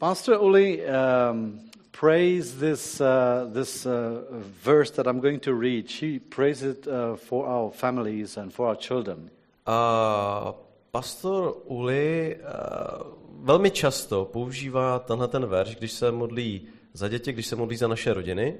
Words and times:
Pastor 0.00 0.38
Uli 0.40 0.80
um, 0.86 1.60
prays 1.92 2.58
this, 2.58 3.02
uh, 3.02 3.50
this 3.52 3.84
uh, 3.84 4.22
verse 4.64 4.90
that 4.92 5.06
I'm 5.06 5.20
going 5.20 5.40
to 5.40 5.52
read. 5.52 5.90
She 5.90 6.18
prays 6.18 6.62
it 6.62 6.88
uh, 6.88 7.16
for 7.16 7.46
our 7.46 7.70
families 7.70 8.38
and 8.38 8.50
for 8.50 8.68
our 8.68 8.76
children. 8.76 9.30
A 9.66 10.54
pastor 10.90 11.52
Uli 11.66 12.36
uh, 12.36 13.02
velmi 13.44 13.70
často 13.70 14.24
používá 14.24 14.98
tenhle 14.98 15.28
ten 15.28 15.46
verš, 15.46 15.76
když 15.76 15.92
se 15.92 16.12
modlí 16.12 16.68
za 16.92 17.08
děti, 17.08 17.32
když 17.32 17.46
se 17.46 17.56
modlí 17.56 17.76
za 17.76 17.88
naše 17.88 18.14
rodiny. 18.14 18.56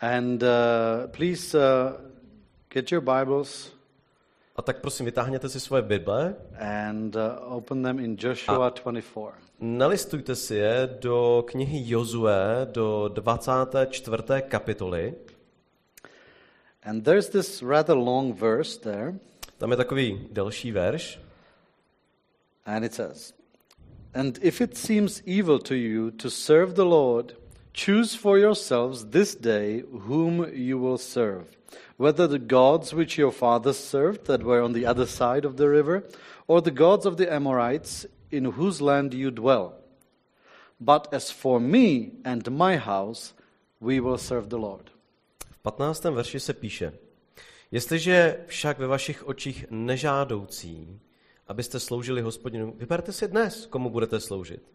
And 0.00 0.42
uh, 0.42 0.48
please 1.16 1.58
uh, 1.58 1.92
get 2.68 2.92
your 2.92 3.02
Bibles 3.02 3.72
A 4.56 4.62
tak 4.62 4.80
prosím, 4.80 5.06
vytáhněte 5.06 5.48
si 5.48 5.60
svoje 5.60 5.82
Bible, 5.82 6.34
and 6.60 7.16
uh, 7.16 7.22
open 7.56 7.82
them 7.82 7.98
in 7.98 8.16
Joshua 8.20 8.70
24. 8.70 9.47
nalistujte 9.60 10.34
si 10.36 10.54
je 10.54 10.86
do 11.00 11.44
knihy 11.46 11.82
Jozue, 11.90 12.66
do 12.72 13.08
24. 13.08 14.42
kapitoly. 14.48 15.14
And 16.84 17.04
there's 17.04 17.28
this 17.28 17.62
rather 17.62 17.94
long 17.94 18.32
verse 18.34 18.78
there, 18.78 19.14
Tam 19.58 19.70
je 19.70 19.76
takový 19.76 20.28
delší 20.32 20.72
verš. 20.72 21.18
and 22.66 22.84
it 22.84 22.94
says, 22.94 23.32
And 24.14 24.38
if 24.42 24.60
it 24.60 24.76
seems 24.76 25.22
evil 25.26 25.58
to 25.58 25.74
you 25.74 26.10
to 26.12 26.30
serve 26.30 26.74
the 26.74 26.84
Lord, 26.84 27.34
choose 27.74 28.14
for 28.14 28.38
yourselves 28.38 29.06
this 29.06 29.34
day 29.34 29.82
whom 30.06 30.46
you 30.52 30.78
will 30.78 30.98
serve, 30.98 31.44
whether 31.98 32.26
the 32.26 32.38
gods 32.38 32.94
which 32.94 33.18
your 33.18 33.32
fathers 33.32 33.78
served 33.78 34.26
that 34.26 34.42
were 34.42 34.62
on 34.62 34.72
the 34.72 34.86
other 34.86 35.06
side 35.06 35.44
of 35.44 35.56
the 35.56 35.68
river, 35.68 36.04
or 36.46 36.62
the 36.62 36.70
gods 36.70 37.04
of 37.04 37.16
the 37.16 37.30
Amorites 37.32 38.06
in 38.30 38.46
whose 38.46 38.84
land 38.84 39.14
you 39.14 39.30
dwell. 39.30 39.72
But 40.80 41.14
as 41.14 41.30
for 41.30 41.60
me 41.60 42.10
and 42.24 42.48
my 42.48 42.76
house, 42.76 43.34
we 43.80 44.00
will 44.00 44.18
serve 44.18 44.48
the 44.48 44.56
Lord. 44.56 44.90
V 45.50 45.58
15. 45.62 46.04
verši 46.04 46.40
se 46.40 46.54
píše, 46.54 46.92
Jestliže 47.70 48.44
však 48.46 48.78
ve 48.78 48.86
vašich 48.86 49.28
očích 49.28 49.66
nežádoucí, 49.70 51.00
abyste 51.46 51.80
sloužili 51.80 52.22
hospodinu, 52.22 52.74
vyberte 52.76 53.12
si 53.12 53.28
dnes, 53.28 53.66
komu 53.66 53.90
budete 53.90 54.20
sloužit. 54.20 54.72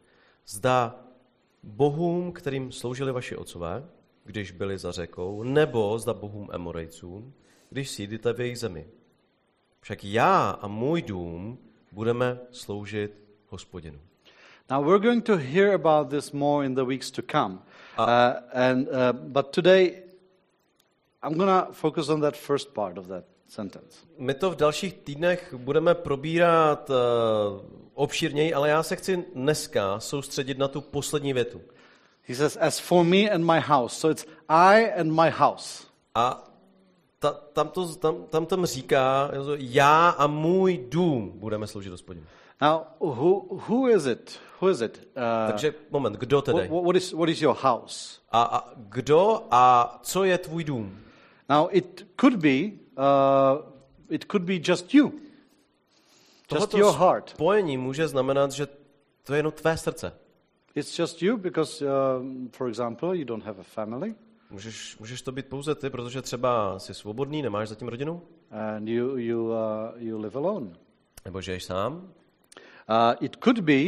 Zda 0.47 1.05
bohům, 1.63 2.31
kterým 2.31 2.71
sloužili 2.71 3.11
vaši 3.11 3.35
otcové, 3.35 3.89
když 4.25 4.51
byli 4.51 4.77
za 4.77 4.91
řekou, 4.91 5.43
nebo 5.43 5.99
zda 5.99 6.13
bohům 6.13 6.49
Emorejcům, 6.51 7.33
když 7.69 7.89
sídlíte 7.89 8.33
v 8.33 8.39
jejich 8.39 8.59
zemi. 8.59 8.87
Však 9.81 10.03
já 10.03 10.49
a 10.49 10.67
můj 10.67 11.01
dům 11.01 11.59
budeme 11.91 12.39
sloužit 12.51 13.23
hospodinu. 13.53 13.99
Now 14.69 14.81
we're 14.81 14.99
going 14.99 15.21
to 15.21 15.37
hear 15.37 15.73
about 15.73 16.09
this 16.09 16.33
more 16.33 16.65
in 16.65 16.75
the 16.75 16.83
weeks 16.83 17.11
to 17.11 17.21
come. 17.21 17.59
Uh, 17.97 18.33
and 18.53 18.87
uh, 18.89 19.13
but 19.13 19.53
today 19.53 20.03
I'm 21.21 21.37
going 21.37 21.49
to 21.49 21.73
focus 21.73 22.09
on 22.09 22.21
that 22.21 22.35
first 22.35 22.73
part 22.73 22.97
of 22.97 23.07
that 23.07 23.25
sentence. 23.47 24.05
My 24.17 24.33
to 24.33 24.51
v 24.51 24.55
dalších 24.55 24.93
týdnech 24.93 25.53
budeme 25.57 25.95
probírat 25.95 26.89
uh, 26.89 26.95
obšírněji, 27.93 28.53
ale 28.53 28.69
já 28.69 28.83
se 28.83 28.95
chci 28.95 29.25
dneska 29.35 29.99
soustředit 29.99 30.57
na 30.57 30.67
tu 30.67 30.81
poslední 30.81 31.33
větu. 31.33 31.61
He 32.27 32.35
says, 32.35 32.57
"As 32.61 32.79
for 32.79 33.03
me 33.05 33.29
and 33.29 33.45
my 33.45 33.59
house." 33.59 33.95
So 33.95 34.11
it's 34.11 34.25
I 34.49 34.91
and 34.99 35.11
my 35.11 35.29
house. 35.29 35.87
A 36.15 36.43
ta, 37.19 37.31
tam, 37.53 37.69
to, 37.69 37.95
tam, 37.95 38.23
tam 38.29 38.45
tam 38.45 38.65
říká, 38.65 39.31
já 39.57 40.09
a 40.09 40.27
můj 40.27 40.85
dům 40.89 41.31
budeme 41.35 41.67
sloužit 41.67 41.91
hospodinu. 41.91 42.25
Now, 42.63 42.81
who 42.99 43.59
who 43.67 43.87
is 43.89 44.05
it? 44.05 44.39
Who 44.61 44.69
is 44.69 44.81
it? 44.81 45.07
Uh, 45.17 45.47
Takže 45.51 45.73
moment, 45.91 46.15
kdo 46.15 46.41
tedy? 46.41 46.59
wh- 46.69 46.83
what 46.83 46.95
is 46.95 47.13
what 47.13 47.29
is 47.29 47.41
your 47.41 47.55
house? 47.55 48.19
A, 48.31 48.43
a 48.43 48.73
kdo 48.75 49.47
a 49.51 49.99
co 50.03 50.23
je 50.23 50.37
tvůj 50.37 50.63
dům? 50.63 50.99
Now, 51.49 51.67
it 51.71 52.07
could 52.19 52.35
be 52.35 52.71
uh, 52.97 53.61
it 54.09 54.25
could 54.31 54.43
be 54.43 54.53
just 54.53 54.93
you, 54.93 55.13
just 56.51 56.73
your 56.73 56.95
heart. 56.95 57.29
spojení 57.29 57.77
může 57.77 58.07
znamenat, 58.07 58.51
že 58.51 58.67
to 59.23 59.33
je 59.33 59.39
jenom 59.39 59.51
tvé 59.51 59.77
srdce. 59.77 60.13
It's 60.75 60.99
just 60.99 61.21
you 61.21 61.37
because, 61.37 61.85
um, 61.85 62.49
for 62.49 62.67
example, 62.69 63.17
you 63.17 63.25
don't 63.25 63.45
have 63.45 63.59
a 63.59 63.63
family 63.63 64.15
Můžeš, 64.49 64.97
můžeš 64.99 65.21
to 65.21 65.31
být 65.31 65.45
pouze 65.47 65.75
ty, 65.75 65.89
protože 65.89 66.21
třeba 66.21 66.79
jsi 66.79 66.93
svobodný, 66.93 67.41
nemáš 67.41 67.69
zatím 67.69 67.87
rodinu, 67.87 68.21
and 68.51 68.87
you 68.87 69.17
you 69.17 69.47
uh, 69.47 69.55
you 69.95 70.21
live 70.21 70.39
alone. 70.39 70.71
nebo 71.25 71.41
žiješ 71.41 71.63
sám. 71.63 72.13
Uh, 72.89 73.25
it 73.25 73.35
could 73.43 73.59
be 73.59 73.83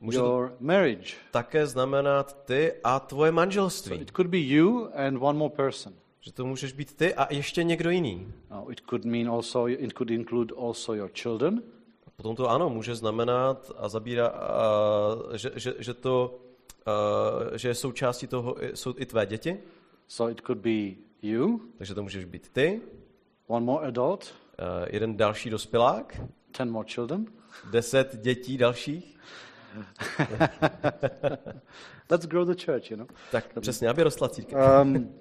Může 0.00 0.18
your 0.18 0.52
marriage. 0.60 1.14
Také 1.30 1.66
znamenat 1.66 2.44
ty 2.44 2.72
a 2.84 3.00
tvoje 3.00 3.30
So 3.30 3.36
manželství. 3.36 3.96
it 3.96 4.10
could 4.16 4.26
be 4.30 4.38
you 4.38 4.88
and 4.94 5.18
one 5.20 5.38
more 5.38 5.54
person. 5.54 5.92
Že 6.20 6.32
to 6.32 6.46
můžeš 6.46 6.72
být 6.72 6.96
ty 6.96 7.14
a 7.14 7.32
ještě 7.34 7.62
někdo 7.62 7.90
jiný. 7.90 8.32
Now, 8.50 8.72
it 8.72 8.80
could 8.90 9.04
mean 9.04 9.28
also, 9.30 9.68
it 9.68 9.92
could 9.92 10.10
include 10.10 10.54
also 10.58 10.94
your 10.94 11.10
children. 11.14 11.62
Potom 12.16 12.36
to 12.36 12.50
ano, 12.50 12.70
může 12.70 12.94
znamenat 12.94 13.70
a 13.76 13.88
zabírá, 13.88 14.26
a, 14.26 15.36
že, 15.36 15.50
že, 15.54 15.74
že 15.78 15.94
to, 15.94 16.38
a, 16.86 17.56
že 17.56 17.74
součástí 17.74 18.26
toho 18.26 18.56
jsou 18.74 18.94
i 18.96 19.06
tvé 19.06 19.26
děti, 19.26 19.58
So 20.08 20.32
it 20.32 20.40
could 20.46 20.58
be 20.58 20.94
you, 21.22 21.60
takže 21.78 21.94
to 21.94 22.02
můžeš 22.02 22.24
být 22.24 22.48
ty, 22.52 22.80
one 23.46 23.66
more 23.66 23.86
adult, 23.86 24.34
a, 24.58 24.86
jeden 24.90 25.16
další 25.16 25.50
dospělák, 25.50 26.20
ten 26.52 26.70
more 26.70 26.88
children. 26.88 27.26
deset 27.70 28.16
dětí 28.20 28.58
dalších, 28.58 29.18
Let's 32.10 32.26
grow 32.26 32.44
the 32.44 32.54
church, 32.54 32.90
you 32.90 32.96
know. 32.96 33.06
tak 33.30 33.60
přesně, 33.60 33.88
aby 33.88 34.02
rostla 34.02 34.28
církev. 34.28 34.58
Um, 34.82 35.14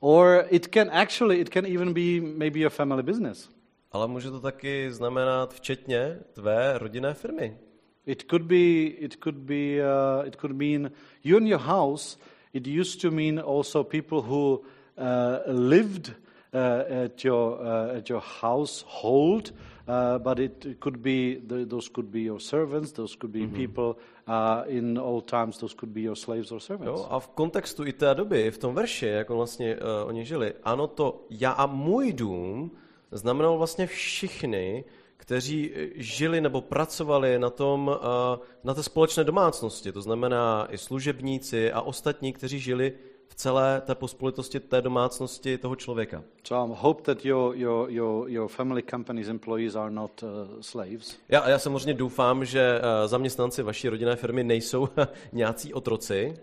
or 0.00 0.44
it 0.50 0.68
can 0.74 0.90
actually, 0.90 1.40
it 1.40 1.50
can 1.50 1.66
even 1.66 1.92
be 1.92 2.20
maybe 2.20 2.64
a 2.64 2.68
family 2.68 3.02
business. 3.02 3.48
Ale 3.92 4.08
může 4.08 4.30
to 4.30 4.40
taky 4.40 4.92
znamenat 4.92 5.54
včetně 5.54 6.18
tvé 6.32 6.78
rodinné 6.78 7.14
firmy. 7.14 7.58
It 8.06 8.24
could 8.30 8.42
be, 8.42 8.84
it 8.98 9.16
could 9.22 9.36
be, 9.36 9.54
uh, 9.54 10.26
it 10.26 10.36
could 10.36 10.56
mean 10.56 10.90
you 11.24 11.36
and 11.36 11.46
your 11.46 11.60
house. 11.60 12.18
It 12.52 12.66
used 12.66 13.00
to 13.00 13.10
mean 13.10 13.40
also 13.40 13.84
people 13.84 14.20
who 14.20 14.60
uh, 14.96 15.38
lived 15.46 16.12
uh, 16.52 17.04
at 17.04 17.24
your 17.24 17.60
uh, 17.60 17.96
at 17.96 18.10
your 18.10 18.22
household, 18.40 19.52
uh, 19.88 20.18
but 20.18 20.38
it 20.38 20.66
could 20.78 20.96
be 20.96 21.40
the, 21.46 21.64
those 21.66 21.88
could 21.88 22.10
be 22.10 22.20
your 22.20 22.40
servants. 22.40 22.92
Those 22.92 23.16
could 23.16 23.32
be 23.32 23.46
people 23.46 23.96
uh, 24.26 24.62
in 24.66 24.98
old 24.98 25.26
times. 25.26 25.58
Those 25.58 25.74
could 25.74 25.92
be 25.92 26.00
your 26.00 26.16
slaves 26.16 26.52
or 26.52 26.60
servants. 26.60 27.00
Jo? 27.00 27.06
A 27.10 27.20
v 27.20 27.28
kontextu 27.28 27.86
i 27.86 27.92
té 27.92 28.14
doby, 28.14 28.50
v 28.50 28.58
tom 28.58 28.74
verši, 28.74 29.06
jak 29.06 29.30
on 29.30 29.36
vlastně 29.36 29.76
uh, 29.76 30.08
oni 30.08 30.24
žili, 30.24 30.54
ano, 30.64 30.86
to 30.86 31.26
já 31.30 31.50
a 31.50 31.66
můj 31.66 32.12
dům 32.12 32.70
znamenalo 33.10 33.58
vlastně 33.58 33.86
všichni, 33.86 34.84
kteří 35.16 35.70
eh, 35.74 35.88
žili 35.94 36.40
nebo 36.40 36.60
pracovali 36.60 37.38
na, 37.38 37.50
tom, 37.50 37.88
uh, 37.88 38.44
na 38.64 38.74
té 38.74 38.82
společné 38.82 39.24
domácnosti. 39.24 39.92
To 39.92 40.02
znamená 40.02 40.66
i 40.70 40.78
služebníci 40.78 41.72
a 41.72 41.80
ostatní, 41.80 42.32
kteří 42.32 42.58
žili 42.58 42.92
v 43.32 43.34
celé 43.34 43.80
té 43.80 43.94
pospolitosti 43.94 44.60
té 44.60 44.82
domácnosti 44.82 45.58
toho 45.58 45.76
člověka. 45.76 46.22
So 46.44 46.72
I 46.74 46.78
hope 46.80 47.02
that 47.02 47.24
your 47.24 47.56
your 47.56 47.90
your 47.90 48.28
your 48.28 48.48
family 48.48 48.82
company's 48.82 49.28
employees 49.28 49.74
are 49.76 49.90
not 49.90 50.22
uh, 50.22 50.28
slaves. 50.60 51.16
Já, 51.28 51.48
já 51.48 51.58
samozřejmě 51.58 51.94
doufám, 51.94 52.44
že 52.44 52.80
uh, 52.80 53.08
zaměstnanci 53.08 53.62
vaší 53.62 53.88
rodinné 53.88 54.16
firmy 54.16 54.44
nejsou 54.44 54.88
nějací 55.32 55.74
otroci, 55.74 56.34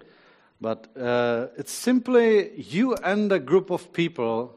But 0.62 0.90
uh, 0.96 1.02
it's 1.60 1.74
simply 1.74 2.52
you 2.58 2.94
and 3.04 3.32
a 3.32 3.38
group 3.38 3.72
of 3.72 3.88
people 3.88 4.56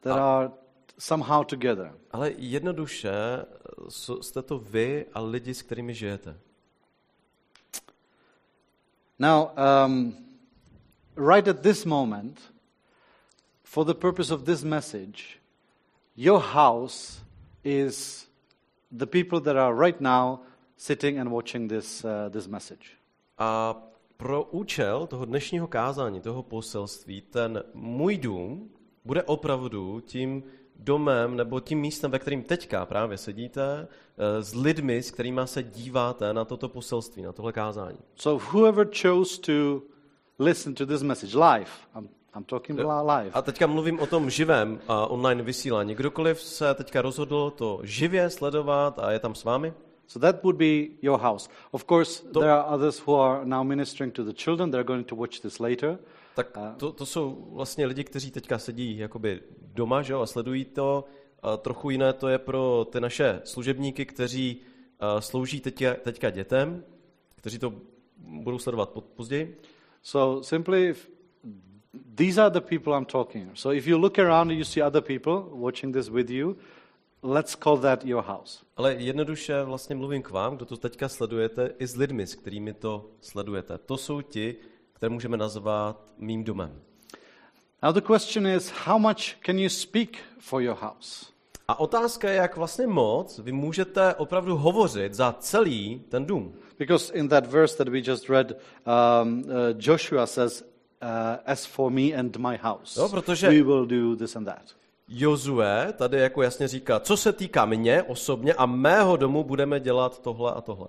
that 0.00 0.18
are 0.18 0.50
somehow 0.98 1.44
together. 1.46 1.92
ale 2.10 2.32
jednoduše 2.36 3.12
s- 3.88 4.18
jste 4.20 4.42
to 4.42 4.58
vy 4.58 5.06
a 5.14 5.20
lidi, 5.20 5.54
s 5.54 5.62
kterými 5.62 5.94
žijete. 5.94 6.36
Now, 9.18 9.48
um, 9.86 10.16
right 11.16 11.48
at 11.48 11.62
this 11.62 11.84
moment, 11.84 12.40
for 13.62 13.84
the 13.84 13.94
purpose 13.94 14.30
of 14.30 14.44
this 14.44 14.62
message, 14.62 15.40
your 16.14 16.40
house 16.40 17.20
is 17.64 18.26
the 18.92 19.06
people 19.06 19.40
that 19.40 19.56
are 19.56 19.74
right 19.74 20.00
now 20.00 20.40
sitting 20.76 21.18
and 21.18 21.30
watching 21.30 21.68
this, 21.68 22.04
uh, 22.04 22.28
this 22.28 22.46
message. 22.46 22.96
A 23.38 23.74
pro 24.16 24.42
účel 24.42 25.06
toho 25.06 25.24
dnešního 25.24 25.66
kázání, 25.66 26.20
toho 26.20 26.42
poselství, 26.42 27.20
ten 27.20 27.62
můj 27.74 28.18
dům 28.18 28.70
bude 29.04 29.22
opravdu 29.22 30.00
tím 30.00 30.42
domem 30.76 31.36
nebo 31.36 31.60
tím 31.60 31.80
místem, 31.80 32.10
ve 32.10 32.18
kterým 32.18 32.42
teďka 32.42 32.86
právě 32.86 33.18
sedíte, 33.18 33.88
eh, 33.88 34.42
s 34.42 34.54
lidmi, 34.54 35.02
s 35.02 35.10
kterými 35.10 35.40
se 35.44 35.62
díváte 35.62 36.32
na 36.32 36.44
toto 36.44 36.68
poselství, 36.68 37.22
na 37.22 37.32
tohle 37.32 37.52
kázání. 37.52 37.98
So, 38.14 38.44
whoever 38.52 38.88
chose 39.02 39.40
to 39.40 39.82
listen 40.38 40.74
to 40.74 40.86
this 40.86 41.02
message 41.02 41.34
live, 41.34 41.70
I'm, 41.94 42.08
I'm 42.34 42.44
talking 42.44 42.78
li- 42.78 42.86
live, 42.86 43.30
A 43.32 43.42
teďka 43.42 43.66
mluvím 43.66 44.00
o 44.00 44.06
tom 44.06 44.30
živém 44.30 44.80
a 44.88 45.06
online 45.06 45.42
vysílání. 45.42 45.94
Kdokoliv 45.94 46.40
se 46.40 46.74
teďka 46.74 47.02
rozhodl 47.02 47.50
to 47.50 47.80
živě 47.82 48.30
sledovat 48.30 48.98
a 48.98 49.12
je 49.12 49.18
tam 49.18 49.34
s 49.34 49.44
vámi, 49.44 49.74
So 50.06 50.26
that 50.26 50.42
would 50.44 50.56
be 50.56 50.88
your 51.02 51.18
house. 51.18 51.48
Of 51.70 51.84
course, 51.84 52.22
there 52.32 52.50
are 52.50 52.74
others 52.74 52.98
who 53.06 53.20
are 53.20 53.44
now 53.44 53.64
ministering 53.64 54.12
to 54.12 54.24
the 54.24 54.32
children. 54.32 54.70
They're 54.70 54.84
going 54.84 55.06
to 55.06 55.16
watch 55.16 55.40
this 55.40 55.60
later. 55.60 55.98
Tak 56.34 56.46
to, 56.76 56.92
to 56.92 57.06
jsou 57.06 57.48
vlastně 57.52 57.86
lidi, 57.86 58.04
kteří 58.04 58.30
teďka 58.30 58.58
sedí 58.58 58.98
jakoby 58.98 59.40
doma 59.60 60.02
že 60.02 60.12
jo, 60.12 60.20
a 60.20 60.26
sledují 60.26 60.64
to. 60.64 61.04
A 61.42 61.56
trochu 61.56 61.90
jiné 61.90 62.12
to 62.12 62.28
je 62.28 62.38
pro 62.38 62.86
ty 62.92 63.00
naše 63.00 63.40
služebníky, 63.44 64.06
kteří 64.06 64.56
uh, 64.56 65.20
slouží 65.20 65.60
teďka, 65.60 65.94
teďka 65.94 66.30
dětem, 66.30 66.84
kteří 67.36 67.58
to 67.58 67.72
budou 68.16 68.58
sledovat 68.58 68.90
později. 69.16 69.60
So 70.04 70.42
simply, 70.42 70.88
if, 70.88 71.08
these 72.14 72.38
are 72.38 72.50
the 72.50 72.60
people 72.60 72.92
I'm 72.92 73.06
talking. 73.06 73.50
So 73.54 73.70
if 73.70 73.86
you 73.86 73.96
look 73.98 74.18
around 74.18 74.50
and 74.50 74.58
you 74.58 74.64
see 74.64 74.82
other 74.82 75.00
people 75.00 75.48
watching 75.50 75.92
this 75.92 76.10
with 76.10 76.30
you, 76.30 76.56
let's 77.22 77.54
call 77.54 77.76
that 77.78 78.04
your 78.04 78.22
house. 78.22 78.64
Ale 78.76 78.94
jednoduše 78.94 79.62
vlastně 79.62 79.96
mluvím 79.96 80.22
k 80.22 80.30
vám, 80.30 80.56
kdo 80.56 80.66
to 80.66 80.76
teďka 80.76 81.08
sledujete, 81.08 81.74
i 81.78 81.86
s 81.86 81.96
lidmi, 81.96 82.26
s 82.26 82.34
kterými 82.34 82.72
to 82.72 83.10
sledujete. 83.20 83.78
To 83.78 83.96
jsou 83.96 84.20
ti, 84.20 84.56
které 84.92 85.10
můžeme 85.10 85.36
nazvat 85.36 86.12
mým 86.18 86.44
domem. 86.44 86.80
Now 87.82 87.94
the 87.94 88.00
question 88.00 88.46
is, 88.46 88.70
how 88.70 88.98
much 88.98 89.36
can 89.46 89.58
you 89.58 89.68
speak 89.68 90.18
for 90.38 90.62
your 90.62 90.76
house? 90.76 91.33
A 91.68 91.80
otázka 91.80 92.30
je, 92.30 92.34
jak 92.36 92.56
vlastně 92.56 92.86
moc 92.86 93.38
vy 93.38 93.52
můžete 93.52 94.14
opravdu 94.14 94.56
hovořit 94.56 95.14
za 95.14 95.36
celý 95.38 96.02
ten 96.08 96.26
dům. 96.26 96.54
Because 96.78 97.14
in 97.14 97.28
that 97.28 97.46
verse 97.46 97.76
that 97.76 97.88
we 97.88 98.00
just 98.04 98.30
read, 98.30 98.52
um, 98.52 99.38
uh, 99.38 99.44
Joshua 99.78 100.26
says, 100.26 100.62
uh, 100.62 101.08
as 101.46 101.66
for 101.66 101.90
me 101.90 102.12
and 102.12 102.36
my 102.36 102.56
house, 102.62 103.00
Jo, 103.00 103.08
protože- 103.08 103.48
we 103.48 103.62
will 103.62 103.86
do 103.86 104.16
this 104.16 104.36
and 104.36 104.44
that. 104.44 104.62
Jozue 105.08 105.92
tady 105.96 106.18
jako 106.18 106.42
jasně 106.42 106.68
říká, 106.68 107.00
co 107.00 107.16
se 107.16 107.32
týká 107.32 107.64
mě 107.64 108.02
osobně 108.02 108.54
a 108.54 108.66
mého 108.66 109.16
domu 109.16 109.44
budeme 109.44 109.80
dělat 109.80 110.18
tohle 110.22 110.52
a 110.52 110.60
tohle. 110.60 110.88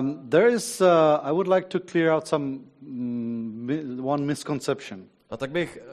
Um, 0.00 0.28
there 0.28 0.48
is, 0.48 0.80
uh, 0.80 0.86
I 1.22 1.32
would 1.32 1.48
like 1.48 1.68
to 1.68 1.78
clear 1.80 2.14
out 2.14 2.26
some 2.28 2.58
mm, 2.80 4.00
one 4.04 4.24
misconception. 4.24 5.04
A 5.30 5.36
tak 5.36 5.50
bych 5.50 5.78
eh, 5.80 5.84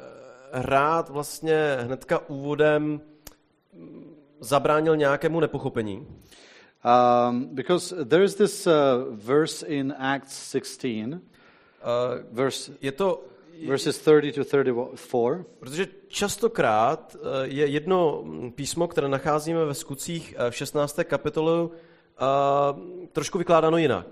rád 0.52 1.10
vlastně 1.10 1.78
hnedka 1.82 2.30
úvodem 2.30 3.02
zabránil 4.44 4.96
nějakému 4.96 5.40
nepochopení. 5.40 6.08
Um, 7.28 7.50
because 7.56 8.06
there 8.06 8.24
is 8.24 8.36
this 8.36 8.68
uh, 8.68 8.74
verse 9.16 9.68
in 9.68 9.94
Acts 9.98 10.52
16, 10.52 11.22
Eh, 11.84 12.24
verse, 12.32 12.72
Je 12.82 12.92
to, 12.92 13.24
verses 13.68 13.98
30 13.98 14.32
to 14.32 14.44
34. 14.46 15.44
protože 15.60 15.88
častokrát 16.08 17.16
eh, 17.16 17.20
je 17.44 17.68
jedno 17.68 18.22
mm, 18.24 18.52
písmo, 18.52 18.88
které 18.88 19.08
nacházíme 19.08 19.66
ve 19.66 19.74
skutcích 19.74 20.36
eh, 20.38 20.52
v 20.52 20.56
16. 20.56 21.00
kapitolu, 21.04 21.72
eh, 21.72 23.08
trošku 23.12 23.38
vykládáno 23.38 23.78
jinak. 23.78 24.08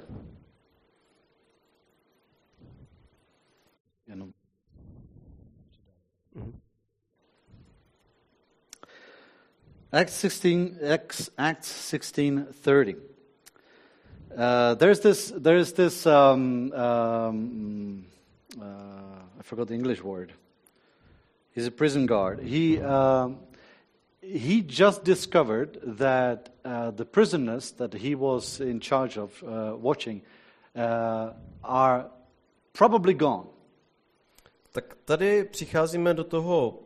Acts 9.93 10.13
16, 10.13 10.77
Acts, 10.83 11.29
Acts 11.37 11.67
16, 11.67 12.45
30. 12.63 12.95
Uh, 14.37 14.75
there's 14.75 15.01
this, 15.01 15.33
there's 15.35 15.73
this, 15.73 16.05
um, 16.05 16.71
um, 16.71 18.05
uh, 18.59 18.63
I 19.39 19.43
forgot 19.43 19.67
the 19.67 19.73
English 19.73 20.01
word. 20.01 20.31
He's 21.53 21.67
a 21.67 21.71
prison 21.71 22.05
guard. 22.05 22.39
He, 22.39 22.79
um 22.79 23.39
he 24.21 24.61
just 24.61 25.03
discovered 25.03 25.79
that 25.83 26.49
uh, 26.63 26.91
the 26.91 27.05
prisoners 27.05 27.71
that 27.71 27.93
he 27.93 28.15
was 28.15 28.59
in 28.59 28.79
charge 28.79 29.17
of 29.17 29.43
uh, 29.43 29.75
watching 29.75 30.21
uh, 30.75 31.31
are 31.63 32.05
probably 32.73 33.13
gone. 33.13 33.47
Tak 34.71 34.95
tady 35.05 35.43
přicházíme 35.43 36.13
do 36.13 36.23
toho 36.23 36.79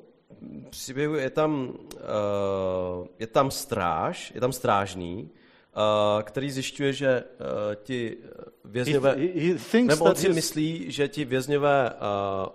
příběhu, 0.70 1.16
je 1.16 1.30
tam, 1.30 1.74
uh, 1.94 3.08
je 3.20 3.28
tam 3.28 3.52
stráž, 3.52 4.32
je 4.36 4.42
tam 4.42 4.52
strážný, 4.52 5.30
uh, 5.30 6.24
který 6.24 6.52
zjišťuje, 6.52 6.94
že 6.94 7.24
uh, 7.24 7.76
ti 7.84 8.18
vězňové, 8.66 9.16
he, 9.16 9.56
he 9.74 9.84
nebo 9.84 10.06
on 10.06 10.16
si 10.16 10.28
his, 10.28 10.36
myslí, 10.36 10.92
že 10.92 11.08
ti 11.08 11.26
vězňové 11.26 11.92
uh, 11.92 11.98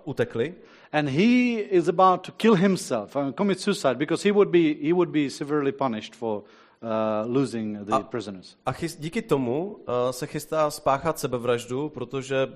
utekli 0.03 0.55
and 0.91 1.09
he 1.09 1.53
is 1.53 1.87
about 1.87 2.23
to 2.23 2.31
kill 2.31 2.55
himself 2.55 3.15
and 3.15 3.37
commit 3.37 3.59
suicide 3.59 3.97
because 3.97 4.23
he 4.23 4.31
would 4.31 4.49
be, 4.51 4.73
he 4.73 4.93
would 4.93 5.09
be 5.09 5.29
severely 5.29 5.71
punished 5.71 6.15
for 6.15 6.43
uh, 6.81 7.23
losing 7.25 7.85
the 7.85 7.95
A- 7.95 8.03
prisoners. 8.03 8.55
a 8.65 8.71
chys, 8.71 8.95
díky 8.99 9.21
tomu 9.21 9.65
uh, 9.65 10.11
se 10.11 10.27
chystá 10.27 10.71
spáchat 10.71 11.19
sebevraždu, 11.19 11.89
protože 11.89 12.47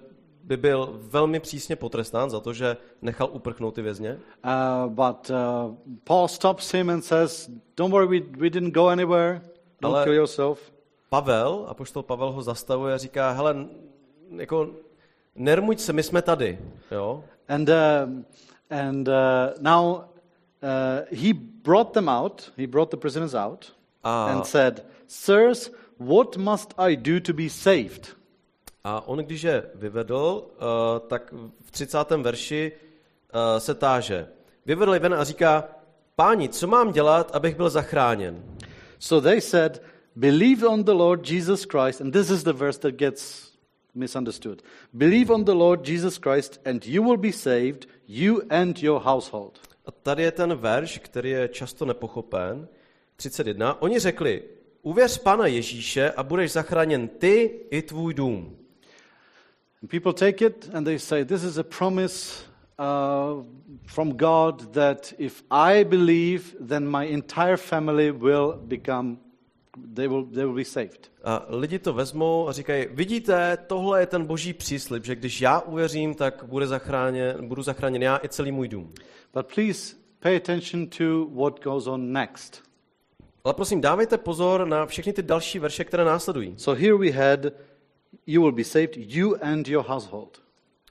by 0.46 0.58
byl 0.58 1.00
velmi 1.02 1.40
přísně 1.40 1.76
potrestán 1.76 2.30
za 2.30 2.40
to, 2.40 2.54
že 2.54 2.78
nechal 3.02 3.30
uprchnout 3.32 3.76
ty 3.76 3.82
vězně. 3.82 4.20
Uh, 4.46 4.92
but 4.92 5.30
uh, 5.30 5.76
Paul 6.04 6.28
stops 6.28 6.74
him 6.74 6.90
and 6.90 7.02
says, 7.02 7.50
Don't 7.78 7.92
worry, 7.92 8.20
we, 8.20 8.26
we 8.38 8.50
didn't 8.50 8.74
go 8.74 8.88
anywhere. 8.88 9.42
Don't 9.82 9.96
Ale- 9.96 10.04
kill 10.04 10.14
yourself. 10.14 10.72
Pavel, 11.10 11.66
apoštol 11.68 12.04
Pavel 12.04 12.32
ho 12.32 12.42
zastavuje 12.42 12.94
a 12.94 12.98
říká, 12.98 13.32
hele, 13.32 13.56
jako, 14.36 14.70
nermuď 15.36 15.80
se, 15.80 15.94
my 15.94 16.04
jsme 16.04 16.22
tady, 16.22 16.60
jo? 16.92 17.24
And, 17.48 17.70
um 17.70 18.26
and 18.70 19.08
uh, 19.08 19.54
now 19.62 20.06
uh, 20.62 21.06
he 21.12 21.34
brought 21.34 21.94
them 21.94 22.10
out, 22.10 22.52
he 22.58 22.68
brought 22.68 22.92
the 22.92 22.98
prisoners 22.98 23.34
out, 23.34 23.72
A, 24.04 24.32
and 24.32 24.46
said, 24.46 24.86
Sirs, 25.08 25.70
what 25.98 26.38
must 26.38 26.74
I 26.78 26.96
do 26.96 27.20
to 27.20 27.34
be 27.34 27.50
saved? 27.50 28.16
A 28.86 29.08
on, 29.08 29.20
když 29.20 29.42
je 29.42 29.64
vyvedl, 29.76 30.48
uh, 30.48 31.08
tak 31.08 31.34
v 31.66 31.72
30. 31.72 31.98
verši 32.12 32.72
uh, 32.72 33.60
se 33.60 33.76
táže. 33.76 34.28
Vyvedl 34.66 34.94
je 34.94 35.00
ven 35.00 35.14
a 35.14 35.24
říká, 35.24 35.64
páni, 36.16 36.50
co 36.50 36.68
mám 36.68 36.92
dělat, 36.92 37.36
abych 37.36 37.56
byl 37.56 37.70
zachráněn? 37.70 38.44
So 39.00 39.30
they 39.30 39.42
said, 39.42 39.82
Believe 40.16 40.68
on 40.68 40.84
the 40.84 40.92
Lord 40.92 41.32
Jesus 41.32 41.66
Christ, 41.66 42.02
and 42.02 42.12
this 42.12 42.30
is 42.30 42.44
the 42.44 42.54
verse 42.54 42.80
that 42.80 42.92
gets 42.92 43.52
misunderstood. 43.96 44.62
Believe 44.94 45.34
on 45.34 45.44
the 45.44 45.52
Lord 45.52 45.88
Jesus 45.88 46.18
Christ, 46.18 46.62
and 46.66 46.88
you 46.88 47.04
will 47.04 47.18
be 47.18 47.32
saved, 47.32 47.86
you 48.08 48.42
and 48.50 48.84
your 48.84 49.02
household. 49.02 49.60
A 49.86 49.92
tady 49.92 50.24
je 50.24 50.32
ten 50.32 50.56
verš, 50.56 50.98
který 50.98 51.30
je 51.30 51.48
často 51.48 51.86
nepochopen. 51.86 52.68
31. 53.16 53.82
Oni 53.82 54.00
řekli, 54.00 54.44
uvěř 54.82 55.18
Pana 55.18 55.48
Ježíše 55.48 56.12
a 56.12 56.24
budeš 56.24 56.52
zachráněn 56.52 57.08
ty 57.08 57.60
i 57.72 57.82
tvůj 57.82 58.14
dům. 58.14 58.65
And 59.86 59.90
people 59.92 60.14
take 60.14 60.42
it 60.42 60.68
and 60.74 60.88
they 60.88 60.98
say, 60.98 61.24
This 61.24 61.44
is 61.44 61.60
a 61.60 61.64
promise 61.64 62.44
uh, 62.80 63.44
from 63.86 64.18
God 64.18 64.74
that 64.74 65.14
if 65.20 65.44
I 65.52 65.84
believe, 65.84 66.56
then 66.60 66.88
my 66.88 67.04
entire 67.04 67.56
family 67.56 68.10
will 68.10 68.58
become, 68.68 69.20
they 69.78 70.08
will, 70.08 70.26
they 70.26 70.44
will 70.44 70.56
be 70.56 70.66
saved. 70.66 71.10
A 71.24 71.46
lidi 71.50 71.80
to 71.80 71.94
vezmou 71.94 72.48
a 72.48 72.52
říkají, 72.52 72.88
vidíte, 72.92 73.58
tohle 73.68 74.00
je 74.00 74.06
ten 74.06 74.26
boží 74.26 74.54
příslib, 74.54 75.06
že 75.06 75.16
když 75.16 75.42
já 75.42 75.60
uvěřím, 75.60 76.16
tak 76.16 76.44
bude 76.44 76.68
zachráněn, 76.68 77.48
budu 77.48 77.62
zachráněn 77.62 78.04
já 78.04 78.20
i 78.24 78.30
celý 78.30 78.52
můj 78.52 78.68
dům. 78.68 78.94
But 79.34 79.54
please 79.56 79.96
pay 80.20 80.36
attention 80.36 80.88
to 80.88 81.26
what 81.26 81.64
goes 81.64 81.88
on 81.88 82.12
next. 82.14 82.64
Ale 83.44 83.54
prosím, 83.54 83.82
dávejte 83.82 84.18
pozor 84.18 84.68
na 84.68 84.86
všechny 84.86 85.14
ty 85.14 85.22
další 85.22 85.60
verše, 85.60 85.84
které 85.84 86.04
následují. 86.04 86.54
So 86.58 86.82
here 86.82 86.98
we 86.98 87.12
had, 87.12 87.40
You 88.28 88.42
will 88.42 88.52
be 88.52 88.64
saved, 88.64 88.98
you 88.98 89.36
and 89.42 89.68
your 89.68 89.86
household. 89.86 90.42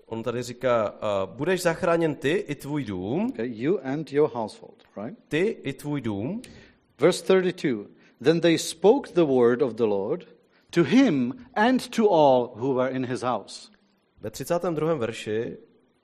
On 0.06 0.22
tady 0.22 0.42
říká, 0.42 0.90
uh, 0.90 1.36
budeš 1.36 1.62
zachráněn 1.62 2.14
ty 2.14 2.30
i 2.30 2.54
tvůj 2.54 2.84
dům, 2.84 3.26
Okay, 3.26 3.48
you 3.54 3.78
and 3.82 4.12
your 4.12 4.30
household, 4.34 4.82
right? 5.04 5.18
ty 5.28 5.56
i 5.62 5.72
tvůj 5.72 6.00
dům. 6.00 6.42
Verse 6.98 7.24
32 7.24 7.84
Then 8.24 8.40
they 8.40 8.58
spoke 8.58 9.12
the 9.12 9.24
word 9.24 9.62
of 9.62 9.72
the 9.72 9.82
Lord 9.84 10.28
to 10.70 10.84
him 10.84 11.34
and 11.54 11.88
to 11.96 12.10
all 12.10 12.52
who 12.56 12.74
were 12.74 12.90
in 12.96 13.04
his 13.04 13.22
house. 13.22 13.70
Ve 14.20 14.30
32. 14.30 14.94
verši 14.94 15.56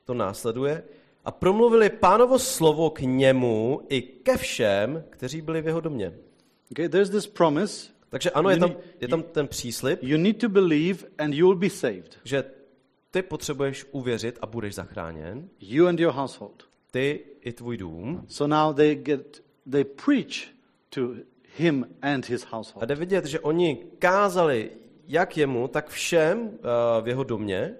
to 0.05 0.15
následuje. 0.15 0.83
A 1.25 1.31
promluvili 1.31 1.91
pánovo 1.91 2.39
slovo 2.39 2.91
k 2.91 3.01
němu 3.01 3.81
i 3.89 4.03
ke 4.03 4.37
všem, 4.37 5.05
kteří 5.11 5.41
byli 5.41 5.63
v 5.63 5.67
jeho 5.67 5.81
domě. 5.81 6.13
Okay, 6.73 6.89
there's 6.89 7.11
this 7.11 7.27
promise. 7.27 7.91
Takže 8.11 8.31
ano, 8.31 8.51
je 8.51 8.57
tam, 8.57 8.77
je 9.01 9.09
tam 9.09 9.23
ten 9.23 9.49
příslip, 9.49 9.99
You 10.03 10.19
need 10.19 10.41
to 10.41 10.49
believe 10.49 11.07
and 11.19 11.35
you 11.35 11.47
will 11.47 11.57
be 11.59 11.71
saved. 11.71 12.19
že 12.25 12.45
ty 13.11 13.23
potřebuješ 13.23 13.87
uvěřit 13.91 14.39
a 14.43 14.47
budeš 14.47 14.75
zachráněn. 14.75 15.49
You 15.61 15.87
and 15.87 16.01
your 16.01 16.13
household. 16.13 16.69
Ty 16.91 17.21
i 17.41 17.53
tvůj 17.53 17.77
dům. 17.77 18.25
So 18.29 18.57
now 18.57 18.75
they 18.75 18.95
get 18.95 19.43
they 19.71 19.85
preach 19.85 20.49
to 20.91 21.01
him 21.57 21.87
and 22.03 22.29
his 22.29 22.45
A 22.45 22.57
household. 22.57 22.89
jde 22.89 22.95
vidět, 22.95 23.25
že 23.25 23.41
oni 23.41 23.79
kázali 23.99 24.71
jak 25.07 25.37
jemu, 25.37 25.69
tak 25.69 25.89
všem 25.89 26.41
uh, 26.41 26.55
v 27.01 27.09
jeho 27.09 27.25
domě. 27.25 27.75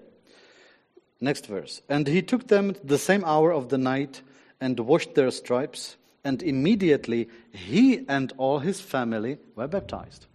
Next 1.21 1.47
verse. 1.47 1.81
And 1.89 2.07
he 2.07 2.21
took 2.21 2.43
them 2.43 2.73
the 2.83 2.95
same 2.95 3.19
hour 3.25 3.51
of 3.51 3.65
the 3.67 3.77
night 3.77 4.23
and 4.59 4.79
washed 4.79 5.13
their 5.13 5.31
stripes, 5.31 5.97
and 6.23 6.43
immediately 6.43 7.27
he 7.51 7.97
and 8.07 8.33
all 8.37 8.59
his 8.59 8.81
family 8.81 9.37
were 9.55 9.67
baptized. 9.67 10.27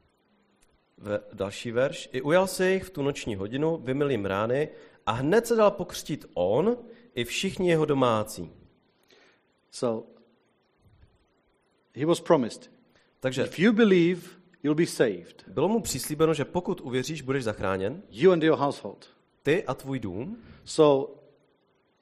Ve, 0.98 1.20
další 1.32 1.72
verš. 1.72 2.08
I 2.12 2.22
ujal 2.22 2.46
se 2.46 2.70
jich 2.70 2.84
v 2.84 2.90
tu 2.90 3.02
noční 3.02 3.36
hodinu, 3.36 3.76
vymyl 3.76 4.10
jim 4.10 4.26
rány 4.26 4.68
a 5.06 5.12
hned 5.12 5.46
se 5.46 5.56
dal 5.56 5.70
pokřtít 5.70 6.26
on 6.34 6.76
i 7.14 7.24
všichni 7.24 7.68
jeho 7.68 7.84
domácí. 7.84 8.50
So 9.70 10.06
he 11.94 12.06
was 12.06 12.20
promised 12.20 12.70
Takže 13.20 13.44
if 13.44 13.58
you 13.58 13.72
believe, 13.72 14.20
you'll 14.62 14.74
be 14.74 14.86
saved. 14.86 15.44
bylo 15.48 15.68
mu 15.68 15.80
přislíbeno, 15.80 16.34
že 16.34 16.44
pokud 16.44 16.80
uvěříš, 16.80 17.22
budeš 17.22 17.44
zachráněn, 17.44 18.02
You 18.10 18.32
and 18.32 18.42
your 18.42 18.58
household. 18.58 19.10
ty 19.42 19.64
a 19.64 19.74
tvůj 19.74 20.00
dům. 20.00 20.42
So 20.64 21.14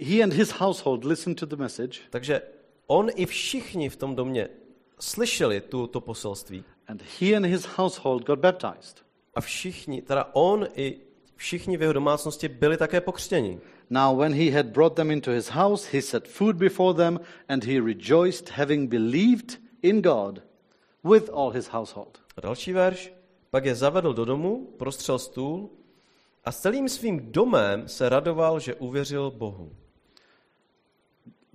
he 0.00 0.22
and 0.22 0.32
his 0.32 0.50
household 0.50 1.04
listened 1.04 1.40
to 1.40 1.46
the 1.46 1.56
message, 1.56 2.00
Takže 2.10 2.42
on 2.86 3.10
i 3.14 3.26
všichni 3.26 3.88
v 3.88 3.96
tom 3.96 4.14
domě 4.16 4.48
slyšeli 5.00 5.60
tu, 5.60 5.86
to 5.86 6.00
poselství. 6.00 6.64
and 6.86 7.02
he 7.20 7.36
and 7.36 7.46
his 7.46 7.64
household 7.64 8.24
got 8.24 8.38
baptized. 8.38 9.04
A 9.34 9.40
všichni, 9.40 10.02
teda 10.02 10.30
on 10.32 10.66
i 10.74 11.00
všichni 11.36 11.76
v 11.76 11.80
jeho 11.80 11.92
domácnosti 11.92 12.48
byli 12.48 12.76
také 12.76 13.00
pokřtěni. 13.00 13.60
Now, 13.90 14.18
when 14.18 14.34
he 14.34 14.50
had 14.50 14.66
brought 14.66 14.96
them 14.96 15.10
into 15.10 15.30
his 15.30 15.48
house, 15.48 15.88
he 15.92 16.02
set 16.02 16.28
food 16.28 16.56
before 16.56 16.94
them, 16.94 17.20
and 17.48 17.64
he 17.64 17.80
rejoiced, 17.80 18.48
having 18.48 18.90
believed 18.90 19.58
in 19.82 20.02
God 20.02 20.42
with 21.04 21.30
all 21.32 21.50
his 21.50 21.68
household. 21.68 22.18
A 22.36 22.40
další 22.40 22.72
verš. 22.72 23.12
Pak 23.50 23.64
je 23.64 23.74
zavedl 23.74 24.14
do 24.14 24.24
domu, 24.24 24.74
prostřel 24.76 25.18
stůl 25.18 25.70
a 26.44 26.52
s 26.52 26.60
celým 26.60 26.88
svým 26.88 27.32
domem 27.32 27.88
se 27.88 28.08
radoval, 28.08 28.60
že 28.60 28.74
uvěřil 28.74 29.30
Bohu. 29.30 29.72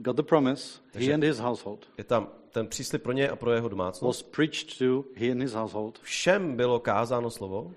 Got 0.01 0.15
the 0.15 0.23
promise, 0.23 0.79
he 0.93 1.13
and 1.13 1.23
his 1.23 1.39
household. 1.39 1.87
Je 1.97 2.03
tam 2.03 2.29
ten 2.51 2.67
příslip 2.67 3.03
pro 3.03 3.11
ně 3.11 3.29
a 3.29 3.35
pro 3.35 3.51
jeho 3.51 3.69
domácnost. 3.69 4.01
Was 4.01 4.31
preached 4.31 4.77
to 4.77 5.05
he 5.15 5.31
and 5.31 5.41
his 5.41 5.53
household. 5.53 5.99
Všem 6.01 6.55
bylo 6.55 6.79
kázáno 6.79 7.29
slovo. 7.29 7.73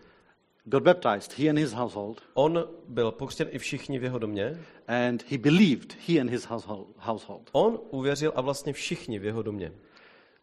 Got 0.64 0.82
baptized, 0.82 1.38
he 1.38 1.50
and 1.50 1.58
his 1.58 1.72
household. 1.72 2.22
On 2.34 2.68
byl 2.88 3.12
pokřtěn 3.12 3.48
i 3.50 3.58
všichni 3.58 3.98
v 3.98 4.04
jeho 4.04 4.18
domě. 4.18 4.60
And 4.88 5.24
he 5.30 5.38
believed, 5.38 5.96
he 6.08 6.20
and 6.20 6.30
his 6.30 6.44
household. 6.44 6.88
household. 6.96 7.50
On 7.52 7.78
uvěřil 7.90 8.32
a 8.34 8.40
vlastně 8.40 8.72
všichni 8.72 9.18
v 9.18 9.24
jeho 9.24 9.42
domě. 9.42 9.72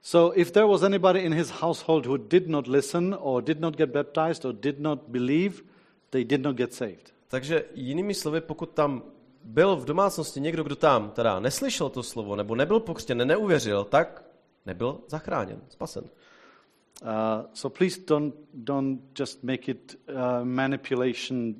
So, 0.01 0.41
if 0.41 0.51
there 0.51 0.65
was 0.65 0.83
anybody 0.83 1.19
in 1.19 1.33
his 1.33 1.49
household 1.49 2.05
who 2.05 2.17
did 2.17 2.47
not 2.47 2.67
listen, 2.67 3.15
or 3.19 3.43
did 3.43 3.59
not 3.59 3.77
get 3.77 3.89
baptized, 3.89 4.45
or 4.45 4.53
did 4.53 4.79
not 4.79 4.99
believe, 5.07 5.63
they 6.09 6.23
did 6.23 6.41
not 6.41 6.55
get 6.55 6.73
saved. 6.73 7.13
Takže 7.27 7.65
jinými 7.73 8.13
slovy, 8.13 8.41
pokud 8.41 8.69
tam 8.69 9.03
byl 9.43 9.75
v 9.75 9.85
domácnosti 9.85 10.41
někdo, 10.41 10.63
kdo 10.63 10.75
tam 10.75 11.11
teda 11.11 11.39
neslyšel 11.39 11.89
to 11.89 12.03
slovo, 12.03 12.35
nebo 12.35 12.55
nebyl 12.55 12.79
pokřtěn, 12.79 13.27
neuvěřil, 13.27 13.83
tak 13.83 14.23
nebyl 14.65 14.99
zachráněn, 15.07 15.61
spasen. 15.69 16.03
Uh, 16.03 17.09
so 17.53 17.77
please 17.77 18.01
don't 18.07 18.35
don't 18.53 19.01
just 19.19 19.43
make 19.43 19.71
it 19.71 19.95
uh, 20.09 20.15
manipulation 20.43 21.55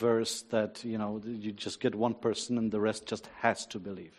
verse 0.00 0.44
that 0.48 0.84
you 0.84 0.98
know 0.98 1.20
you 1.24 1.52
just 1.64 1.80
get 1.80 1.94
one 1.94 2.14
person 2.14 2.58
and 2.58 2.70
the 2.70 2.80
rest 2.80 3.10
just 3.10 3.28
has 3.40 3.66
to 3.66 3.80
believe. 3.80 4.12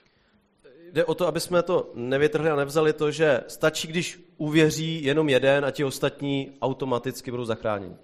Jde 0.92 1.06
o 1.06 1.16
to, 1.16 1.28
aby 1.28 1.40
jsme 1.40 1.64
to 1.64 1.92
nevytrhli 1.94 2.50
a 2.50 2.56
nevzali 2.56 2.94
to, 2.94 3.12
že 3.12 3.44
stačí, 3.48 3.88
když 3.88 4.20
uvěří 4.38 5.04
jenom 5.04 5.30
jeden 5.30 5.66
a 5.66 5.72
ti 5.72 5.84
ostatní 5.84 6.52
automaticky 6.62 7.32
budou 7.32 7.46
zachráněni. 7.46 7.96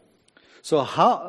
So 0.61 0.91
how 0.95 1.19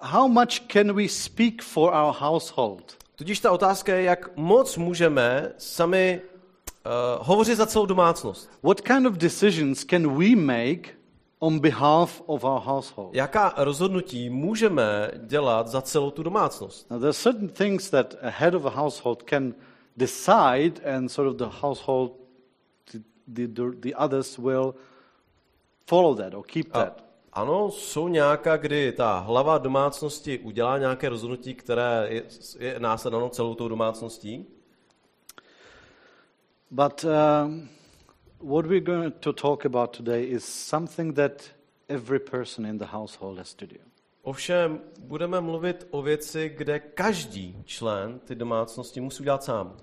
how 0.00 0.28
much 0.28 0.60
can 0.72 0.92
we 0.92 1.08
speak 1.08 1.62
for 1.62 1.92
our 1.92 2.14
household? 2.18 2.96
Tudíž 3.20 3.40
ta 3.40 3.52
otázka 3.52 3.94
je, 3.94 4.02
jak 4.02 4.36
moc 4.36 4.76
můžeme 4.76 5.52
sami 5.58 6.22
uh, 6.22 7.26
hovořit 7.26 7.56
za 7.56 7.66
celou 7.66 7.86
domácnost. 7.86 8.50
What 8.62 8.80
kind 8.80 9.06
of 9.06 9.14
decisions 9.14 9.84
can 9.84 10.18
we 10.18 10.36
make 10.36 10.90
on 11.38 11.58
behalf 11.58 12.22
of 12.26 12.44
our 12.44 12.60
household? 12.60 13.14
Jaká 13.14 13.54
rozhodnutí 13.56 14.30
můžeme 14.30 15.10
dělat 15.16 15.68
za 15.68 15.82
celou 15.82 16.10
tu 16.10 16.22
domácnost? 16.22 16.90
Now, 16.90 17.00
there 17.00 17.08
are 17.08 17.12
certain 17.12 17.48
things 17.48 17.90
that 17.90 18.14
a 18.22 18.30
head 18.30 18.54
of 18.54 18.64
a 18.64 18.70
household 18.70 19.22
can 19.22 19.54
decide, 19.96 20.72
and 20.96 21.12
sort 21.12 21.28
of 21.28 21.36
the 21.36 21.56
household, 21.60 22.12
the, 22.92 22.98
the, 23.28 23.46
the, 23.46 23.62
the 23.80 23.96
others 23.96 24.38
will 24.38 24.74
follow 25.86 26.14
that 26.14 26.34
or 26.34 26.44
keep 26.46 26.68
A, 26.72 26.78
that. 26.78 27.09
Ano, 27.32 27.70
jsou 27.70 28.08
nějaká, 28.08 28.56
kdy 28.56 28.92
ta 28.92 29.18
hlava 29.18 29.58
domácnosti 29.58 30.38
udělá 30.38 30.78
nějaké 30.78 31.08
rozhodnutí, 31.08 31.54
které 31.54 32.06
je, 32.08 32.22
je 32.58 32.80
celou 33.30 33.54
tou 33.54 33.68
domácností, 33.68 34.46
But 36.70 37.04
um, 37.04 37.68
what 38.38 38.66
we're 38.66 38.80
going 38.80 39.12
to 39.22 39.32
talk 39.32 39.64
about 39.64 39.92
today 39.92 40.22
is 40.22 40.44
something 40.44 41.14
that 41.14 41.50
every 41.88 42.20
person 42.20 42.64
in 42.64 42.78
the 42.78 42.86
household 42.86 43.38
has 43.38 43.54
to 43.54 43.66
do. 43.66 43.80
Ovšem 44.22 44.80
budeme 44.98 45.40
mluvit 45.40 45.86
o 45.90 46.02
věci, 46.02 46.54
kde 46.56 46.80
každý 46.80 47.62
člen 47.64 48.18
ty 48.18 48.34
domácnosti 48.34 49.00
musí 49.00 49.20
udělat 49.20 49.44
sám. 49.44 49.76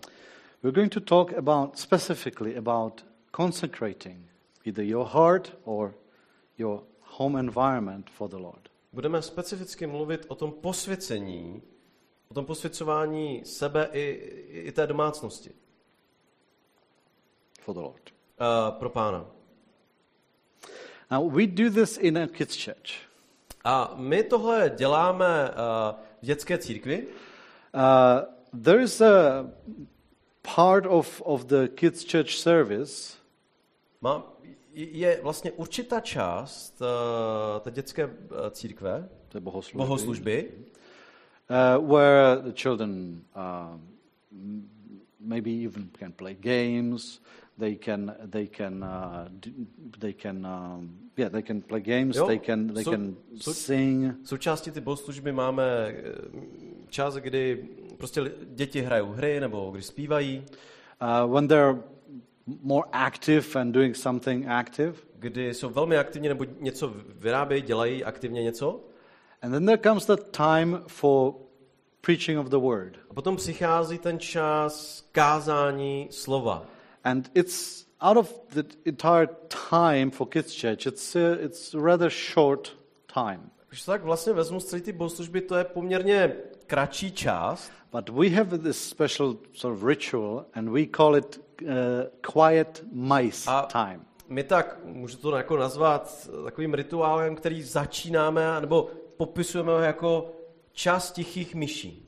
We're 0.64 0.76
going 0.76 0.94
to 0.94 1.00
talk 1.00 1.34
about 1.38 1.78
specifically 1.78 2.58
about 2.58 3.06
consecrating 3.36 4.26
either 4.66 4.86
your 4.86 5.08
heart 5.08 5.58
or 5.64 5.94
your 6.58 6.84
home 7.18 7.40
environment 7.40 8.10
for 8.10 8.30
the 8.30 8.38
Lord. 8.38 8.70
Budeme 8.94 9.22
specificky 9.22 9.88
mluvit 9.88 10.26
o 10.28 10.36
tom 10.36 10.52
posvěcení, 10.52 11.62
o 12.32 12.34
tom 12.34 12.46
posvěcování 12.46 13.46
sebe 13.46 13.90
i, 13.92 14.02
i, 14.50 14.72
té 14.72 14.88
domácnosti 14.88 15.52
For 17.62 17.76
the 17.76 17.82
Lord. 17.82 18.10
uh, 18.40 18.80
pro 18.80 18.90
pána. 18.90 19.26
Now, 21.12 21.32
we 21.32 21.48
do 21.48 21.70
this 21.70 21.98
in 21.98 22.18
a 22.18 22.28
kids' 22.28 22.66
church. 22.66 22.92
A 23.64 23.94
my 23.96 24.24
tohle 24.24 24.72
děláme 24.76 25.50
uh, 25.50 25.56
v 26.22 26.26
dětské 26.26 26.58
církvi. 26.58 27.08
Uh, 27.08 28.62
there 28.64 28.84
is 28.84 29.02
a 29.02 29.46
part 30.56 30.86
of, 30.86 31.22
of 31.26 31.46
the 31.46 31.68
kids' 31.68 32.12
church 32.12 32.30
service 32.30 33.18
Má, 34.02 34.24
je 34.80 35.20
vlastně 35.24 35.52
určitá 35.52 36.00
část 36.00 36.82
uh, 36.82 37.60
té 37.62 37.72
dětské 37.72 38.06
uh, 38.06 38.12
církve, 38.52 39.10
the 39.30 39.40
bohoslužby, 39.40 39.78
bohoslužby, 39.78 40.52
uh, 41.80 41.90
where 41.92 42.42
the 42.42 42.52
children 42.62 43.22
m- 44.32 44.70
maybe 45.20 45.50
even 45.50 45.90
can 46.00 46.12
play 46.12 46.36
games. 46.40 47.22
They 47.60 47.76
can, 47.76 48.16
they 48.30 48.48
can, 48.48 48.84
uh, 48.84 49.50
they 50.00 50.14
can, 50.14 50.46
um, 50.48 51.00
yeah, 51.18 51.32
they 51.32 51.42
can 51.44 51.62
play 51.62 51.82
games. 51.82 52.16
Jo, 52.16 52.28
They 52.28 52.40
can, 52.40 52.68
they 52.74 52.84
so- 52.84 52.92
can 52.92 53.16
so- 53.36 53.54
sing. 53.54 54.16
v 54.24 54.28
součástí 54.28 54.72
ty 54.72 54.82
bohoslužby 54.82 55.32
máme 55.32 55.64
eh, 55.88 56.04
čas, 56.90 57.16
kdy 57.16 57.66
prostě 57.98 58.32
děti 58.56 58.82
hrajou 58.82 59.08
hry 59.12 59.40
nebo 59.40 59.72
když 59.74 59.86
zpívají, 59.86 60.44
Uh, 61.02 61.34
when 61.34 61.48
they're 61.48 61.78
more 62.48 62.88
active 62.92 63.62
and 63.62 63.72
doing 63.74 63.96
something 63.96 64.48
active, 64.48 64.94
kdy 65.20 65.54
jsou 65.54 65.70
velmi 65.70 65.98
aktivní 65.98 66.28
nebo 66.28 66.46
něco 66.60 66.94
vyrábějí, 67.16 67.62
dělají 67.62 68.04
aktivně 68.04 68.44
něco. 68.44 68.84
and 69.42 69.52
then 69.52 69.66
there 69.66 69.78
comes 69.78 70.06
the 70.06 70.18
time 70.18 70.84
for 70.88 71.36
preaching 72.02 72.40
of 72.40 72.48
the 72.50 72.60
word. 72.60 72.98
A 73.10 73.14
potom 73.14 73.36
přichází 73.36 73.98
ten 73.98 74.20
čas 74.20 75.04
kázání 75.12 76.08
slova. 76.12 76.66
And 77.04 77.32
it's 77.34 77.86
out 78.02 78.18
of 78.18 78.34
the 78.54 78.64
entire 78.86 79.28
time 79.70 80.12
for 80.12 80.28
kids 80.28 80.62
church. 80.62 80.86
It's 80.86 81.16
uh, 81.16 81.38
it's 81.40 81.74
a 81.74 81.82
rather 81.82 82.10
short 82.10 82.78
time, 83.14 83.50
Když 83.70 83.84
tak 83.84 84.04
vlastně 84.04 84.34
vezmu 84.34 84.60
z 84.60 84.66
celé 84.66 84.82
ty 84.82 84.92
bohoslužby, 84.92 85.42
to 85.42 85.56
je 85.56 85.64
poměrně 85.64 86.36
kratší 86.68 87.12
čas, 87.12 87.72
but 87.92 88.10
we 88.10 88.30
have 88.30 88.58
this 88.58 88.90
special 88.90 89.38
sort 89.54 89.78
of 89.78 89.84
ritual, 89.84 90.46
and 90.54 90.70
we 90.70 90.86
call 90.96 91.18
it 91.18 91.42
quiet 92.22 92.84
mice 92.92 93.50
A- 93.52 93.62
time. 93.72 94.06
my 94.28 94.44
tak, 94.44 94.80
můžu 94.84 95.18
to 95.18 95.36
jako 95.38 95.58
nazvat 95.58 96.30
takovým 96.46 96.74
rituálem, 96.74 97.36
který 97.36 97.62
začínáme, 97.64 98.62
nebo 98.62 98.90
popisujeme 99.18 99.72
ho 99.72 99.80
jako 99.80 100.32
čas 100.72 101.12
tichých 101.12 101.56
myší. 101.56 102.04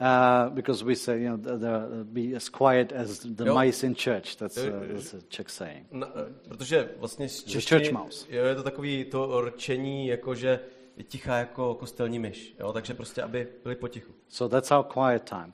Uh, 0.00 0.52
because 0.54 0.84
we 0.84 0.96
say, 0.96 1.22
you 1.22 1.28
know, 1.36 1.58
the, 1.58 1.66
be 2.04 2.36
as 2.36 2.48
quiet 2.48 2.92
as 2.92 3.18
the 3.20 3.44
Jo. 3.46 3.58
mice 3.58 3.86
in 3.86 3.94
church. 3.94 4.36
That's, 4.36 4.56
uh, 4.58 4.64
that's 4.94 5.14
a 5.14 5.16
Czech 5.28 5.50
saying. 5.50 5.86
Na, 5.92 6.08
protože 6.48 6.88
vlastně 6.98 7.28
z 7.28 7.44
češtiny 7.44 7.80
church 7.80 7.92
mouse. 7.92 8.26
jo, 8.30 8.44
je 8.44 8.54
to 8.54 8.62
takový 8.62 9.04
to 9.04 9.40
rčení, 9.40 10.06
jakože 10.06 10.60
je 10.96 11.04
tichá 11.04 11.36
jako 11.36 11.74
kostelní 11.74 12.18
myš, 12.18 12.54
jo? 12.60 12.72
takže 12.72 12.94
prostě, 12.94 13.22
aby 13.22 13.48
byli 13.62 13.76
potichu. 13.76 14.12
So 14.28 14.56
that's 14.56 14.70
our 14.70 14.84
quiet 14.84 15.22
time. 15.22 15.52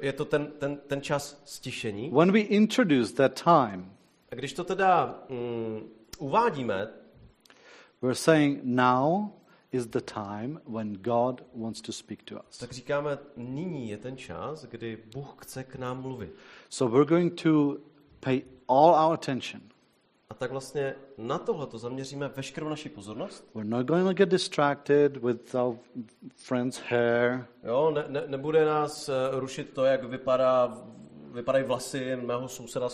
Je 0.00 0.12
to 0.12 0.24
ten, 0.24 0.46
ten, 0.58 0.76
ten 0.86 1.02
čas 1.02 1.42
stišení. 1.44 2.10
When 2.10 2.32
we 2.32 2.40
introduce 2.40 3.14
that 3.14 3.42
time, 3.42 3.92
A 4.32 4.34
když 4.34 4.52
to 4.52 4.64
teda 4.64 5.18
mm, 5.28 5.88
uvádíme, 6.18 6.88
we're 8.02 8.14
saying 8.14 8.60
now 8.64 9.28
is 9.72 9.86
the 9.86 10.00
time 10.00 10.60
when 10.66 10.92
God 10.92 11.42
wants 11.54 11.80
to 11.80 11.92
speak 11.92 12.22
to 12.22 12.34
us. 12.48 12.58
tak 12.58 12.72
říkáme, 12.72 13.18
nyní 13.36 13.90
je 13.90 13.96
ten 13.96 14.16
čas, 14.16 14.64
kdy 14.64 14.98
Bůh 15.14 15.34
chce 15.38 15.64
k 15.64 15.76
nám 15.76 16.02
mluvit. 16.02 16.32
So 16.68 16.96
we're 16.96 17.08
going 17.08 17.42
to 17.42 17.76
pay 18.20 18.42
all 18.68 19.06
our 19.06 19.14
attention 19.14 19.62
A 20.34 20.36
tak 20.36 20.50
vlastně 20.50 20.94
na 21.18 21.38
tohle 21.38 21.66
to 21.66 21.78
zaměříme 21.78 22.28
veškerou 22.36 22.68
naši 22.68 22.88
pozornost. 22.88 23.46
We're 23.54 23.68
not 23.70 23.86
going 23.86 24.06
to 24.08 24.14
get 24.14 24.28
distracted 24.28 25.16
with 25.16 25.54
our 25.54 25.76
friend's 26.36 26.78
hair. 26.78 27.46
Jo, 27.64 27.90
ne, 27.90 28.04
ne, 28.08 28.22
nebude 28.26 28.64
nás 28.64 29.08
eh, 29.08 29.12
rušit 29.32 29.70
to, 29.70 29.84
jak 29.84 30.04
vypadá, 30.04 30.78
vypadají 31.32 31.64
vlasy 31.64 32.16
mého 32.16 32.48
souseda. 32.48 32.88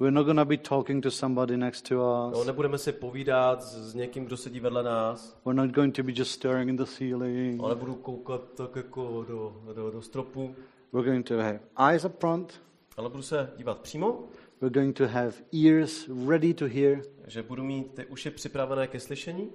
We're 0.00 0.10
not 0.14 0.24
going 0.24 0.38
to 0.38 0.44
be 0.44 0.56
talking 0.56 1.02
to 1.02 1.10
somebody 1.10 1.56
next 1.56 1.88
to 1.88 1.94
Jo, 1.94 2.32
us. 2.40 2.46
nebudeme 2.46 2.78
si 2.78 2.92
povídat 2.92 3.62
s, 3.62 3.90
s 3.90 3.94
někým, 3.94 4.24
kdo 4.24 4.36
sedí 4.36 4.60
vedle 4.60 4.82
nás. 4.82 5.36
We're 5.44 5.66
not 5.66 5.70
going 5.74 5.96
to 5.96 6.02
be 6.02 6.12
just 6.12 6.30
staring 6.32 6.70
in 6.70 6.76
the 6.76 6.84
ceiling. 6.86 7.60
Ale 7.64 7.74
budu 7.74 7.94
koukat 7.94 8.40
tak 8.54 8.76
jako 8.76 9.24
do, 9.28 9.56
do, 9.74 9.90
do 9.90 10.02
stropu. 10.02 10.54
We're 10.92 11.10
going 11.10 11.26
to 11.28 11.38
have 11.38 11.60
eyes 11.90 12.04
up 12.04 12.20
front. 12.20 12.60
Ale 12.96 13.08
budu 13.08 13.22
se 13.22 13.52
dívat 13.56 13.78
přímo, 13.78 14.24
We're 14.64 14.80
going 14.80 14.94
to 14.94 15.06
have 15.08 15.34
ears 15.52 16.08
ready 16.08 16.54
to 16.54 16.66
hear. 16.66 17.02
že 17.26 17.42
budu 17.42 17.64
mít 17.64 17.94
ty 17.94 18.06
uši 18.06 18.30
připravené 18.30 18.86
ke 18.86 19.00
slyšení 19.00 19.52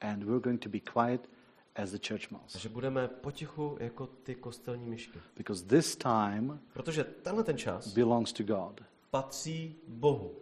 And 0.00 0.24
we're 0.24 0.40
going 0.40 0.60
to 0.62 0.68
be 0.68 0.80
quiet 0.80 1.30
as 1.76 1.90
the 1.90 1.98
church 2.08 2.30
mouse. 2.30 2.58
že 2.58 2.68
budeme 2.68 3.08
potichu 3.08 3.76
jako 3.80 4.06
ty 4.06 4.34
kostelní 4.34 4.86
myšky. 4.86 5.18
Because 5.36 5.64
this 5.64 5.96
time 5.96 6.60
Protože 6.72 7.04
tenhle 7.04 7.44
ten 7.44 7.58
čas 7.58 7.94
belongs 7.94 8.32
to 8.32 8.42
God. 8.42 8.80
patří 9.10 9.76
Bohu. 9.88 10.34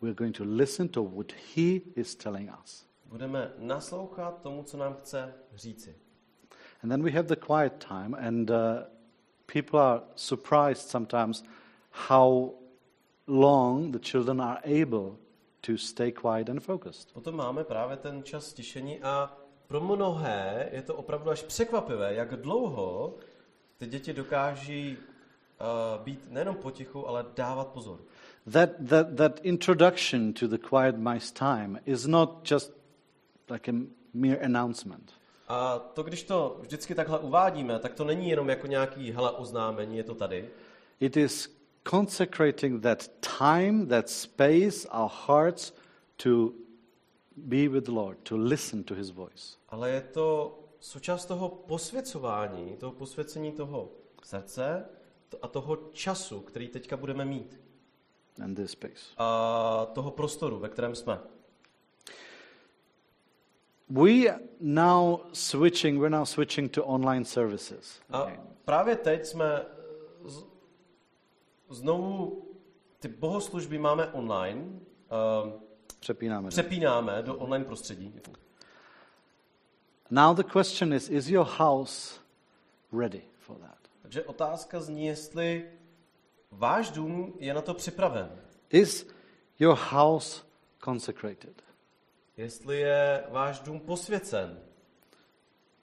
We're 0.00 0.14
going 0.14 0.36
to 0.36 0.44
listen 0.46 0.88
to 0.88 1.04
what 1.04 1.32
He 1.56 1.80
is 1.96 2.14
telling 2.14 2.50
us. 2.62 2.86
Budeme 3.06 3.52
naslouchat 3.58 4.42
tomu, 4.42 4.62
co 4.62 4.76
nám 4.76 4.94
chce 4.94 5.34
říci. 5.54 5.96
And 6.82 6.90
then 6.90 7.02
we 7.02 7.10
have 7.10 7.28
the 7.28 7.36
quiet 7.46 7.72
time, 7.88 8.14
and 8.28 8.50
uh, 8.50 8.56
people 9.46 9.80
are 9.80 10.02
surprised 10.16 10.88
sometimes 10.88 11.44
how 12.08 12.59
long 13.30 13.92
the 13.92 13.98
children 13.98 14.40
are 14.40 14.60
able 14.64 15.16
to 15.60 15.76
stay 15.76 16.12
quiet 16.12 16.48
and 16.48 16.60
focused. 16.60 17.12
Potom 17.12 17.36
máme 17.36 17.64
právě 17.64 17.96
ten 17.96 18.22
čas 18.22 18.46
stišení 18.46 19.00
a 19.00 19.36
pro 19.66 19.80
mnohé 19.80 20.68
je 20.72 20.82
to 20.82 20.94
opravdu 20.94 21.30
až 21.30 21.42
překvapivé, 21.42 22.14
jak 22.14 22.36
dlouho 22.36 23.14
ty 23.78 23.86
děti 23.86 24.12
dokáží 24.12 24.96
uh, 24.96 26.04
být 26.04 26.30
nejenom 26.30 26.56
potichu, 26.56 27.08
ale 27.08 27.26
dávat 27.36 27.66
pozor. 27.66 27.98
That, 28.52 28.70
that, 28.88 29.06
that 29.16 29.40
introduction 29.42 30.32
to 30.32 30.48
the 30.48 30.58
quiet 30.58 30.96
mice 30.96 31.34
time 31.34 31.80
is 31.86 32.06
not 32.06 32.50
just 32.50 32.72
like 33.50 33.70
a 33.70 33.74
mere 34.14 34.38
announcement. 34.44 35.12
A 35.48 35.78
to, 35.78 36.02
když 36.02 36.22
to 36.22 36.56
vždycky 36.60 36.94
takhle 36.94 37.18
uvádíme, 37.18 37.78
tak 37.78 37.94
to 37.94 38.04
není 38.04 38.28
jenom 38.28 38.48
jako 38.48 38.66
nějaký 38.66 39.12
hele 39.12 39.30
oznámení, 39.30 39.96
je 39.96 40.04
to 40.04 40.14
tady, 40.14 40.50
It 41.00 41.16
is 41.16 41.59
consecrating 41.84 42.80
that 42.80 43.08
time, 43.38 43.86
that 43.86 44.08
space, 44.08 44.86
our 44.90 45.10
hearts 45.26 45.72
to 46.16 46.52
be 47.36 47.68
with 47.68 47.84
the 47.84 47.92
Lord, 47.92 48.16
to 48.22 48.36
listen 48.36 48.84
to 48.84 48.94
His 48.94 49.10
voice. 49.10 49.56
ale 49.68 49.90
je 49.90 50.00
to 50.00 50.58
součást 50.80 51.26
toho 51.26 51.48
posvěcování, 51.48 52.76
toho 52.76 52.92
posvěcení 52.92 53.52
toho 53.52 53.92
srdce 54.24 54.84
a 55.42 55.48
toho 55.48 55.76
času, 55.92 56.40
který 56.40 56.68
teďka 56.68 56.96
budeme 56.96 57.24
mít. 57.24 57.60
And 58.44 58.54
this 58.54 58.70
space. 58.70 59.14
A 59.18 59.86
toho 59.94 60.10
prostoru, 60.10 60.58
ve 60.58 60.68
kterém 60.68 60.94
jsme. 60.94 61.18
We 63.88 64.38
now 64.60 65.18
switching, 65.32 66.00
we're 66.00 66.16
now 66.16 66.24
switching 66.24 66.70
to 66.72 66.84
online 66.84 67.24
services. 67.24 68.00
A 68.10 68.26
právě 68.64 68.96
teď 68.96 69.26
jsme 69.26 69.66
znovu 71.74 72.42
ty 72.98 73.08
bohoslužby 73.08 73.78
máme 73.78 74.06
online, 74.06 74.60
uh, 74.62 75.52
Přepínáme. 76.00 76.48
přepínáme 76.48 77.22
do 77.22 77.34
online 77.34 77.64
prostředí. 77.64 78.14
Now 80.10 80.36
the 80.36 80.42
question 80.42 80.92
is, 80.92 81.08
is 81.08 81.28
your 81.28 81.46
house 81.58 82.20
ready 82.92 83.22
for 83.38 83.56
that? 83.58 83.78
Takže 84.02 84.24
otázka 84.24 84.80
zní, 84.80 85.06
jestli 85.06 85.70
váš 86.50 86.90
dům 86.90 87.34
je 87.38 87.54
na 87.54 87.62
to 87.62 87.74
připraven. 87.74 88.40
Is 88.70 89.06
your 89.58 89.78
house 89.90 90.42
consecrated? 90.84 91.62
Jestli 92.36 92.80
je 92.80 93.24
váš 93.30 93.60
dům 93.60 93.80
posvěcen 93.80 94.60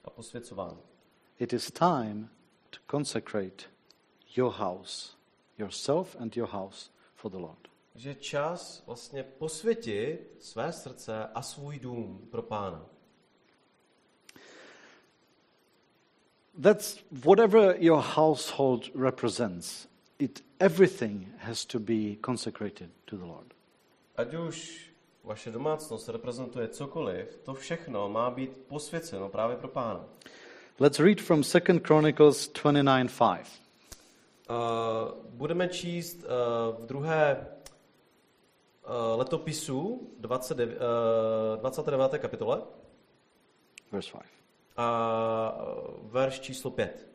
a 0.04 0.10
posvěcován. 0.10 0.78
It 1.38 1.52
is 1.52 1.70
time 1.70 2.28
to 2.70 2.78
consecrate 2.90 3.64
your 4.36 4.52
house, 4.52 5.16
yourself 5.58 6.16
and 6.20 6.36
your 6.36 6.48
house 6.48 6.90
for 7.14 7.30
the 7.30 7.38
Lord. 7.38 7.68
Že 7.94 8.14
čas 8.14 8.82
vlastně 8.86 9.22
posvětit 9.22 10.36
své 10.40 10.72
srdce 10.72 11.28
a 11.34 11.42
svůj 11.42 11.78
dům 11.78 12.28
pro 12.30 12.42
pána. 12.42 12.86
That's 16.62 16.98
whatever 17.10 17.76
your 17.78 18.02
household 18.02 18.90
represents. 18.94 19.88
It 20.18 20.44
everything 20.58 21.28
has 21.38 21.64
to 21.64 21.78
be 21.78 22.16
consecrated 22.24 22.90
to 23.04 23.16
the 23.16 23.24
Lord. 23.24 23.54
Ať 24.16 24.34
už 24.34 24.88
vaše 25.24 25.50
domácnost 25.50 26.08
reprezentuje 26.08 26.68
cokoliv, 26.68 27.36
to 27.44 27.54
všechno 27.54 28.08
má 28.08 28.30
být 28.30 28.56
posvěceno 28.56 29.28
právě 29.28 29.56
pro 29.56 29.68
pána. 29.68 30.04
Let's 30.80 30.98
read 30.98 31.20
from 31.20 31.42
2 31.42 31.80
Chronicles 31.84 32.52
29:5. 32.52 33.67
Uh, 34.48 35.12
budeme 35.36 35.68
číst 35.68 36.24
uh, 36.24 36.28
v 36.80 36.86
druhé 36.86 37.36
uh, 37.36 39.18
letopisu 39.20 40.08
29, 40.18 40.78
uh, 41.54 41.60
29. 41.60 42.18
kapitole 42.18 42.62
Verse 43.92 44.12
5. 44.12 44.24
a 44.76 44.88
verš 46.02 46.40
číslo 46.40 46.70
5. 46.70 47.08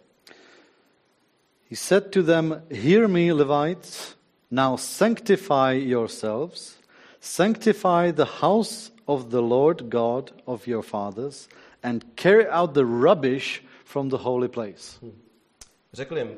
He 1.69 1.76
said 1.76 2.12
to 2.12 2.22
them, 2.22 2.62
Hear 2.69 3.08
me, 3.08 3.34
Levites, 3.34 4.15
now 4.52 4.78
sanctify 4.78 5.74
yourselves, 5.74 6.78
sanctify 7.19 8.12
the 8.12 8.46
house 8.46 8.91
of 9.08 9.30
the 9.30 9.41
Lord 9.41 9.89
God 9.89 10.32
of 10.46 10.67
your 10.67 10.84
fathers, 10.84 11.50
and 11.82 12.06
carry 12.15 12.46
out 12.46 12.74
the 12.74 12.86
rubbish 12.86 13.63
from 13.86 14.10
the 14.10 14.17
holy 14.17 14.48
place. 14.48 15.00
Řekl 15.93 16.17
jim, 16.17 16.38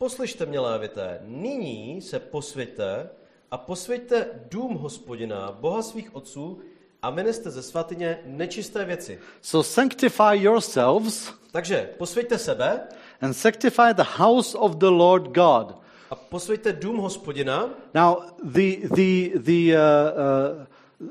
poslyšte 0.00 0.46
mě, 0.46 0.60
lévité, 0.60 1.20
nyní 1.24 2.02
se 2.02 2.18
posvěďte 2.18 3.10
a 3.50 3.58
posvěďte 3.58 4.26
dům 4.50 4.74
hospodina, 4.74 5.52
boha 5.60 5.82
svých 5.82 6.16
otců, 6.16 6.58
a 7.02 7.10
vyneste 7.10 7.50
ze 7.50 7.62
svatyně 7.62 8.18
nečisté 8.26 8.84
věci. 8.84 9.18
So 9.42 9.68
sanctify 9.68 10.32
yourselves 10.32 11.32
Takže 11.52 11.90
posvěďte 11.98 12.38
sebe 12.38 12.88
and 13.20 13.32
sanctify 13.32 13.94
the 13.96 14.04
house 14.16 14.58
of 14.58 14.76
the 14.76 14.86
Lord 14.86 15.22
God. 15.22 15.76
a 16.10 16.14
posvěďte 16.14 16.72
dům 16.72 16.96
hospodina. 16.96 17.70
Now, 17.94 18.16
the, 18.44 18.88
the, 18.94 19.38
the, 19.38 19.76
uh, 19.76 20.10
uh, 20.16 21.10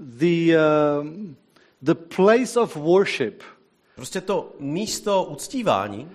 the, 0.00 0.56
um, 1.00 1.36
the 1.82 1.94
place 1.94 2.60
of 2.60 2.76
worship 2.76 3.42
Prostě 3.96 4.20
to 4.20 4.52
místo 4.58 5.24
uctívání, 5.24 6.08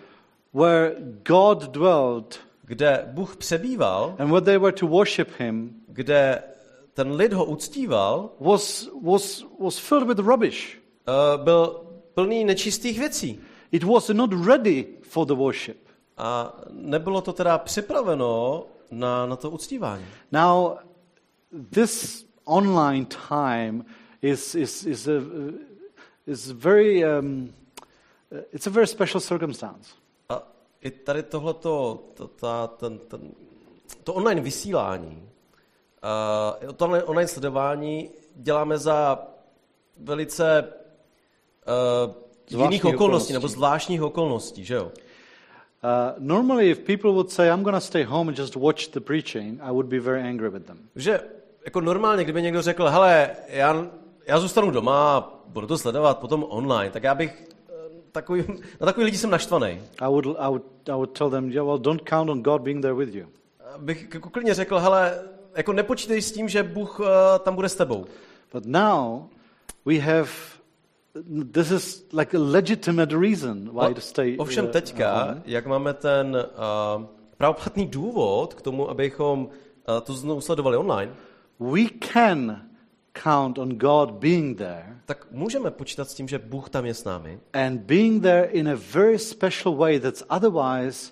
where 0.55 0.95
God 1.23 1.71
dwelt 1.71 2.39
kde 2.65 3.09
Bůh 3.11 3.35
přebýval, 3.35 4.15
and 4.19 4.29
where 4.29 4.41
they 4.41 4.57
were 4.57 4.71
to 4.71 4.87
worship 4.87 5.29
him 5.39 5.81
kde 5.87 6.43
ten 6.93 7.11
lid 7.11 7.33
ho 7.33 7.45
uctíval, 7.45 8.29
was, 8.39 8.89
was, 9.01 9.45
was 9.59 9.77
filled 9.77 10.07
with 10.07 10.19
rubbish. 10.19 10.77
eh, 11.07 11.43
byl 11.43 11.85
plný 12.13 12.45
nečistých 12.45 12.99
věcí. 12.99 13.39
It 13.71 13.83
was 13.83 14.09
not 14.09 14.33
ready 14.45 14.87
for 15.01 15.27
the 15.27 15.33
worship. 15.33 15.77
A 16.17 16.57
nebylo 16.71 17.21
to 17.21 17.33
teda 17.33 17.57
připraveno 17.57 18.63
na, 18.91 19.25
na 19.25 19.35
to 19.35 19.49
uctívání. 19.49 20.05
Now, 20.31 20.71
this 21.69 22.25
online 22.45 23.05
time 23.05 23.85
is, 24.21 24.55
is, 24.55 24.85
is, 24.85 25.07
a, 25.07 25.21
is 26.27 26.51
very, 26.51 27.05
um, 27.05 27.53
it's 28.53 28.67
a 28.67 28.69
very 28.69 28.87
special 28.87 29.21
circumstance. 29.21 29.89
I 30.85 30.91
tady 30.91 31.23
tohleto, 31.23 32.03
to, 32.13 32.27
ta, 32.27 32.67
ten, 32.67 32.97
ten, 32.97 33.21
to 34.03 34.13
online 34.13 34.41
vysílání, 34.41 35.29
uh, 36.63 36.71
to 36.71 36.85
online, 36.85 37.27
sledování 37.27 38.09
děláme 38.35 38.77
za 38.77 39.27
velice 39.97 40.73
uh, 42.07 42.61
jiných 42.61 42.85
okolností, 42.85 43.33
nebo 43.33 43.47
zvláštních 43.47 44.01
okolností, 44.01 44.65
že 44.65 44.75
jo? 44.75 44.85
Uh, 44.85 44.91
normally, 46.17 46.69
if 46.69 46.79
people 46.79 47.11
would 47.11 47.31
say, 47.31 47.49
I'm 47.49 47.63
going 47.63 47.75
to 47.75 47.81
stay 47.81 48.03
home 48.03 48.29
and 48.29 48.39
just 48.39 48.55
watch 48.55 48.87
the 48.87 48.99
preaching, 48.99 49.59
I 49.63 49.71
would 49.71 49.87
be 49.87 49.99
very 49.99 50.21
angry 50.21 50.49
with 50.49 50.65
them. 50.65 50.89
Že 50.95 51.19
jako 51.65 51.81
normálně, 51.81 52.23
kdyby 52.23 52.41
někdo 52.41 52.61
řekl, 52.61 52.87
hele, 52.87 53.29
já, 53.47 53.87
já 54.27 54.39
zůstanu 54.39 54.71
doma 54.71 55.17
a 55.17 55.29
budu 55.47 55.67
to 55.67 55.77
sledovat 55.77 56.19
potom 56.19 56.45
online, 56.49 56.91
tak 56.91 57.03
já 57.03 57.15
bych 57.15 57.43
eh, 57.49 57.54
takový, 58.15 58.43
na 58.80 58.86
takový 58.86 59.06
lidi 59.06 59.17
jsem 59.17 59.30
naštvaný. 59.30 59.82
I 59.99 60.08
would, 60.08 60.25
I 60.25 60.47
would, 60.47 60.63
I 60.89 60.91
would 60.91 61.12
tell 61.17 61.30
them, 61.30 61.51
yeah, 61.51 61.65
well, 61.65 61.78
don't 61.78 62.10
count 62.10 62.30
on 62.30 62.41
God 62.41 62.62
being 62.62 62.82
there 62.82 62.93
with 62.93 63.15
you. 63.15 63.28
Bych 63.78 64.13
jako 64.13 64.30
klidně 64.30 64.54
řekl, 64.54 64.80
hele, 64.80 65.19
jako 65.56 65.73
nepočítej 65.73 66.21
s 66.21 66.32
tím, 66.32 66.49
že 66.49 66.63
Bůh 66.63 66.99
uh, 66.99 67.08
tam 67.39 67.56
bude 67.56 67.69
s 67.69 67.75
tebou. 67.75 68.06
But 68.54 68.65
now 68.65 69.23
we 69.86 69.99
have 69.99 70.30
this 71.51 71.71
is 71.71 72.06
like 72.13 72.38
a 72.38 72.39
legitimate 72.39 73.15
reason 73.15 73.69
why 73.73 73.93
to 73.93 74.01
stay. 74.01 74.36
Ovšem 74.38 74.65
uh, 74.65 74.71
teďka, 74.71 75.23
home. 75.23 75.41
jak 75.45 75.65
máme 75.65 75.93
ten 75.93 76.36
uh, 76.36 77.06
pravoplatný 77.38 77.88
důvod 77.88 78.54
k 78.54 78.62
tomu, 78.62 78.89
abychom 78.89 79.45
uh, 79.45 79.99
to 80.04 80.13
znovu 80.13 80.41
sledovali 80.41 80.78
online, 80.78 81.12
we 81.60 81.82
can 82.13 82.62
count 83.23 83.58
on 83.58 83.69
God 83.69 84.12
being 84.12 84.58
there 84.58 84.99
tak 85.06 85.28
můžeme 85.32 85.71
počítat 85.71 86.10
s 86.10 86.13
tím, 86.13 86.28
že 86.28 86.39
Bůh 86.39 86.69
tam 86.69 86.86
je 86.86 86.93
s 86.93 87.04
námi 87.04 87.39
and 87.54 87.82
being 87.82 88.23
there 88.23 88.45
in 88.45 88.69
a 88.69 88.75
very 88.93 89.19
special 89.19 89.75
way 89.75 89.99
that's 89.99 90.23
otherwise 90.30 91.12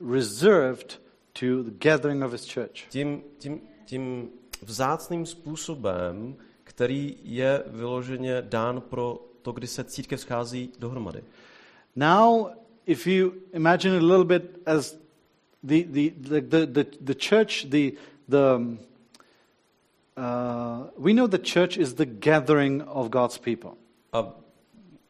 reserved 0.00 1.00
to 1.32 1.62
the 1.62 1.70
gathering 1.70 2.22
of 2.22 2.32
His 2.32 2.54
church. 2.54 2.88
tím, 2.88 3.22
tím, 3.38 3.60
tím 3.84 4.30
vzácným 4.62 5.26
způsobem, 5.26 6.36
který 6.64 7.16
je 7.22 7.62
vyloženě 7.66 8.42
dán 8.42 8.80
pro 8.80 9.28
to, 9.42 9.52
kdy 9.52 9.66
se 9.66 9.84
církev 9.84 10.20
schází 10.20 10.72
dohromady. 10.78 11.22
Now, 11.96 12.46
if 12.86 13.06
you 13.06 13.32
imagine 13.52 13.96
a 13.96 14.00
little 14.00 14.24
bit 14.24 14.58
as 14.66 14.98
the, 15.62 15.84
the, 15.84 16.10
the, 16.16 16.66
the, 16.66 16.84
the, 17.00 17.14
church, 17.14 17.64
the, 17.68 17.92
the, 18.28 18.76
we 20.98 21.12
know 21.14 21.26
the 21.26 21.38
church 21.38 21.76
is 21.76 21.94
the 21.94 22.04
gathering 22.06 22.82
of 22.86 23.08
God's 23.08 23.38
people. 23.38 23.70
A 24.12 24.34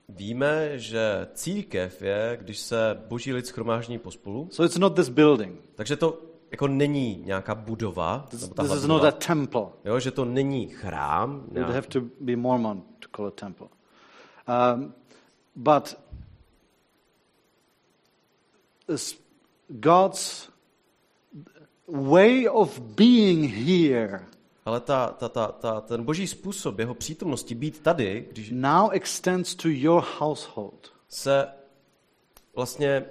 víme, 0.09 0.79
že 0.79 1.29
církev 1.35 2.03
je, 2.03 2.38
když 2.41 2.59
se 2.59 3.01
boží 3.09 3.33
lid 3.33 3.47
schromáždí 3.47 3.99
pospolu, 3.99 4.49
So 4.51 4.67
it's 4.67 4.79
not 4.79 4.95
this 4.97 5.09
building. 5.09 5.61
takže 5.75 5.97
to 5.97 6.23
jako 6.51 6.69
není 6.69 7.23
nějaká 7.25 7.55
budova, 7.55 8.27
This, 8.31 8.41
nebo 8.49 8.62
this 8.62 8.73
is 8.73 8.85
not 8.87 9.05
a 9.05 9.11
temple. 9.11 9.62
jo, 9.85 10.01
že 10.01 10.11
to 10.11 10.25
není 10.25 10.69
chrám, 10.69 11.35
You'd 11.45 11.53
nějaký, 11.53 11.73
have 11.73 11.87
to 11.87 12.01
be 12.21 12.37
Mormon 12.37 12.83
to 12.99 13.09
call 13.17 13.29
it 13.29 13.35
temple. 13.35 13.67
Um, 14.77 14.95
but 15.57 15.97
God's 19.81 20.49
way 21.87 22.49
of 22.49 22.79
being 22.97 23.45
here 23.49 24.27
ale 24.64 24.81
ta, 24.81 25.09
ta, 25.18 25.29
ta, 25.29 25.46
ta, 25.46 25.81
ten 25.81 26.05
boží 26.05 26.27
způsob 26.27 26.79
jeho 26.79 26.94
přítomnosti 26.94 27.55
být 27.55 27.81
tady, 27.81 28.29
když 28.33 28.51
now 28.51 28.90
extends 28.92 29.55
to 29.55 29.68
your 29.68 30.05
household. 30.18 30.92
se 31.09 31.46
vlastně 32.55 33.05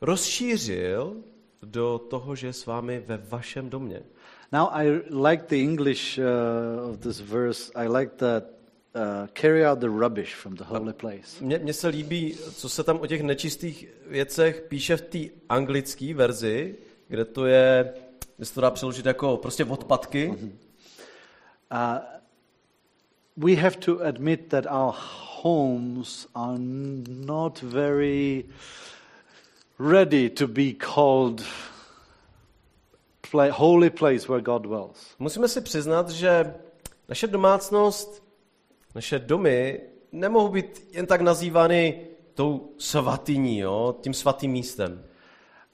rozšířil 0.00 1.16
do 1.62 1.98
toho, 1.98 2.36
že 2.36 2.46
je 2.46 2.52
s 2.52 2.66
vámi 2.66 3.02
ve 3.06 3.16
vašem 3.16 3.70
domě. 3.70 4.02
Now, 4.52 4.68
I 4.70 4.88
like 5.28 5.44
the 5.48 5.62
English 5.62 6.18
uh, 6.18 6.90
of 6.90 6.98
this 6.98 7.20
verse. 7.20 7.72
I 7.74 7.88
like 7.88 8.12
that 8.16 8.44
uh, 8.94 9.26
carry 9.40 9.66
out 9.66 9.78
the 9.78 9.88
rubbish 9.88 10.34
from 10.34 10.54
the 10.54 10.64
holy 10.64 10.92
place. 10.92 11.44
Mně, 11.44 11.58
mně 11.58 11.72
se 11.72 11.88
líbí, 11.88 12.34
co 12.54 12.68
se 12.68 12.84
tam 12.84 13.00
o 13.00 13.06
těch 13.06 13.22
nečistých 13.22 13.88
věcech 14.06 14.64
píše 14.68 14.96
v 14.96 15.02
té 15.02 15.18
anglické 15.48 16.14
verzi, 16.14 16.74
kde 17.08 17.24
to 17.24 17.46
je, 17.46 17.94
kde 18.36 18.46
se 18.46 18.54
to 18.54 18.60
dá 18.60 18.70
přeložit 18.70 19.06
jako 19.06 19.36
prostě 19.36 19.64
odpadky. 19.64 20.34
Uh, 21.70 22.00
we 23.36 23.56
have 23.56 23.78
to 23.80 24.00
admit 24.00 24.50
that 24.50 24.66
our 24.66 24.92
homes 24.92 26.26
are 26.34 26.58
not 26.58 27.58
very 27.60 28.44
ready 29.78 30.28
to 30.28 30.46
be 30.48 30.72
called 30.74 31.44
pla- 33.22 33.50
holy 33.50 33.90
place 33.90 34.28
where 34.28 34.40
God 34.40 34.62
dwells. 34.62 35.14
Musíme 35.18 35.48
si 35.48 35.60
přiznat, 35.60 36.10
že 36.10 36.54
naše 37.08 37.26
domácnost, 37.26 38.22
naše 38.94 39.18
domy 39.18 39.80
nemohou 40.12 40.48
být 40.48 40.88
jen 40.92 41.06
tak 41.06 41.20
nazývány 41.20 42.06
tou 42.34 42.74
svatyní, 42.78 43.58
jo, 43.58 43.96
tím 44.00 44.14
svatým 44.14 44.52
místem. 44.52 45.04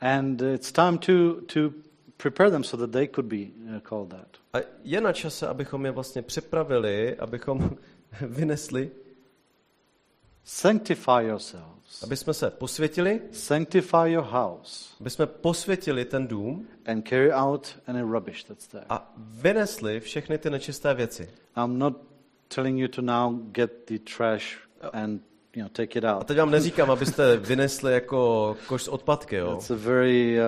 And 0.00 0.42
it's 0.42 0.72
time 0.72 0.98
to, 0.98 1.40
to 1.40 1.85
prepare 2.16 2.50
them 2.50 2.64
so 2.64 2.76
that 2.76 2.90
they 2.90 3.06
could 3.08 3.26
be 3.26 3.36
uh, 3.76 3.80
called 3.80 4.08
that. 4.08 4.28
A 4.52 4.58
je 4.84 5.00
na 5.00 5.12
čase, 5.12 5.46
abychom 5.48 5.84
je 5.86 5.90
vlastně 5.92 6.22
připravili, 6.22 7.16
abychom 7.16 7.70
vynesli, 8.20 8.90
Sanctify 10.44 11.22
yourselves. 11.22 12.02
aby 12.02 12.16
jsme 12.16 12.34
se 12.34 12.50
posvětili, 12.50 13.20
Sanctify 13.32 14.04
your 14.12 14.24
house 14.24 14.94
aby 15.00 15.10
jsme 15.10 15.26
posvětili 15.26 16.04
ten 16.04 16.26
dům 16.26 16.68
and 16.86 17.08
carry 17.08 17.32
out 17.32 17.78
any 17.86 18.02
rubbish 18.02 18.44
that's 18.44 18.66
there. 18.66 18.84
a 18.88 19.12
vynesli 19.16 20.00
všechny 20.00 20.38
ty 20.38 20.50
nečisté 20.50 20.94
věci. 20.94 21.30
I'm 21.56 21.78
not 21.78 21.96
telling 22.48 22.78
you 22.80 22.88
to 22.88 23.02
now 23.02 23.32
get 23.52 23.70
the 23.86 23.98
trash 24.16 24.56
and 24.92 25.22
you 25.56 25.62
know 25.62 25.68
take 25.68 25.98
it 25.98 26.04
A 26.04 26.16
out. 26.16 26.26
teď 26.26 26.38
vám 26.38 26.50
neříkám, 26.50 26.90
abyste 26.90 27.36
vynesli 27.36 27.92
jako 27.92 28.56
koš 28.66 28.82
z 28.82 28.88
odpadky, 28.88 29.36
jo. 29.36 29.54
It's 29.54 29.70
a 29.70 29.74
very 29.76 30.38
uh, 30.38 30.44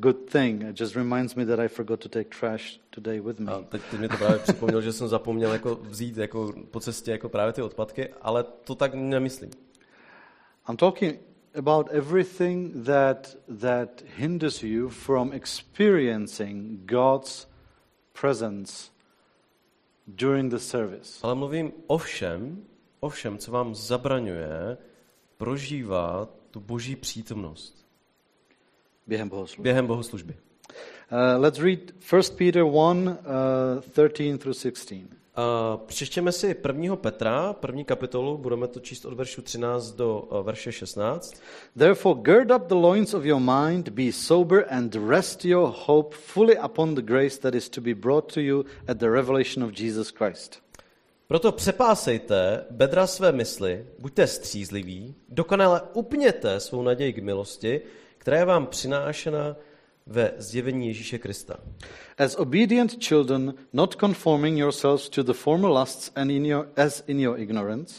good 0.00 0.30
thing. 0.30 0.62
It 0.62 0.80
just 0.80 0.96
reminds 0.96 1.34
me 1.34 1.46
that 1.46 1.60
I 1.60 1.68
forgot 1.68 2.00
to 2.00 2.08
take 2.08 2.30
trash 2.40 2.80
today 2.90 3.20
with 3.20 3.38
me. 3.38 3.52
A 3.52 3.60
teď, 3.60 3.82
teď 3.90 4.00
mi 4.00 4.08
to 4.08 4.16
právě 4.16 4.38
připomněl, 4.38 4.80
že 4.80 4.92
jsem 4.92 5.08
zapomněl 5.08 5.52
jako 5.52 5.74
vzít 5.74 6.16
jako 6.16 6.52
po 6.70 6.80
cestě 6.80 7.10
jako 7.10 7.28
právě 7.28 7.52
ty 7.52 7.62
odpadky, 7.62 8.08
ale 8.22 8.44
to 8.64 8.74
tak 8.74 8.94
nemyslím. 8.94 9.50
I'm 10.68 10.76
talking 10.76 11.20
about 11.54 11.88
everything 11.90 12.84
that 12.86 13.36
that 13.60 14.02
hinders 14.16 14.62
you 14.62 14.88
from 14.88 15.32
experiencing 15.32 16.80
God's 16.90 17.46
presence 18.20 18.90
during 20.06 20.50
the 20.50 20.58
service. 20.58 21.18
Ale 21.22 21.34
mluvím 21.34 21.72
o 21.86 21.98
všem, 21.98 22.64
o 23.02 23.08
všem, 23.08 23.38
co 23.38 23.52
vám 23.52 23.74
zabraňuje 23.74 24.78
prožívat 25.36 26.30
tu 26.50 26.60
boží 26.60 26.96
přítomnost 26.96 27.86
Během 29.06 29.28
bohoslužby. 29.28 29.62
během 29.62 29.86
bohoslužby. 29.86 30.34
Uh, 31.12 31.42
let's 31.42 31.58
read 31.58 31.78
1 32.12 32.22
Peter 32.38 32.62
1, 32.62 33.18
uh, 33.98 34.08
13 34.08 34.38
through 34.38 34.56
16. 34.56 35.22
A 35.34 35.76
přečtěme 35.76 36.32
si 36.32 36.56
1. 36.66 36.96
Petra, 36.96 37.52
první 37.52 37.84
kapitolu, 37.84 38.38
budeme 38.38 38.68
to 38.68 38.80
číst 38.80 39.04
od 39.04 39.14
veršu 39.14 39.42
13 39.42 39.92
do 39.92 40.28
eh, 40.30 40.42
verše 40.42 40.72
16. 40.72 41.34
Therefore, 41.78 42.20
gird 42.20 42.50
up 42.50 42.66
the 42.66 42.74
loins 42.74 43.14
of 43.14 43.24
your 43.24 43.40
mind, 43.40 43.88
be 43.88 44.12
sober, 44.12 44.66
and 44.70 44.94
rest 44.94 45.44
your 45.44 45.72
hope 45.86 46.16
fully 46.16 46.58
upon 46.58 46.94
the 46.94 47.02
grace 47.02 47.38
that 47.38 47.54
is 47.54 47.68
to 47.68 47.80
be 47.80 47.94
brought 47.94 48.34
to 48.34 48.40
you 48.40 48.64
at 48.88 48.98
the 48.98 49.10
revelation 49.10 49.64
of 49.64 49.70
Jesus 49.70 50.10
Christ. 50.10 50.62
Proto 51.32 51.52
přepásejte 51.52 52.64
bedra 52.70 53.06
své 53.06 53.32
mysli, 53.32 53.86
buďte 53.98 54.26
střízliví, 54.26 55.14
dokonale 55.28 55.82
upněte 55.92 56.60
svou 56.60 56.82
naději 56.82 57.12
k 57.12 57.22
milosti, 57.22 57.80
která 58.18 58.36
je 58.36 58.44
vám 58.44 58.66
přinášena 58.66 59.56
ve 60.06 60.32
zjevení 60.38 60.86
Ježíše 60.86 61.18
Krista. 61.18 61.56
As 62.18 62.34
obedient 62.34 63.04
children, 63.04 63.54
not 63.72 63.96
conforming 64.00 64.58
yourselves 64.58 65.08
to 65.08 65.22
the 65.22 65.32
former 65.32 65.70
lusts 65.70 66.12
and 66.14 66.30
in 66.30 66.46
your, 66.46 66.68
as 66.76 67.04
in 67.06 67.20
your 67.20 67.38
ignorance, 67.40 67.94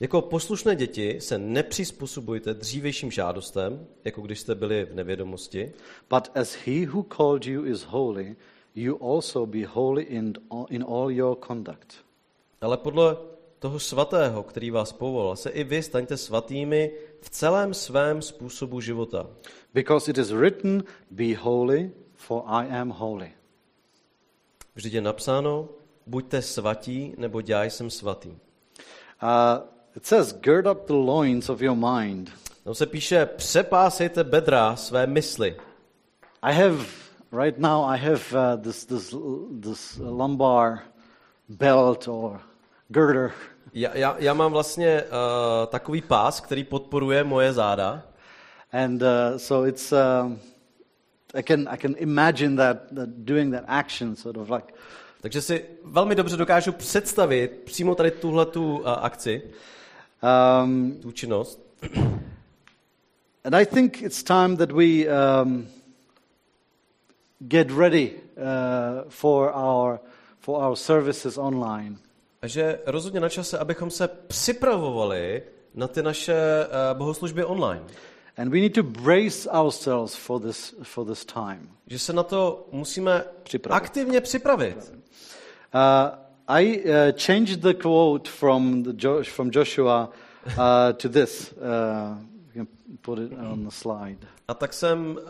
Jako 0.00 0.22
poslušné 0.22 0.76
děti 0.76 1.20
se 1.20 1.38
nepřizpůsobujte 1.38 2.54
dřívejším 2.54 3.10
žádostem, 3.10 3.86
jako 4.04 4.22
když 4.22 4.40
jste 4.40 4.54
byli 4.54 4.84
v 4.84 4.94
nevědomosti, 4.94 5.72
but 6.10 6.30
as 6.34 6.54
he 6.66 6.86
who 6.86 7.02
called 7.16 7.46
you 7.46 7.64
is 7.64 7.82
holy, 7.82 8.36
you 8.74 9.14
also 9.14 9.46
be 9.46 9.66
holy 9.66 10.02
in, 10.02 10.32
in 10.70 10.84
all 10.88 11.10
your 11.10 11.36
conduct. 11.46 12.05
Ale 12.60 12.76
podle 12.76 13.16
toho 13.58 13.78
svatého, 13.78 14.42
který 14.42 14.70
vás 14.70 14.92
povolal, 14.92 15.36
se 15.36 15.50
i 15.50 15.64
vy 15.64 15.82
staňte 15.82 16.16
svatými 16.16 16.92
v 17.20 17.30
celém 17.30 17.74
svém 17.74 18.22
způsobu 18.22 18.80
života. 18.80 19.26
Because 19.74 20.10
it 20.10 20.18
is 20.18 20.30
written, 20.30 20.84
Be 21.10 21.34
holy, 21.34 21.90
for 22.14 22.42
I 22.46 22.68
am 22.80 22.90
holy. 22.90 23.32
Vždyť 24.74 24.92
je 24.92 25.00
napsáno, 25.00 25.68
buďte 26.06 26.42
svatí, 26.42 27.14
nebo 27.16 27.42
já 27.46 27.64
jsem 27.64 27.90
svatý. 27.90 28.28
Uh, 28.28 28.36
it 29.96 30.06
says, 30.06 30.34
Gird 30.34 30.66
up 30.66 30.86
the 30.86 30.92
loins 30.92 31.48
of 31.48 31.60
your 31.60 31.76
mind. 31.76 32.30
Tam 32.64 32.74
se 32.74 32.86
píše, 32.86 33.26
přepásejte 33.26 34.24
bedra 34.24 34.76
své 34.76 35.06
mysli. 35.06 35.56
I 36.42 36.54
have, 36.54 36.84
right 37.32 37.58
now, 37.58 37.84
I 37.84 37.98
have 37.98 38.20
uh, 38.32 38.62
this, 38.62 38.86
this, 38.86 39.14
this 39.60 40.00
lumbar 40.02 40.78
belt 41.48 42.08
or 42.08 42.40
girder. 42.88 43.32
Já, 43.74 43.96
já, 43.96 44.16
já 44.18 44.34
mám 44.34 44.52
vlastně 44.52 45.02
uh, 45.02 45.66
takový 45.66 46.02
pás, 46.02 46.40
který 46.40 46.64
podporuje 46.64 47.24
moje 47.24 47.52
záda. 47.52 48.02
And 48.72 49.02
uh, 49.02 49.08
so 49.36 49.68
it's, 49.68 49.92
um, 49.92 50.38
I, 51.34 51.42
can, 51.42 51.68
I 51.70 51.76
can 51.76 51.94
imagine 51.98 52.56
that, 52.56 52.76
that 52.94 53.08
doing 53.08 53.54
that 53.54 53.64
action, 53.66 54.16
sort 54.16 54.36
of 54.36 54.50
like, 54.50 54.72
Takže 55.20 55.42
si 55.42 55.64
velmi 55.84 56.14
dobře 56.14 56.36
dokážu 56.36 56.72
představit 56.72 57.62
přímo 57.64 57.94
tady 57.94 58.10
tuhle 58.10 58.46
tu 58.46 58.78
uh, 58.78 58.88
akci, 58.88 59.42
um, 60.64 60.98
tu 61.02 61.12
činnost. 61.12 61.60
and 63.44 63.54
I 63.54 63.66
think 63.66 64.02
it's 64.02 64.22
time 64.22 64.56
that 64.56 64.72
we 64.72 64.86
um, 65.08 65.66
get 67.38 67.70
ready 67.70 68.12
uh, 68.36 69.08
for 69.08 69.52
our 69.54 70.00
for 70.46 70.62
our 70.62 70.76
services 70.76 71.38
online. 71.38 71.96
A 72.42 72.46
že 72.46 72.78
rozhodně 72.86 73.20
na 73.20 73.28
čase, 73.28 73.58
abychom 73.58 73.90
se 73.90 74.08
připravovali 74.08 75.42
na 75.74 75.88
ty 75.88 76.02
naše 76.02 76.34
uh, 76.66 76.98
bohoslužby 76.98 77.44
online. 77.44 77.82
And 78.36 78.48
we 78.52 78.60
need 78.60 78.74
to 78.74 78.82
brace 78.82 79.50
ourselves 79.50 80.14
for 80.14 80.42
this 80.42 80.74
for 80.82 81.06
this 81.06 81.24
time. 81.24 81.68
Že 81.86 81.98
se 81.98 82.12
na 82.12 82.22
to 82.22 82.68
musíme 82.72 83.24
Připravit. 83.42 83.76
aktivně 83.84 84.20
připravit. 84.20 84.76
Uh, 84.76 85.80
I 86.48 86.78
uh, 86.84 86.90
changed 87.18 87.60
the 87.60 87.74
quote 87.74 88.30
from 88.30 88.82
the 88.82 89.06
jo- 89.08 89.22
from 89.24 89.50
Joshua 89.52 90.10
uh, 90.46 90.52
to 90.96 91.08
this. 91.08 91.52
Uh, 91.52 92.18
can 92.54 92.66
put 93.02 93.18
it 93.18 93.32
on 93.52 93.64
the 93.64 93.70
slide. 93.70 94.18
A 94.48 94.54
tak 94.54 94.72
jsem 94.72 95.10
uh, 95.10 95.22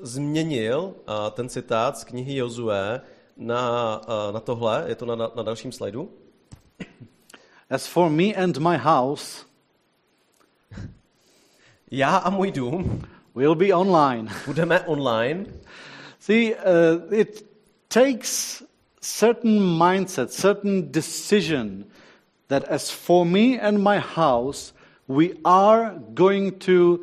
změnil 0.00 0.80
uh, 0.80 1.14
ten 1.30 1.48
citát 1.48 1.98
z 1.98 2.04
knihy 2.04 2.36
Jozue 2.36 3.00
na, 3.38 4.00
uh, 4.08 4.34
na 4.34 4.40
tohle, 4.40 4.84
je 4.88 4.94
to 4.94 5.06
na, 5.06 5.16
na 5.16 5.42
dalším 5.42 5.72
slajdu. 5.72 6.10
As 7.70 7.86
for 7.86 8.10
me 8.10 8.34
and 8.34 8.58
my 8.58 8.76
house, 8.76 9.44
Já 11.90 12.16
a 12.16 12.30
můj 12.30 12.52
dům 12.52 13.02
we'll 13.34 13.54
be 13.54 13.74
online. 13.74 14.32
budeme 14.46 14.80
online. 14.80 15.46
See, 16.18 16.54
uh, 16.54 17.12
it 17.12 17.46
takes 17.88 18.62
certain 19.00 19.60
mindset, 19.78 20.32
certain 20.32 20.92
decision 20.92 21.84
that 22.48 22.64
as 22.64 22.90
for 22.90 23.26
me 23.26 23.60
and 23.60 23.82
my 23.82 23.98
house, 23.98 24.72
we 25.06 25.34
are 25.44 25.94
going 26.14 26.58
to 26.58 27.00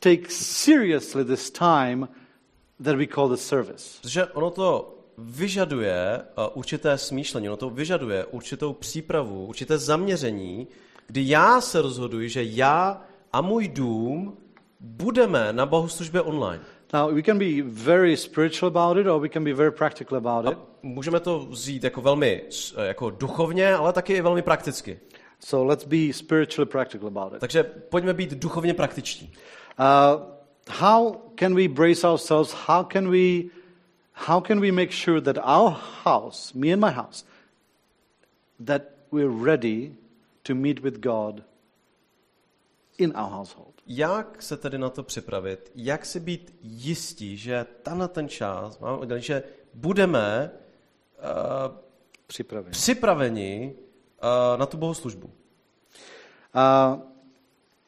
take 0.00 0.30
seriously 0.30 1.24
this 1.24 1.50
time 1.50 2.08
that 2.80 2.96
we 2.96 3.06
call 3.06 3.28
the 3.28 3.36
service. 3.36 4.00
Protože 4.02 4.26
ono 4.26 4.50
to 4.50 4.97
vyžaduje 5.18 6.20
uh, 6.38 6.44
určité 6.54 6.98
smýšlení, 6.98 7.48
ono 7.48 7.56
to 7.56 7.70
vyžaduje 7.70 8.24
určitou 8.24 8.72
přípravu, 8.72 9.46
určité 9.46 9.78
zaměření, 9.78 10.68
kdy 11.06 11.28
já 11.28 11.60
se 11.60 11.82
rozhoduji, 11.82 12.28
že 12.28 12.44
já 12.44 13.02
a 13.32 13.40
můj 13.40 13.68
dům 13.68 14.36
budeme 14.80 15.52
na 15.52 15.66
bohoslužbě 15.66 16.20
online. 16.22 16.62
Now, 16.94 17.14
we 17.14 17.22
can 17.22 17.38
be 17.38 17.44
very 17.62 18.16
spiritual 18.16 18.68
about 18.76 18.96
it 18.96 19.06
or 19.06 19.20
we 19.20 19.28
can 19.28 19.44
be 19.44 19.54
very 19.54 19.70
practical 19.70 20.18
about 20.18 20.46
A 20.46 20.50
it. 20.50 20.58
můžeme 20.82 21.20
to 21.20 21.38
vzít 21.38 21.84
jako 21.84 22.00
velmi 22.00 22.42
s- 22.50 22.74
jako 22.84 23.10
duchovně, 23.10 23.74
ale 23.74 23.92
taky 23.92 24.12
i 24.12 24.20
velmi 24.20 24.42
prakticky. 24.42 25.00
So 25.40 25.68
let's 25.68 25.84
be 25.84 26.12
spiritually 26.12 26.66
practical 26.70 27.06
about 27.08 27.32
it. 27.32 27.40
Takže 27.40 27.62
pojďme 27.64 28.14
být 28.14 28.30
duchovně 28.30 28.74
praktičtí. 28.74 29.32
Uh, 29.78 30.22
how 30.70 31.14
can 31.38 31.54
we 31.54 31.68
brace 31.68 32.08
ourselves? 32.08 32.56
How 32.66 32.84
can 32.92 33.10
we, 33.10 33.42
how 34.26 34.40
can 34.40 34.60
we 34.60 34.72
make 34.72 34.90
sure 34.92 35.20
that 35.20 35.38
our 35.44 35.76
house, 36.04 36.54
me 36.54 36.72
and 36.72 36.80
my 36.80 36.90
house, 36.90 37.24
that 38.64 38.82
we're 39.10 39.44
ready 39.44 39.94
to 40.42 40.54
meet 40.54 40.80
with 40.82 41.00
God 41.00 41.42
in 42.98 43.12
our 43.16 43.30
household? 43.30 43.74
Jak 43.86 44.42
se 44.42 44.56
tedy 44.56 44.78
na 44.78 44.90
to 44.90 45.02
připravit? 45.02 45.72
Jak 45.74 46.06
si 46.06 46.20
být 46.20 46.54
jistí, 46.62 47.36
že 47.36 47.66
tenhle 47.82 48.08
ten 48.08 48.28
čas, 48.28 48.78
že 49.16 49.42
budeme 49.74 50.50
uh, 51.18 51.76
Připraveni. 52.26 52.70
připraveni 52.70 53.74
uh, 54.22 54.58
na 54.58 54.66
tu 54.66 54.76
bohoslužbu. 54.76 55.26
Uh, 55.26 57.00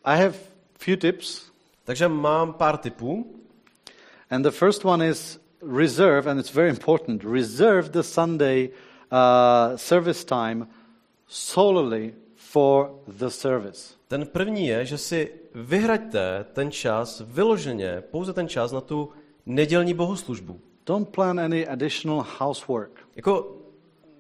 I 0.05 0.21
have 0.23 0.35
few 0.79 0.97
tips, 0.97 1.51
Takže 1.85 2.09
mám 2.09 2.53
pár 2.53 2.77
tipů. 2.77 3.35
and 4.31 4.43
the 4.43 4.51
first 4.51 4.85
one 4.85 5.09
is 5.09 5.40
reserve, 5.62 6.31
and 6.31 6.40
it's 6.40 6.51
very 6.51 6.70
important. 6.70 7.25
Reserve 7.25 7.90
the 7.92 8.03
Sunday 8.03 8.70
uh, 9.11 9.77
service 9.77 10.25
time 10.25 10.66
solely 11.27 12.14
for 12.35 12.90
the 13.09 13.29
service. 13.29 13.94
Ten 14.09 14.27
první 14.27 14.66
je, 14.66 14.85
že 14.85 14.99
si 14.99 15.31
vyhraďte 15.55 16.46
ten 16.53 16.70
čas 16.70 17.23
vyloženě, 17.27 18.03
pouze 18.11 18.33
ten 18.33 18.49
čas 18.49 18.73
na 18.73 18.81
tu 18.81 19.11
nedělní 19.46 19.94
bohoslužbu. 19.94 20.61
Don't 20.87 21.09
plan 21.09 21.40
any 21.40 21.66
additional 21.66 22.27
housework. 22.38 22.90
Jako 23.16 23.57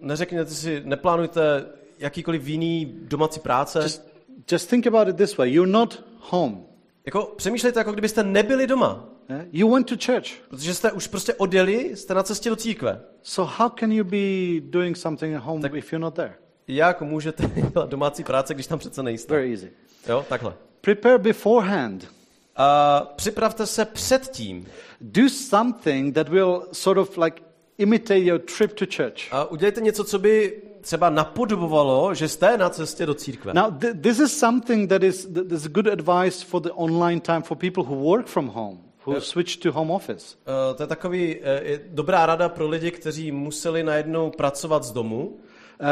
neřekněte 0.00 0.50
si, 0.50 0.82
neplánujte 0.84 1.66
jakýkoliv 1.98 2.46
jiný 2.46 2.94
domácí 3.02 3.40
práce. 3.40 3.82
Just, 3.82 4.08
just 4.52 4.70
think 4.70 4.86
about 4.86 5.08
it 5.08 5.16
this 5.16 5.36
way 5.36 5.52
you're 5.52 5.72
not 5.72 6.04
home. 6.18 6.62
Jako 7.06 7.34
přemýšlejte, 7.36 7.80
jako 7.80 7.92
kdybyste 7.92 8.22
nebyli 8.22 8.66
doma. 8.66 9.08
You 9.52 9.70
went 9.72 9.86
to 9.88 9.94
church. 10.06 10.26
Protože 10.48 10.74
jste 10.74 10.92
už 10.92 11.06
prostě 11.06 11.34
odjeli, 11.34 11.96
jste 11.96 12.14
na 12.14 12.22
cestě 12.22 12.50
do 12.50 12.56
církve. 12.56 13.00
So, 13.22 13.52
how 13.58 13.68
can 13.80 13.92
you 13.92 14.04
be 14.04 14.60
doing 14.60 14.96
something 14.96 15.36
at 15.36 15.42
home 15.42 15.62
Tak- 15.62 15.74
if 15.74 15.92
you're 15.92 16.02
not 16.02 16.14
there? 16.14 16.34
Jak 16.68 17.02
můžete 17.02 17.50
dělat 17.72 17.88
domácí 17.90 18.24
práce, 18.24 18.54
když 18.54 18.66
tam 18.66 18.78
přece 18.78 19.02
nejste? 19.02 19.34
Very 19.34 19.50
easy. 19.50 19.70
Jo, 20.08 20.24
takhle. 20.28 20.54
Prepare 20.80 21.18
beforehand. 21.18 22.08
A 22.56 23.00
připravte 23.16 23.66
se 23.66 23.84
předtím 23.84 24.66
Do 25.00 25.28
something 25.28 26.14
that 26.14 26.28
will 26.28 26.62
sort 26.72 26.98
of 26.98 27.18
like 27.18 27.42
imitate 27.78 28.18
your 28.20 28.38
trip 28.40 28.72
to 28.72 28.84
church. 28.96 29.32
a 29.32 29.44
udělejte 29.44 29.80
něco, 29.80 30.04
co 30.04 30.18
by 30.18 30.62
třeba 30.80 31.10
napodobovalo, 31.10 32.14
že 32.14 32.28
jste 32.28 32.56
na 32.58 32.70
cestě 32.70 33.06
do 33.06 33.14
církve. 33.14 33.54
Now, 33.54 33.70
th- 33.70 34.00
this 34.00 34.18
is 34.20 34.38
something 34.38 34.88
that 34.90 35.02
is 35.02 35.26
that 35.26 35.52
is 35.52 35.66
good 35.68 35.86
advice 35.86 36.44
for 36.44 36.62
the 36.62 36.70
online 36.70 37.20
time 37.20 37.42
for 37.42 37.56
people 37.56 37.84
who 37.84 37.96
work 37.96 38.26
from 38.26 38.46
home, 38.48 38.78
who 39.14 39.20
switch 39.20 39.56
to 39.56 39.72
home 39.72 39.90
office. 39.90 40.36
Eh, 40.46 40.74
to 40.74 40.82
je 40.82 40.86
takový 40.86 41.36
eh, 41.42 41.62
je 41.64 41.80
dobrá 41.86 42.26
rada 42.26 42.48
pro 42.48 42.68
lidi, 42.68 42.90
kteří 42.90 43.32
museli 43.32 43.82
najednou 43.82 44.30
pracovat 44.30 44.84
z 44.84 44.92
domu. 44.92 45.36
Uh, 45.80 45.86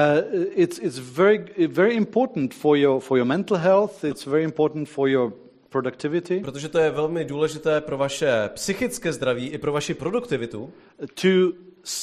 it's 0.55 0.79
it's 0.79 0.99
very 0.99 1.45
very 1.69 1.95
important 1.95 2.55
for 2.55 2.77
your 2.77 3.01
for 3.01 3.19
your 3.19 3.27
mental 3.27 3.57
health. 3.57 4.05
It's 4.05 4.27
very 4.27 4.45
important 4.45 4.89
for 4.89 5.09
your 5.09 5.33
productivity 5.69 6.41
Protože 6.41 6.69
to 6.69 6.79
je 6.79 6.91
velmi 6.91 7.25
důležité 7.25 7.81
pro 7.81 7.97
vaše 7.97 8.51
psychické 8.55 9.13
zdraví 9.13 9.49
i 9.49 9.59
pro 9.59 9.73
vaši 9.73 9.95
produktivitu, 9.95 10.73
to 11.15 11.29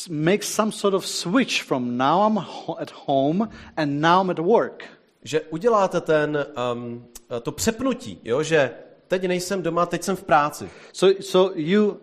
make 0.09 0.43
some 0.43 0.71
sort 0.71 0.93
of 0.93 1.07
switch 1.07 1.63
from 1.63 1.97
now 1.97 2.31
I'm 2.31 2.37
at 2.79 2.91
home 3.05 3.49
and 3.77 4.01
now 4.01 4.23
I'm 4.23 4.29
at 4.29 4.39
work. 4.39 4.83
že 5.23 5.41
uděláte 5.41 6.01
ten, 6.01 6.45
um, 6.73 7.05
to 7.41 7.51
přepnutí, 7.51 8.19
jo? 8.23 8.43
že 8.43 8.71
teď 9.07 9.23
nejsem 9.23 9.61
doma, 9.63 9.85
teď 9.85 10.03
jsem 10.03 10.15
v 10.15 10.23
práci. 10.23 10.69
So 10.93 11.23
so 11.23 11.59
you 11.59 11.97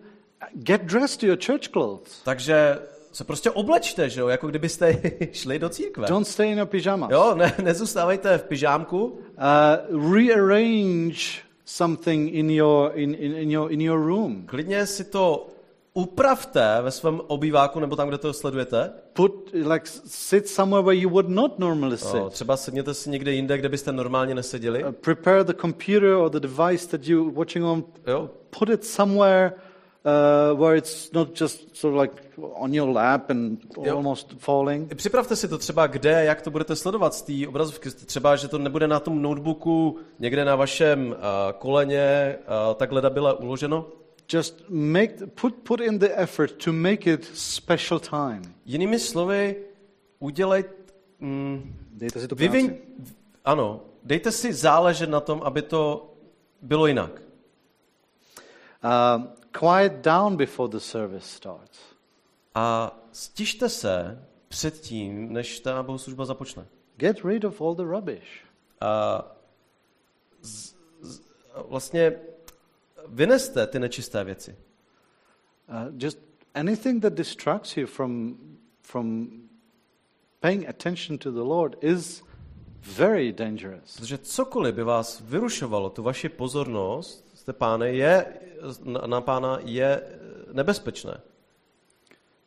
get 0.53 0.81
dressed 0.81 1.19
to 1.19 1.25
your 1.25 1.37
church 1.45 1.67
clothes. 1.71 2.21
Takže 2.23 2.77
se 3.11 3.23
prostě 3.23 3.51
oblečte, 3.51 4.09
že 4.09 4.21
jo? 4.21 4.27
jako 4.27 4.47
kdybyste 4.47 5.01
šli 5.31 5.59
do 5.59 5.69
církve. 5.69 6.07
Don't 6.07 6.27
stay 6.27 6.51
in 6.51 6.57
your 6.57 6.67
pajamas. 6.67 7.11
Jo, 7.11 7.35
ne, 7.35 7.53
nezůstávejte 7.63 8.37
v 8.37 8.43
pyžámku, 8.43 9.19
Uh, 9.91 10.13
rearrange 10.15 11.41
something 11.65 12.33
in 12.33 12.49
your 12.49 12.91
in, 12.95 13.15
in, 13.19 13.35
in 13.35 13.51
your 13.51 13.71
in 13.71 13.81
your 13.81 14.05
room. 14.05 14.45
klidně 14.45 14.85
si 14.85 15.03
to 15.03 15.47
upravte 15.93 16.77
ve 16.81 16.91
svém 16.91 17.21
obýváku 17.27 17.79
nebo 17.79 17.95
tam, 17.95 18.07
kde 18.07 18.17
to 18.17 18.33
sledujete. 18.33 18.91
Put 19.13 19.49
like 19.53 19.85
sit 20.05 20.47
somewhere 20.47 20.85
where 20.85 20.99
you 20.99 21.09
would 21.09 21.29
not 21.29 21.59
normally 21.59 21.97
sit. 21.97 22.15
Jo, 22.15 22.29
třeba 22.29 22.57
sedněte 22.57 22.93
si 22.93 23.09
někde 23.09 23.31
jinde, 23.31 23.57
kde 23.57 23.69
byste 23.69 23.91
normálně 23.91 24.35
neseděli. 24.35 24.83
Uh, 24.83 24.91
prepare 24.91 25.43
the 25.43 25.53
computer 25.53 26.09
or 26.09 26.29
the 26.29 26.39
device 26.39 26.87
that 26.87 27.07
you're 27.07 27.31
watching 27.31 27.65
on. 27.65 27.83
Jo. 28.07 28.29
Put 28.59 28.69
it 28.69 28.85
somewhere 28.85 29.53
uh, 29.53 30.59
where 30.59 30.77
it's 30.77 31.11
not 31.11 31.41
just 31.41 31.75
sort 31.75 31.95
of 31.95 32.01
like 32.01 32.13
on 32.37 32.73
your 32.73 32.89
lap 32.89 33.29
and 33.29 33.59
Jo. 33.83 33.95
almost 33.95 34.33
falling. 34.37 34.95
Připravte 34.95 35.35
si 35.35 35.47
to 35.47 35.57
třeba 35.57 35.87
kde, 35.87 36.25
jak 36.25 36.41
to 36.41 36.51
budete 36.51 36.75
sledovat 36.75 37.13
z 37.13 37.21
té 37.21 37.47
obrazovky. 37.47 37.89
Třeba, 37.89 38.35
že 38.35 38.47
to 38.47 38.57
nebude 38.57 38.87
na 38.87 38.99
tom 38.99 39.21
notebooku 39.21 39.97
někde 40.19 40.45
na 40.45 40.55
vašem 40.55 41.07
uh, 41.07 41.15
koleně 41.57 42.35
uh, 42.39 42.75
takhle 42.75 43.01
dabile 43.01 43.33
uloženo. 43.33 43.85
Just 44.33 44.63
make 44.69 45.27
put 45.35 45.63
put 45.63 45.81
in 45.81 45.99
the 45.99 46.09
effort 46.15 46.63
to 46.63 46.73
make 46.73 47.13
it 47.13 47.25
special 47.33 47.99
time. 47.99 48.41
Jinými 48.65 48.99
slovy, 48.99 49.55
udělej... 50.19 50.63
Mm, 51.19 51.75
Dejte 51.91 52.19
si 52.19 52.27
to 52.27 52.35
práci. 52.35 52.81
ano, 53.45 53.81
dejte 54.03 54.31
si 54.31 54.53
záležet 54.53 55.09
na 55.09 55.19
tom, 55.19 55.41
aby 55.43 55.61
to 55.61 56.13
bylo 56.61 56.87
jinak. 56.87 57.21
Uh, 58.83 59.23
quiet 59.51 59.93
down 59.93 60.37
before 60.37 60.71
the 60.71 60.77
service 60.77 61.27
starts. 61.27 61.79
A 62.55 62.97
stižte 63.11 63.69
se 63.69 64.25
předtím, 64.47 65.33
než 65.33 65.59
ta 65.59 65.83
bohoslužba 65.83 66.25
započne. 66.25 66.65
Get 66.97 67.25
rid 67.25 67.43
of 67.43 67.61
all 67.61 67.75
the 67.75 67.83
rubbish. 67.83 68.45
A 68.81 69.23
z, 70.41 70.75
z, 71.01 71.21
vlastně 71.67 72.19
vyneste 73.07 73.67
ty 73.67 73.79
nečisté 73.79 74.23
věci. 74.23 74.55
Uh, 75.69 75.93
just 75.97 76.17
anything 76.53 77.01
that 77.01 77.13
distracts 77.13 77.77
you 77.77 77.87
from 77.87 78.37
from 78.83 79.27
paying 80.39 80.67
attention 80.69 81.17
to 81.17 81.31
the 81.31 81.43
Lord 81.43 81.75
is 81.81 82.23
very 82.81 83.31
dangerous. 83.31 83.95
Protože 83.95 84.17
cokoliv 84.17 84.75
by 84.75 84.83
vás 84.83 85.21
vyrušovalo, 85.21 85.89
tu 85.89 86.03
vaši 86.03 86.29
pozornost, 86.29 87.31
jste 87.33 87.53
páne, 87.53 87.89
je, 87.89 88.25
na, 88.83 89.01
na 89.07 89.21
pána 89.21 89.59
je 89.63 90.03
nebezpečné. 90.53 91.21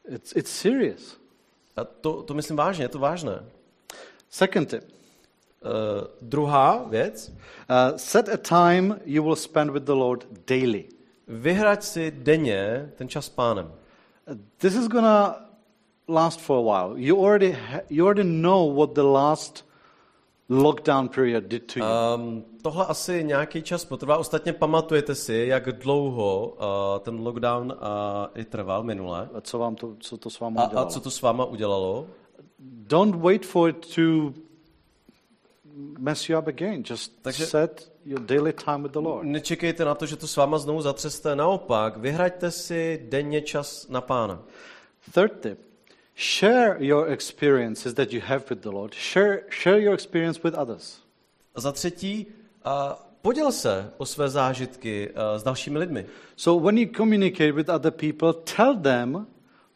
It's, 0.08 0.36
it's 0.36 0.50
serious. 0.50 1.16
A 1.76 1.84
to, 1.84 2.22
to 2.22 2.34
myslím 2.34 2.56
vážně, 2.56 2.84
je 2.84 2.88
to 2.88 2.98
vážné. 2.98 3.44
Second 4.30 4.70
tip 4.70 4.95
Uh, 5.64 5.70
druhá 6.22 6.84
věc, 6.88 7.28
uh, 7.30 7.96
set 7.96 8.28
a 8.28 8.36
time 8.36 9.00
you 9.04 9.22
will 9.24 9.36
spend 9.36 9.70
with 9.70 9.82
the 9.84 9.92
Lord 9.92 10.26
daily. 10.46 10.84
vyhrať 11.28 11.82
si 11.82 12.10
denně 12.10 12.92
ten 12.96 13.08
čas 13.08 13.24
s 13.26 13.28
pánem. 13.28 13.66
Uh, 13.66 14.36
This 14.58 14.74
is 14.74 14.88
to 14.88 15.34
last 16.08 16.40
for 16.40 16.58
a 16.58 16.62
while. 16.62 17.00
You 17.00 17.24
already, 17.24 17.58
you 17.90 18.06
already 18.06 18.24
know 18.24 18.74
what 18.74 18.92
the 18.94 19.02
last 19.02 19.66
lockdown 20.48 21.08
period 21.08 21.44
did 21.44 21.72
to 21.72 21.78
you. 21.78 21.86
Um, 22.14 22.44
tohle 22.62 22.86
asi 22.86 23.24
nějaký 23.24 23.62
čas 23.62 23.84
potrvá. 23.84 24.16
Ostatně 24.16 24.52
pamatujete 24.52 25.14
si, 25.14 25.44
jak 25.48 25.72
dlouho 25.72 26.48
uh, 26.48 26.98
ten 27.00 27.20
lockdown 27.26 27.72
uh, 27.72 27.76
i 28.34 28.44
trval 28.44 28.82
minule. 28.82 29.28
A 29.34 29.40
co, 29.40 29.58
vám 29.58 29.76
to, 29.76 29.96
co 30.00 30.16
to 30.16 30.30
s 30.30 30.40
váma 30.40 30.62
A, 30.62 30.64
a 30.64 30.68
udělalo? 30.68 30.90
co 30.90 31.00
to 31.00 31.10
s 31.10 31.22
váma 31.22 31.44
udělalo? 31.44 32.06
Don't 32.88 33.14
wait 33.16 33.46
for 33.46 33.68
it 33.70 33.94
to 33.94 34.02
mess 35.98 36.28
you 36.28 36.38
up 36.38 36.48
again. 36.48 36.84
Just 36.84 37.12
Takže- 37.22 37.46
set 37.46 37.92
your 38.04 38.20
daily 38.20 38.52
time 38.52 38.82
with 38.82 38.92
the 38.92 38.98
Lord. 38.98 39.26
Nečekejte 39.26 39.84
na 39.84 39.94
to, 39.94 40.06
že 40.06 40.16
to 40.16 40.26
s 40.26 40.36
váma 40.36 40.58
znovu 40.58 40.82
zatřeste. 40.82 41.36
Naopak, 41.36 41.96
vyhraďte 41.96 42.50
si 42.50 43.06
denně 43.08 43.42
čas 43.42 43.88
na 43.88 44.00
pána. 44.00 44.42
Third 45.14 45.40
tip 45.40 45.66
share 46.16 46.76
your 46.80 47.08
experiences 47.08 47.94
that 47.94 48.12
you 48.12 48.20
have 48.24 48.44
with 48.50 48.60
the 48.60 48.70
Lord. 48.70 48.94
Share, 48.94 49.44
share 49.50 49.80
your 49.80 49.94
experience 49.94 50.40
with 50.44 50.54
others. 50.54 51.00
A 51.54 51.60
za 51.60 51.72
třetí, 51.72 52.26
uh, 52.66 52.72
poděl 53.22 53.52
se 53.52 53.92
o 53.96 54.06
své 54.06 54.28
zážitky 54.28 55.10
uh, 55.10 55.38
s 55.38 55.42
dalšími 55.42 55.78
lidmi. 55.78 56.06
So 56.36 56.66
when 56.66 56.78
you 56.78 56.90
communicate 56.96 57.52
with 57.52 57.68
other 57.68 57.92
people, 57.92 58.32
tell 58.32 58.76
them 58.76 59.26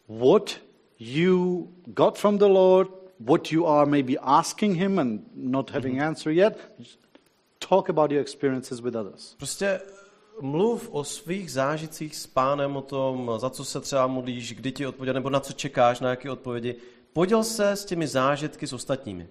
what 0.07 0.57
you 0.99 1.67
got 1.85 2.17
from 2.17 2.37
the 2.37 2.45
Lord, 2.45 2.87
what 3.25 3.51
you 3.51 3.67
are 3.67 3.85
maybe 3.85 4.17
asking 4.21 4.75
Him 4.75 4.99
and 4.99 5.21
not 5.35 5.69
having 5.69 6.01
answer 6.01 6.33
yet. 6.33 6.57
Talk 7.69 7.89
about 7.89 8.11
your 8.11 8.21
experiences 8.21 8.79
with 8.79 8.95
others. 8.95 9.35
Prostě 9.37 9.81
mluv 10.41 10.89
o 10.91 11.03
svých 11.03 11.51
zážitcích 11.51 12.15
s 12.15 12.27
pánem, 12.27 12.75
o 12.77 12.81
tom, 12.81 13.31
za 13.37 13.49
co 13.49 13.65
se 13.65 13.81
třeba 13.81 14.07
modlíš, 14.07 14.53
kdy 14.53 14.71
ti 14.71 14.85
odpověděl, 14.85 15.13
nebo 15.13 15.29
na 15.29 15.39
co 15.39 15.53
čekáš, 15.53 15.99
na 15.99 16.09
jaké 16.09 16.31
odpovědi. 16.31 16.75
Poděl 17.13 17.43
se 17.43 17.71
s 17.71 17.85
těmi 17.85 18.07
zážitky 18.07 18.67
s 18.67 18.73
ostatními. 18.73 19.27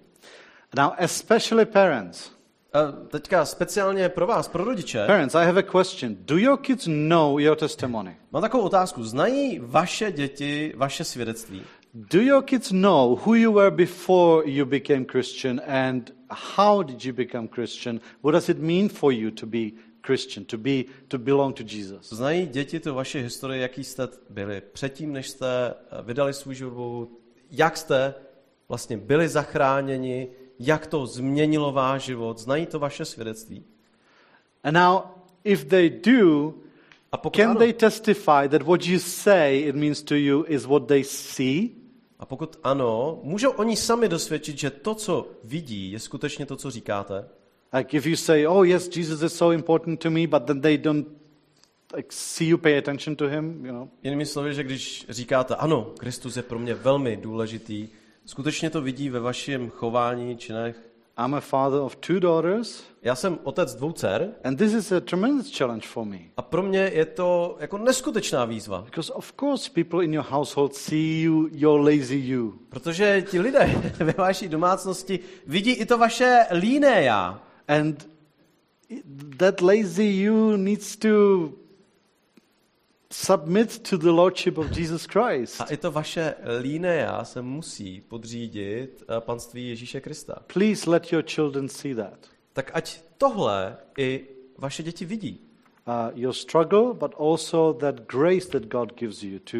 Now, 0.77 0.91
especially 0.97 1.65
parents. 1.65 2.31
A 2.73 2.91
teďka 2.91 3.45
speciálně 3.45 4.09
pro 4.09 4.27
vás, 4.27 4.47
pro 4.47 4.63
rodiče, 4.63 5.05
Parents, 5.07 5.35
I 5.35 5.45
have 5.45 5.59
a 5.59 5.81
question. 5.81 6.15
Do 6.19 6.37
your 6.37 6.57
kids 6.57 6.87
know 6.87 7.39
your 7.39 7.57
testimony? 7.57 8.17
mám 8.31 8.41
takovou 8.41 8.63
otázku. 8.63 9.03
Znají 9.03 9.59
vaše 9.63 10.11
děti 10.11 10.73
vaše 10.77 11.03
svědectví? 11.03 11.61
Do 11.93 12.21
your 12.21 12.41
kids 12.41 12.71
know 12.71 13.17
who 13.17 13.33
you 13.33 13.51
were 13.51 13.69
before 13.69 14.45
you 14.45 14.65
became 14.65 15.03
Christian 15.03 15.59
and 15.59 16.09
how 16.29 16.83
did 16.83 17.03
you 17.03 17.11
become 17.11 17.49
Christian? 17.49 17.99
What 18.21 18.31
does 18.31 18.47
it 18.47 18.59
mean 18.59 18.87
for 18.87 19.11
you 19.11 19.29
to 19.31 19.45
be 19.45 19.73
Christian, 20.01 20.45
to 20.45 20.57
be 20.57 20.85
to 21.09 21.19
belong 21.19 21.53
to 21.53 21.63
Jesus? 21.63 22.09
Znají 22.09 22.47
děti 22.47 22.79
tu 22.79 22.93
vaši 22.93 23.21
historii, 23.21 23.61
jaký 23.61 23.83
jste 23.83 24.07
byli 24.29 24.61
předtím, 24.61 25.13
než 25.13 25.29
jste 25.29 25.73
eh, 25.73 26.01
vydali 26.01 26.33
svůj 26.33 26.55
život, 26.55 27.09
jak 27.51 27.77
jste 27.77 28.13
vlastně 28.69 28.97
byli 28.97 29.27
zachráněni, 29.27 30.27
jak 30.59 30.87
to 30.87 31.05
změnilo 31.05 31.71
váš 31.71 32.03
život, 32.03 32.37
znají 32.37 32.65
to 32.65 32.79
vaše 32.79 33.05
svědectví. 33.05 33.65
And 34.63 34.73
now, 34.73 35.01
if 35.43 35.65
they 35.65 35.89
do, 35.89 36.53
A 37.11 37.17
pokud, 37.17 37.41
can 37.41 37.49
ano, 37.49 37.59
they 37.59 37.73
testify 37.73 38.47
that 38.47 38.61
what 38.61 38.85
you 38.85 38.99
say 38.99 39.59
it 39.59 39.75
means 39.75 40.03
to 40.03 40.15
you 40.15 40.45
is 40.47 40.65
what 40.65 40.87
they 40.87 41.03
see? 41.03 41.80
A 42.21 42.25
pokud 42.25 42.59
ano, 42.63 43.19
můžou 43.23 43.49
oni 43.51 43.75
sami 43.75 44.09
dosvědčit, 44.09 44.57
že 44.57 44.69
to, 44.69 44.95
co 44.95 45.31
vidí, 45.43 45.91
je 45.91 45.99
skutečně 45.99 46.45
to, 46.45 46.55
co 46.55 46.71
říkáte? 46.71 47.25
Like 47.73 47.97
if 47.97 48.05
you 48.05 48.15
say, 48.15 48.47
"Oh 48.47 48.67
yes, 48.67 48.95
Jesus 48.95 49.21
is 49.21 49.33
so 49.33 49.55
important 49.55 49.99
to 49.99 50.11
me," 50.11 50.27
but 50.27 50.43
then 50.43 50.61
they 50.61 50.77
don't 50.77 51.07
like 51.95 52.07
see 52.11 52.47
you 52.47 52.57
pay 52.57 52.77
attention 52.77 53.15
to 53.15 53.27
him, 53.27 53.65
you 53.65 53.71
know. 53.71 53.87
Jinými 54.03 54.25
slovy, 54.25 54.53
že 54.53 54.63
když 54.63 55.05
říkáte, 55.09 55.55
ano, 55.55 55.93
Kristus 55.97 56.37
je 56.37 56.43
pro 56.43 56.59
mě 56.59 56.73
velmi 56.73 57.17
důležitý, 57.17 57.87
skutečně 58.25 58.69
to 58.69 58.81
vidí 58.81 59.09
ve 59.09 59.19
vašem 59.19 59.69
chování, 59.69 60.37
činech. 60.37 60.90
I'm 61.17 61.33
a 61.33 61.41
father 61.41 61.79
of 61.79 61.95
two 61.95 62.19
daughters, 62.19 62.83
Já 63.03 63.15
jsem 63.15 63.39
otec 63.43 63.75
dvou 63.75 63.91
dcer 63.91 64.33
and 64.43 64.55
this 64.57 64.73
is 64.73 64.91
a 64.91 64.99
tremendous 64.99 65.57
challenge 65.57 65.87
for 65.87 66.05
me. 66.05 66.17
a 66.37 66.41
pro 66.41 66.63
mě 66.63 66.91
je 66.93 67.05
to 67.05 67.57
jako 67.59 67.77
neskutečná 67.77 68.45
výzva. 68.45 68.81
Because 68.81 69.13
of 69.13 69.33
course 69.39 69.69
people 69.73 70.05
in 70.05 70.13
your 70.13 70.25
household 70.29 70.75
see 70.75 71.21
you, 71.21 71.47
your 71.51 71.79
lazy 71.79 72.15
you. 72.25 72.53
Protože 72.69 73.21
ti 73.21 73.39
lidé 73.39 73.91
ve 73.97 74.13
vaší 74.17 74.47
domácnosti 74.47 75.19
vidí 75.47 75.71
i 75.71 75.85
to 75.85 75.97
vaše 75.97 76.45
líné 76.51 77.03
já. 77.03 77.41
And 77.67 78.09
that 79.37 79.61
lazy 79.61 80.05
you 80.05 80.57
needs 80.57 80.95
to 80.97 81.09
submit 83.11 83.89
to 83.89 83.97
the 83.97 84.09
lordship 84.09 84.57
of 84.57 84.77
Jesus 84.77 85.05
Christ. 85.05 85.61
A 85.61 85.65
i 85.65 85.77
to 85.77 85.91
vaše 85.91 86.35
líné 86.59 86.95
já 86.95 87.23
se 87.23 87.41
musí 87.41 88.01
podřídit 88.01 89.03
eh, 89.03 89.21
panství 89.21 89.69
Ježíše 89.69 90.01
Krista. 90.01 90.43
Please 90.53 90.89
let 90.89 91.11
your 91.13 91.23
children 91.23 91.69
see 91.69 91.95
that. 91.95 92.27
Tak 92.53 92.71
ať 92.73 93.01
tohle 93.17 93.77
i 93.97 94.27
vaše 94.57 94.83
děti 94.83 95.05
vidí. 95.05 95.39
Uh, 95.87 96.19
your 96.19 96.33
struggle, 96.33 96.93
but 96.93 97.15
also 97.19 97.73
that 97.73 97.95
grace 97.95 98.47
that 98.47 98.63
God 98.63 98.93
gives 98.99 99.23
you 99.23 99.39
to 99.39 99.57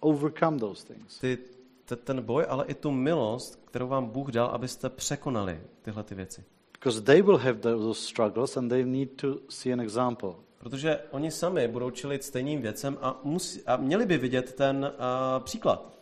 overcome 0.00 0.58
those 0.58 0.86
things. 0.86 1.18
Ty, 1.18 1.38
te- 1.84 1.96
ten 1.96 2.22
boj, 2.22 2.46
ale 2.48 2.64
i 2.66 2.74
tu 2.74 2.90
milost, 2.90 3.62
kterou 3.64 3.88
vám 3.88 4.06
Bůh 4.06 4.30
dal, 4.30 4.46
abyste 4.46 4.88
překonali 4.88 5.60
tyhle 5.82 6.02
ty 6.02 6.14
věci. 6.14 6.44
Because 6.72 7.00
they 7.00 7.22
will 7.22 7.38
have 7.38 7.54
those 7.54 8.00
struggles 8.00 8.56
and 8.56 8.68
they 8.68 8.84
need 8.84 9.10
to 9.16 9.38
see 9.48 9.72
an 9.72 9.80
example. 9.80 10.34
Protože 10.62 10.98
oni 11.10 11.30
sami 11.30 11.68
budou 11.68 11.90
čelit 11.90 12.24
stejným 12.24 12.62
věcem 12.62 12.98
a, 13.02 13.20
musí, 13.24 13.62
a 13.66 13.76
měli 13.76 14.06
by 14.06 14.18
vidět 14.18 14.52
ten 14.54 14.92
uh, 14.98 15.44
příklad. 15.44 15.92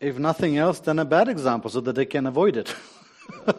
If 0.00 0.18
nothing 0.18 0.58
else, 0.58 0.82
then 0.82 1.00
a 1.00 1.04
bad 1.04 1.28
example 1.28 1.70
so 1.70 1.84
that 1.84 1.94
they 1.94 2.06
can 2.06 2.28
avoid 2.28 2.56
it. 2.56 2.74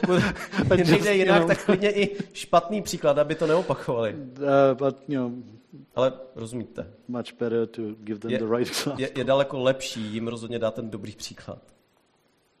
Pokud 0.00 0.22
nejde 0.90 1.14
you 1.16 1.18
jinak, 1.18 1.42
know- 1.42 1.48
tak 1.48 1.64
klidně 1.64 1.92
i 1.92 2.16
špatný 2.32 2.82
příklad, 2.82 3.18
aby 3.18 3.34
to 3.34 3.46
neopakovali. 3.46 4.14
Uh, 4.14 4.18
but, 4.74 4.96
you 5.08 5.18
know, 5.18 5.32
Ale 5.94 6.12
rozumíte, 6.34 6.86
much 7.08 7.32
better 7.38 7.66
to 7.66 7.82
give 8.00 8.20
them 8.20 8.30
Je- 8.30 8.38
the 8.38 8.56
right 8.56 8.68
example. 8.70 9.02
je, 9.04 9.10
je 9.16 9.24
daleko 9.24 9.58
lepší 9.58 10.00
jim 10.00 10.28
rozhodně 10.28 10.58
dát 10.58 10.74
ten 10.74 10.90
dobrý 10.90 11.12
příklad. 11.12 11.58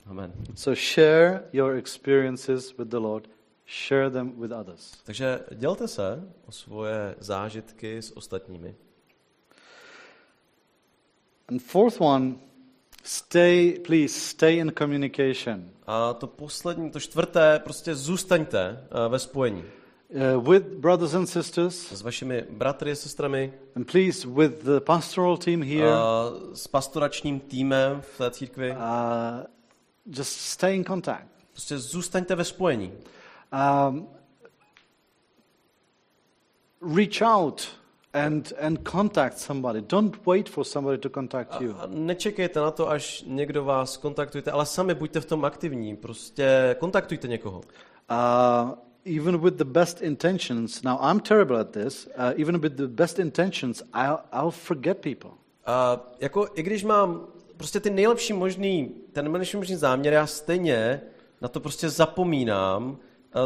Amen. 0.06 0.32
So 0.54 0.80
share 0.94 1.42
your 1.52 1.74
experiences 1.76 2.76
with 2.76 2.88
the 2.88 2.96
Lord, 2.96 3.28
share 3.68 4.10
them 4.10 4.40
with 4.40 4.52
others. 4.52 4.92
Takže 5.04 5.40
dělte 5.54 5.88
se 5.88 6.28
o 6.46 6.52
svoje 6.52 7.14
zážitky 7.18 8.02
s 8.02 8.16
ostatními. 8.16 8.74
And 11.48 11.62
fourth 11.62 12.00
one, 12.00 12.34
stay, 13.02 13.78
please 13.86 14.20
stay 14.20 14.56
in 14.56 14.72
communication 14.78 15.70
A 15.86 16.12
to 16.12 16.26
poslední, 16.26 16.90
to 16.90 17.00
čtvrté, 17.00 17.58
prostě 17.58 17.94
zůstaňte 17.94 18.86
eh, 18.90 19.08
ve 19.08 19.18
spojení 19.18 19.64
uh, 20.08 20.36
with 20.52 20.80
brothers 20.80 21.14
and 21.14 21.26
sisters, 21.26 21.92
s 21.92 22.02
vašimi 22.02 22.44
bratry 22.50 22.92
a 22.92 22.94
sestrami, 22.94 23.52
and 23.76 23.86
please 23.86 24.26
with 24.26 24.62
the 24.64 24.80
pastoral 24.80 25.36
team 25.36 25.62
here. 25.62 25.92
a 25.92 26.30
s 26.54 26.66
pastoračním 26.66 27.40
týmem 27.40 28.00
v 28.00 28.18
té 28.18 28.30
církvi. 28.30 28.70
Uh, 28.70 28.76
just 30.06 30.40
stay 30.40 30.76
in 30.76 30.84
contact. 30.84 31.28
Prostě 31.52 31.78
zůstaňte 31.78 32.34
ve 32.34 32.44
spojení. 32.44 32.92
Um, 33.52 34.08
reach 36.80 37.22
out 37.22 37.68
and, 38.12 38.52
and 38.60 38.84
contact 38.84 39.38
somebody. 39.38 39.80
Don't 39.80 40.26
wait 40.26 40.48
for 40.48 40.64
somebody 40.64 40.98
to 40.98 41.10
contact 41.10 41.60
you. 41.60 41.74
A 41.78 41.86
nečekejte 41.86 42.60
na 42.60 42.70
to, 42.70 42.90
až 42.90 43.24
někdo 43.26 43.64
vás 43.64 43.96
kontaktujete, 43.96 44.50
ale 44.50 44.66
sami 44.66 44.94
buďte 44.94 45.20
v 45.20 45.26
tom 45.26 45.44
aktivní. 45.44 45.96
Prostě 45.96 46.76
kontaktujte 46.78 47.28
někoho. 47.28 47.60
Uh, 48.10 48.70
even 49.04 49.38
with 49.38 49.54
the 49.54 49.64
best 49.64 50.02
intentions, 50.02 50.82
now 50.82 50.98
I'm 51.10 51.20
terrible 51.20 51.60
at 51.60 51.70
this, 51.70 52.06
uh, 52.06 52.40
even 52.40 52.58
with 52.58 52.72
the 52.72 52.86
best 52.86 53.18
intentions, 53.18 53.82
I'll, 53.94 54.18
I'll 54.32 54.50
forget 54.50 54.98
people. 54.98 55.30
A 55.66 56.00
jako 56.20 56.48
i 56.54 56.62
když 56.62 56.84
mám 56.84 57.26
prostě 57.56 57.80
ty 57.80 57.90
nejlepší 57.90 58.32
možný, 58.32 58.94
ten 59.12 59.24
nejlepší 59.24 59.56
možný 59.56 59.76
záměr, 59.76 60.12
já 60.12 60.26
stejně 60.26 61.00
na 61.40 61.48
to 61.48 61.60
prostě 61.60 61.88
zapomínám 61.88 62.98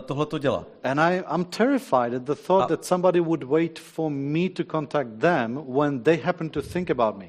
tohle 0.03 0.27
to 0.27 0.39
dělat. 0.39 0.69
And 0.83 1.01
I, 1.01 1.23
I'm 1.35 1.45
terrified 1.45 2.15
at 2.15 2.23
the 2.23 2.35
thought 2.35 2.65
Ah. 2.65 2.67
that 2.67 2.85
somebody 2.85 3.21
would 3.21 3.43
wait 3.45 3.79
for 3.79 4.11
me 4.11 4.49
to 4.51 4.65
contact 4.65 5.11
them 5.19 5.65
when 5.69 6.03
they 6.03 6.17
happen 6.17 6.51
to 6.51 6.63
think 6.63 6.91
about 6.91 7.17
me. 7.17 7.27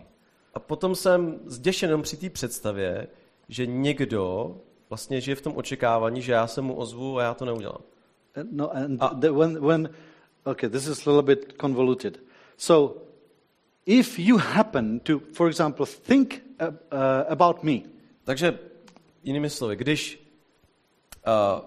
A 0.53 0.59
potom 0.59 0.95
jsem 0.95 1.39
zděšen 1.45 2.01
při 2.01 2.17
té 2.17 2.29
představě, 2.29 3.07
že 3.49 3.65
někdo 3.65 4.55
vlastně 4.89 5.21
žije 5.21 5.35
v 5.35 5.41
tom 5.41 5.57
očekávání, 5.57 6.21
že 6.21 6.31
já 6.31 6.47
se 6.47 6.61
mu 6.61 6.73
ozvu 6.75 7.19
a 7.19 7.23
já 7.23 7.33
to 7.33 7.45
neudělám. 7.45 7.81
No, 8.51 8.75
and 8.75 8.97
Ah. 9.03 9.13
the, 9.13 9.29
when, 9.31 9.65
when, 9.65 9.89
okay, 10.45 10.69
this 10.69 10.87
is 10.87 11.07
a 11.07 11.09
little 11.11 11.35
bit 11.35 11.55
convoluted. 11.61 12.19
So, 12.57 13.01
if 13.85 14.19
you 14.19 14.37
happen 14.37 14.99
to, 14.99 15.19
for 15.33 15.47
example, 15.47 15.85
think 15.85 16.41
uh, 16.61 16.67
uh, 16.67 16.73
about 17.29 17.63
me, 17.63 17.79
Takže 18.23 18.59
jinými 19.23 19.49
slovy, 19.49 19.75
když 19.75 20.27
uh, 21.27 21.65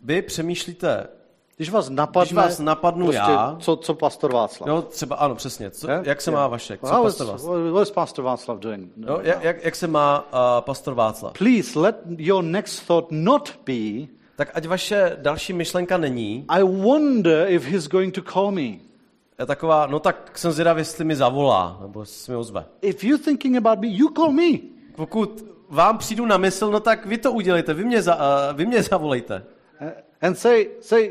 vy 0.00 0.22
přemýšlíte, 0.22 1.06
když 1.56 1.70
vás 1.70 1.88
napadne, 1.90 2.24
Když 2.24 2.32
vás 2.32 2.58
napadnu 2.58 3.06
prostě, 3.06 3.18
já- 3.32 3.56
co, 3.60 3.76
co 3.76 3.94
pastor 3.94 4.32
Václav. 4.32 4.68
jo, 4.68 4.82
třeba, 4.82 5.16
ano, 5.16 5.34
přesně, 5.34 5.70
co, 5.70 5.90
Yeah? 5.90 6.06
jak 6.06 6.20
se 6.20 6.30
Yeah. 6.30 6.40
má 6.42 6.46
Vašek, 6.48 6.80
co 6.80 6.86
How 6.86 7.06
is, 7.06 7.14
pastor 7.14 7.26
Václav? 7.26 7.50
what 7.62 7.72
what 7.72 7.82
is 7.82 7.90
Pastor 7.90 8.24
Václav 8.24 8.58
doing? 8.58 8.92
Jo, 8.96 9.18
jak, 9.22 9.44
jak, 9.44 9.64
jak 9.64 9.76
se 9.76 9.86
má 9.86 10.20
uh, 10.32 10.38
pastor 10.60 10.94
Václav? 10.94 11.32
Please 11.38 11.78
let 11.78 11.96
your 12.16 12.44
next 12.44 12.86
thought 12.86 13.06
not 13.12 13.58
be, 13.66 14.06
Tak 14.36 14.50
ať 14.54 14.66
vaše 14.66 15.16
další 15.22 15.52
myšlenka 15.52 15.98
není 15.98 16.44
I 16.48 16.62
wonder 16.62 17.46
if 17.48 17.64
he's 17.66 17.88
going 17.88 18.14
to 18.14 18.22
call 18.32 18.50
me. 18.50 18.62
je 19.38 19.46
taková, 19.46 19.86
no 19.86 20.00
tak 20.00 20.38
jsem 20.38 20.52
zvědav, 20.52 20.78
jestli 20.78 21.04
mi 21.04 21.16
zavolá, 21.16 21.78
nebo 21.82 22.04
se 22.04 22.32
mi 22.32 22.36
ozve. 22.38 22.64
If 22.82 23.04
you're 23.04 23.24
thinking 23.24 23.56
about 23.56 23.78
me, 23.80 23.86
you 23.88 24.08
call 24.16 24.32
me. 24.32 24.48
Pokud 24.96 25.44
vám 25.68 25.98
přijdu 25.98 26.26
na 26.26 26.36
mysl, 26.36 26.70
no 26.70 26.80
tak 26.80 27.06
vy 27.06 27.18
to 27.18 27.32
udělejte, 27.32 27.74
vy 27.74 27.84
mě, 27.84 28.02
za, 28.02 28.14
uh, 28.16 28.56
vy 28.56 28.66
mě 28.66 28.82
zavolejte. 28.82 29.44
Uh, 29.80 29.90
and 30.22 30.34
say, 30.38 30.68
say, 30.80 31.10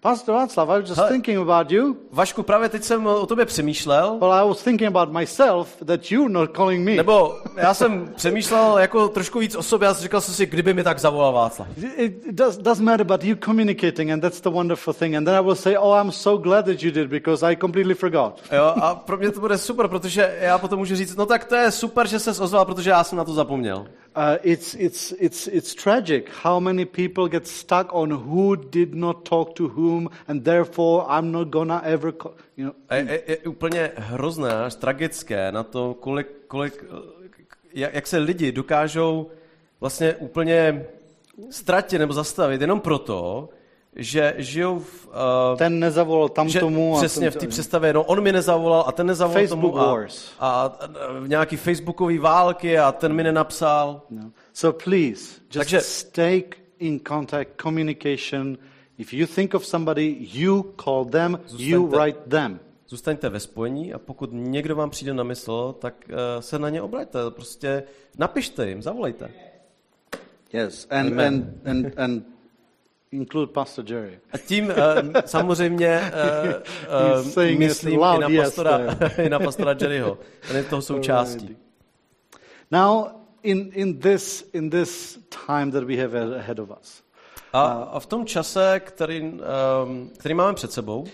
Pastor 0.00 0.34
Václav, 0.34 0.68
I 0.70 0.80
was 0.80 0.88
just 0.88 0.98
Hele. 1.00 1.10
thinking 1.10 1.38
about 1.38 1.70
you. 1.70 1.96
Vašku, 2.12 2.42
právě 2.42 2.68
teď 2.68 2.84
jsem 2.84 3.06
o 3.06 3.26
tobě 3.26 3.44
přemýšlel, 3.44 4.18
Well, 4.20 4.32
I 4.32 4.48
was 4.48 4.62
thinking 4.62 4.96
about 4.96 5.18
myself 5.18 5.76
that 5.86 6.10
you're 6.12 6.32
not 6.32 6.50
calling 6.56 6.84
me. 6.84 6.94
nebo 6.96 7.36
já 7.56 7.74
jsem 7.74 8.12
přemýšlel 8.16 8.78
jako 8.78 9.08
trošku 9.08 9.38
víc 9.38 9.54
o 9.56 9.62
sobě 9.62 9.88
a 9.88 9.92
říkal 9.92 10.20
jsem 10.20 10.34
si, 10.34 10.46
kdyby 10.46 10.74
mi 10.74 10.82
tak 10.84 10.98
zavolal 10.98 11.32
Václav. 11.32 11.68
It, 11.96 12.26
does, 12.30 12.56
doesn't 12.58 12.84
matter, 12.84 13.06
but 13.06 13.24
you 13.24 13.36
communicating, 13.44 14.10
and 14.10 14.20
that's 14.20 14.40
the 14.40 14.50
wonderful 14.50 14.94
thing. 14.94 15.16
And 15.16 15.24
then 15.24 15.34
I 15.34 15.42
will 15.42 15.54
say, 15.56 15.76
Oh, 15.78 16.00
I'm 16.00 16.12
so 16.12 16.42
glad 16.42 16.64
that 16.64 16.82
you 16.82 16.90
did 16.90 17.08
because 17.08 17.52
I 17.52 17.56
completely 17.56 17.94
forgot. 17.94 18.40
Jo, 18.52 18.72
a 18.82 18.94
pro 18.94 19.16
mě 19.16 19.30
to 19.30 19.40
bude 19.40 19.58
super, 19.58 19.88
protože 19.88 20.36
já 20.40 20.58
potom 20.58 20.78
můžu 20.78 20.96
říct, 20.96 21.16
no 21.16 21.26
tak 21.26 21.44
to 21.44 21.54
je 21.54 21.70
super, 21.70 22.06
že 22.08 22.18
se 22.18 22.30
ozval, 22.42 22.64
protože 22.64 22.90
já 22.90 23.04
jsem 23.04 23.18
na 23.18 23.24
to 23.24 23.32
zapomněl. 23.32 23.86
Uh, 24.16 24.38
it's, 24.44 24.74
it's, 24.74 25.10
it's, 25.18 25.48
it's 25.48 25.74
tragic 25.74 26.28
how 26.28 26.60
many 26.60 26.84
people 26.84 27.26
get 27.26 27.48
stuck 27.48 27.92
on 27.92 28.10
who 28.10 28.54
did 28.54 28.94
not 28.94 29.24
talk 29.24 29.56
to 29.56 29.68
whom, 29.68 30.08
and 30.28 30.44
therefore 30.44 31.04
I'm 31.08 31.32
not 31.32 31.50
gonna 31.50 31.82
ever, 31.84 32.14
you 32.56 32.64
know. 32.64 32.74
Je, 32.90 33.06
je, 33.10 33.22
je 33.26 33.36
úplně 33.36 33.90
hrozné, 33.96 34.54
až 34.54 34.74
tragické 34.74 35.52
na 35.52 35.62
to, 35.62 35.94
kolik, 35.94 36.26
kolik, 36.46 36.84
jak, 37.72 37.94
jak 37.94 38.06
se 38.06 38.18
lidi 38.18 38.52
dokážou 38.52 39.30
vlastně 39.80 40.14
úplně 40.14 40.86
ztratit 41.50 41.98
nebo 41.98 42.12
zastavit 42.12 42.60
jenom 42.60 42.80
proto, 42.80 43.48
že 43.96 44.34
žijou 44.38 44.78
v, 44.78 45.06
uh, 45.06 45.12
Ten 45.58 45.78
nezavolal 45.80 46.28
tam 46.28 46.48
že 46.48 46.60
tomu. 46.60 46.94
a 46.96 46.98
přesně 46.98 47.30
ten- 47.30 47.38
v 47.38 47.42
té 47.42 47.46
představě, 47.48 47.92
no 47.92 48.04
on 48.04 48.20
mi 48.22 48.32
nezavolal 48.32 48.84
a 48.86 48.92
ten 48.92 49.06
nezavolal 49.06 49.42
Facebook 49.42 49.72
tomu 49.72 49.78
a, 49.82 49.86
wars. 49.86 50.30
a, 50.40 50.50
a, 50.62 50.68
v 51.20 51.28
nějaký 51.28 51.56
facebookový 51.56 52.18
války 52.18 52.78
a 52.78 52.92
ten 52.92 53.12
mi 53.12 53.22
nenapsal. 53.22 54.02
No. 54.10 54.30
So 54.52 54.84
please, 54.84 55.10
just 55.14 55.52
Takže- 55.54 55.80
stay 55.80 56.42
in 56.78 57.00
contact, 57.08 57.48
communication. 57.62 58.58
If 58.98 59.12
you 59.14 59.26
think 59.26 59.54
of 59.54 59.66
somebody, 59.66 60.16
you 60.32 60.74
call 60.84 61.04
them, 61.04 61.38
you 61.58 61.86
Zůstaňte- 61.88 61.96
write 62.02 62.18
them. 62.28 62.60
Zůstaňte 62.88 63.28
ve 63.28 63.40
spojení 63.40 63.94
a 63.94 63.98
pokud 63.98 64.30
někdo 64.32 64.76
vám 64.76 64.90
přijde 64.90 65.14
na 65.14 65.22
mysl, 65.22 65.74
tak 65.78 65.94
uh, 66.08 66.14
se 66.40 66.58
na 66.58 66.68
ně 66.68 66.82
obraťte. 66.82 67.18
Prostě 67.30 67.82
napište 68.18 68.68
jim, 68.68 68.82
zavolejte. 68.82 69.30
Yes, 70.52 70.86
and, 70.90 71.06
Amen. 71.12 71.54
and, 71.64 71.68
and, 71.86 71.98
and 71.98 72.24
include 73.14 73.52
Pastor 73.52 73.84
Jerry. 73.88 74.18
A 74.32 74.38
tím 74.38 74.64
uh, 74.66 74.72
samozřejmě 75.26 76.00
uh, 77.10 77.24
uh, 77.34 77.58
myslím 77.58 78.00
i 78.02 78.20
na, 78.20 78.28
yes, 78.28 78.44
pastora, 78.44 78.94
there. 78.94 79.24
i 79.26 79.28
na 79.28 79.38
pastora 79.38 79.76
Jerryho. 79.80 80.18
Ten 80.48 80.56
je 80.56 80.64
toho 80.64 80.82
součástí. 80.82 81.56
Now, 82.70 83.06
in, 83.42 83.70
in, 83.74 83.98
this, 83.98 84.50
in 84.52 84.70
this 84.70 85.18
time 85.46 85.70
that 85.70 85.84
we 85.84 85.96
have 85.96 86.14
ahead 86.14 86.58
of 86.58 86.70
us, 86.80 87.02
A, 87.52 87.62
a 87.92 88.00
v 88.00 88.06
tom 88.06 88.26
čase, 88.26 88.80
který, 88.80 89.20
um, 89.22 90.10
který 90.18 90.34
máme 90.34 90.54
před 90.54 90.72
sebou, 90.72 91.00
uh, 91.00 91.08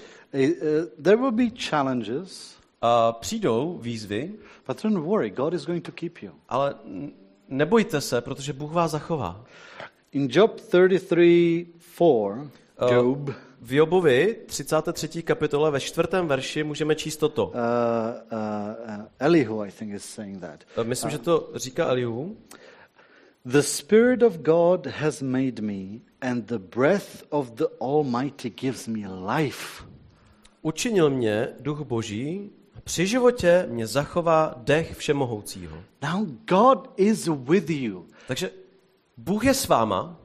there 1.03 1.17
will 1.17 1.33
be 1.33 1.51
challenges, 1.69 2.57
uh, 2.83 3.21
přijdou 3.21 3.79
výzvy, 3.83 4.33
but 4.67 4.83
don't 4.83 5.05
worry, 5.05 5.31
God 5.31 5.55
is 5.55 5.67
going 5.67 5.87
to 5.87 5.93
keep 5.93 6.23
you. 6.23 6.31
ale 6.49 6.75
nebojte 7.49 8.01
se, 8.01 8.21
protože 8.21 8.53
Bůh 8.53 8.73
vás 8.73 8.91
zachová. 8.91 9.45
In 10.13 10.29
Job 10.31 10.61
33 10.61 11.67
4, 11.97 12.51
Uh, 12.83 12.93
Job, 12.93 13.31
V 13.61 13.73
Jobovi 13.73 14.37
33. 14.47 15.23
kapitole 15.23 15.71
ve 15.71 15.81
čtvrtém 15.81 16.29
verši 16.29 16.65
můžeme 16.65 16.95
číst 16.95 17.17
toto. 17.17 17.47
uh, 17.47 17.53
uh, 17.53 18.99
uh, 18.99 19.05
Elihu, 19.19 19.63
I 19.65 19.71
think, 19.71 19.95
is 19.95 20.05
saying 20.05 20.41
that. 20.41 20.65
Uh, 20.79 20.85
Myslím, 20.85 21.11
že 21.11 21.19
to 21.19 21.51
říká 21.55 21.87
Elihu. 21.89 22.37
The 23.45 23.61
Spirit 23.61 24.23
of 24.23 24.37
God 24.39 24.87
has 24.87 25.23
made 25.23 25.63
me, 25.63 25.99
and 26.21 26.45
the 26.47 26.59
breath 26.59 27.23
of 27.29 27.51
the 27.51 27.65
Almighty 27.81 28.51
gives 28.51 28.89
me 28.89 29.01
life. 29.37 29.85
Učinil 30.63 31.11
mě 31.11 31.49
duch 31.61 31.81
boží, 31.81 32.51
a 32.77 32.81
při 32.81 33.07
životě 33.07 33.67
mě 33.71 33.87
zachová 33.87 34.55
dech 34.57 34.97
všemohoucího. 34.97 35.77
Now, 36.03 36.27
God 36.49 36.91
is 36.97 37.29
with 37.29 37.71
you. 37.71 38.07
Takže 38.27 38.51
Bůh 39.17 39.45
je 39.45 39.55
s 39.55 39.69
váma, 39.69 40.21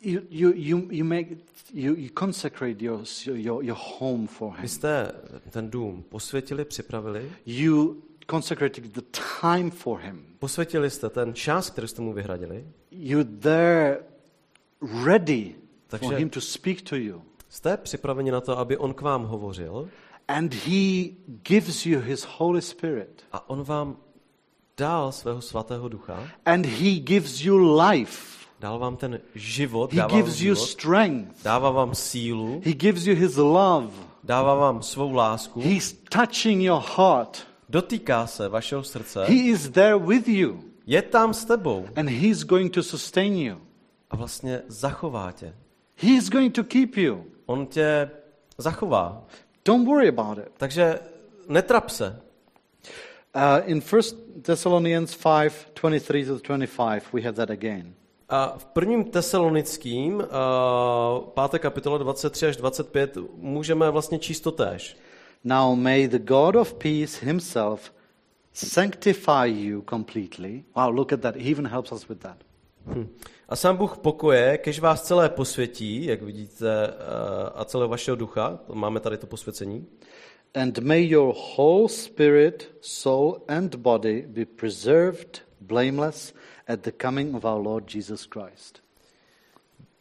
You, 0.00 0.20
you, 0.30 0.52
you, 0.54 0.88
you, 0.90 1.04
make, 1.04 1.28
you, 1.74 1.94
you 1.94 2.08
consecrate 2.18 2.84
your, 2.84 3.00
your, 3.26 3.64
your 3.64 3.76
home 3.98 4.26
for 4.26 4.52
Him. 4.52 4.62
vy 4.62 4.68
jste 4.68 5.12
ten 5.50 5.70
dům 5.70 6.04
posvětili, 6.08 6.64
připravili, 6.64 7.32
You 7.46 7.96
consecrated 8.30 8.84
the 8.84 9.00
time 9.42 9.70
for 9.70 10.00
Him. 10.00 10.24
posvětili 10.38 10.90
jste 10.90 11.10
ten 11.10 11.34
čas, 11.34 11.70
který 11.70 11.88
jste 11.88 12.02
mu 12.02 12.12
vyhradili, 12.12 12.64
You're 12.90 13.30
there 13.40 13.98
ready 15.04 15.54
for 15.88 15.98
Takže- 16.00 16.16
Him 16.16 16.30
to 16.30 16.40
speak 16.40 16.82
to 16.82 16.96
you. 16.96 17.22
jste 17.48 17.76
připraveni 17.76 18.30
na 18.30 18.40
to, 18.40 18.58
aby 18.58 18.76
on 18.76 18.94
k 18.94 19.00
vám 19.00 19.24
hovořil 19.24 19.88
And 20.28 20.54
He 20.54 21.04
gives 21.42 21.86
you 21.86 22.00
His 22.00 22.26
Holy 22.38 22.62
Spirit. 22.62 23.22
a 23.32 23.50
on 23.50 23.62
vám 23.62 23.96
dal 24.76 25.12
svého 25.12 25.40
svatého 25.42 25.88
ducha, 25.88 26.28
And 26.44 26.66
He 26.66 26.90
gives 26.90 27.44
you 27.44 27.78
life. 27.80 28.37
Dal 28.60 28.78
vám 28.78 28.96
ten 28.96 29.20
život, 29.34 29.92
He 29.92 29.96
dává 29.96 30.08
vám, 30.08 30.22
gives 30.22 30.40
you 30.40 30.54
život, 30.54 30.66
strength. 30.66 31.42
dává 31.44 31.70
vám 31.70 31.94
sílu, 31.94 32.62
He 32.64 32.72
gives 32.72 33.06
you 33.06 33.14
His 33.14 33.36
love. 33.36 33.92
dává 34.24 34.54
vám 34.54 34.82
svou 34.82 35.12
lásku, 35.12 35.60
He's 35.60 35.92
touching 36.10 36.62
your 36.62 36.82
heart. 36.96 37.46
dotýká 37.68 38.26
se 38.26 38.48
vašeho 38.48 38.84
srdce, 38.84 39.24
He 39.24 39.34
is 39.50 39.68
there 39.68 39.98
with 39.98 40.28
you. 40.28 40.64
je 40.86 41.02
tam 41.02 41.34
s 41.34 41.44
tebou 41.44 41.86
And 41.96 42.08
He's 42.10 42.42
going 42.44 42.72
to 42.74 42.82
sustain 42.82 43.34
you. 43.36 43.56
a 44.10 44.16
vlastně 44.16 44.62
zachová 44.68 45.32
tě. 45.32 45.54
He 45.96 46.10
is 46.10 46.28
going 46.28 46.54
to 46.54 46.64
keep 46.64 46.96
you. 46.96 47.24
On 47.46 47.66
tě 47.66 48.10
zachová. 48.58 49.24
Don't 49.64 49.86
worry 49.88 50.08
about 50.08 50.38
it. 50.38 50.48
Takže 50.56 50.98
netrap 51.48 51.90
se. 51.90 52.20
Uh, 53.36 53.42
in 53.70 53.82
1 53.92 54.00
Thessalonians 54.42 55.14
5 55.16 55.52
23 55.74 56.24
to 56.26 56.38
25, 56.38 57.12
we 57.12 57.20
have 57.22 57.32
that 57.36 57.50
again. 57.50 57.94
A 58.28 58.54
v 58.58 58.64
prvním 58.64 59.04
tesalonickým, 59.04 60.14
uh, 60.14 60.24
5. 61.48 61.58
kapitola 61.58 61.98
23 61.98 62.46
až 62.46 62.56
25, 62.56 63.16
můžeme 63.34 63.90
vlastně 63.90 64.18
číst 64.18 64.40
to 64.40 64.52
též. 64.52 64.96
Now 65.44 65.76
may 65.78 66.08
the 66.08 66.18
God 66.18 66.56
of 66.56 66.74
peace 66.74 67.26
himself 67.26 67.92
sanctify 68.52 69.46
you 69.46 69.82
completely. 69.90 70.64
Wow, 70.76 70.94
look 70.94 71.12
at 71.12 71.20
that. 71.20 71.36
He 71.36 71.50
even 71.50 71.66
helps 71.66 71.92
us 71.92 72.08
with 72.08 72.18
that. 72.18 72.36
Hm. 72.86 73.08
A 73.48 73.56
sám 73.56 73.76
Bůh 73.76 73.98
pokoje, 73.98 74.58
kež 74.58 74.80
vás 74.80 75.02
celé 75.02 75.28
posvětí, 75.28 76.04
jak 76.04 76.22
vidíte, 76.22 76.88
uh, 76.88 76.94
a 77.54 77.64
celého 77.64 77.88
vašeho 77.88 78.16
ducha, 78.16 78.58
máme 78.72 79.00
tady 79.00 79.18
to 79.18 79.26
posvěcení, 79.26 79.86
And 80.54 80.78
may 80.78 81.08
your 81.08 81.34
whole 81.56 81.88
spirit, 81.88 82.70
soul, 82.80 83.42
and 83.48 83.74
body 83.74 84.24
be 84.28 84.44
preserved 84.44 85.42
blameless 85.60 86.34
at 86.68 86.80
the 86.80 86.92
coming 87.02 87.34
of 87.34 87.44
our 87.44 87.66
Lord 87.66 87.94
Jesus 87.94 88.24
Christ. 88.24 88.82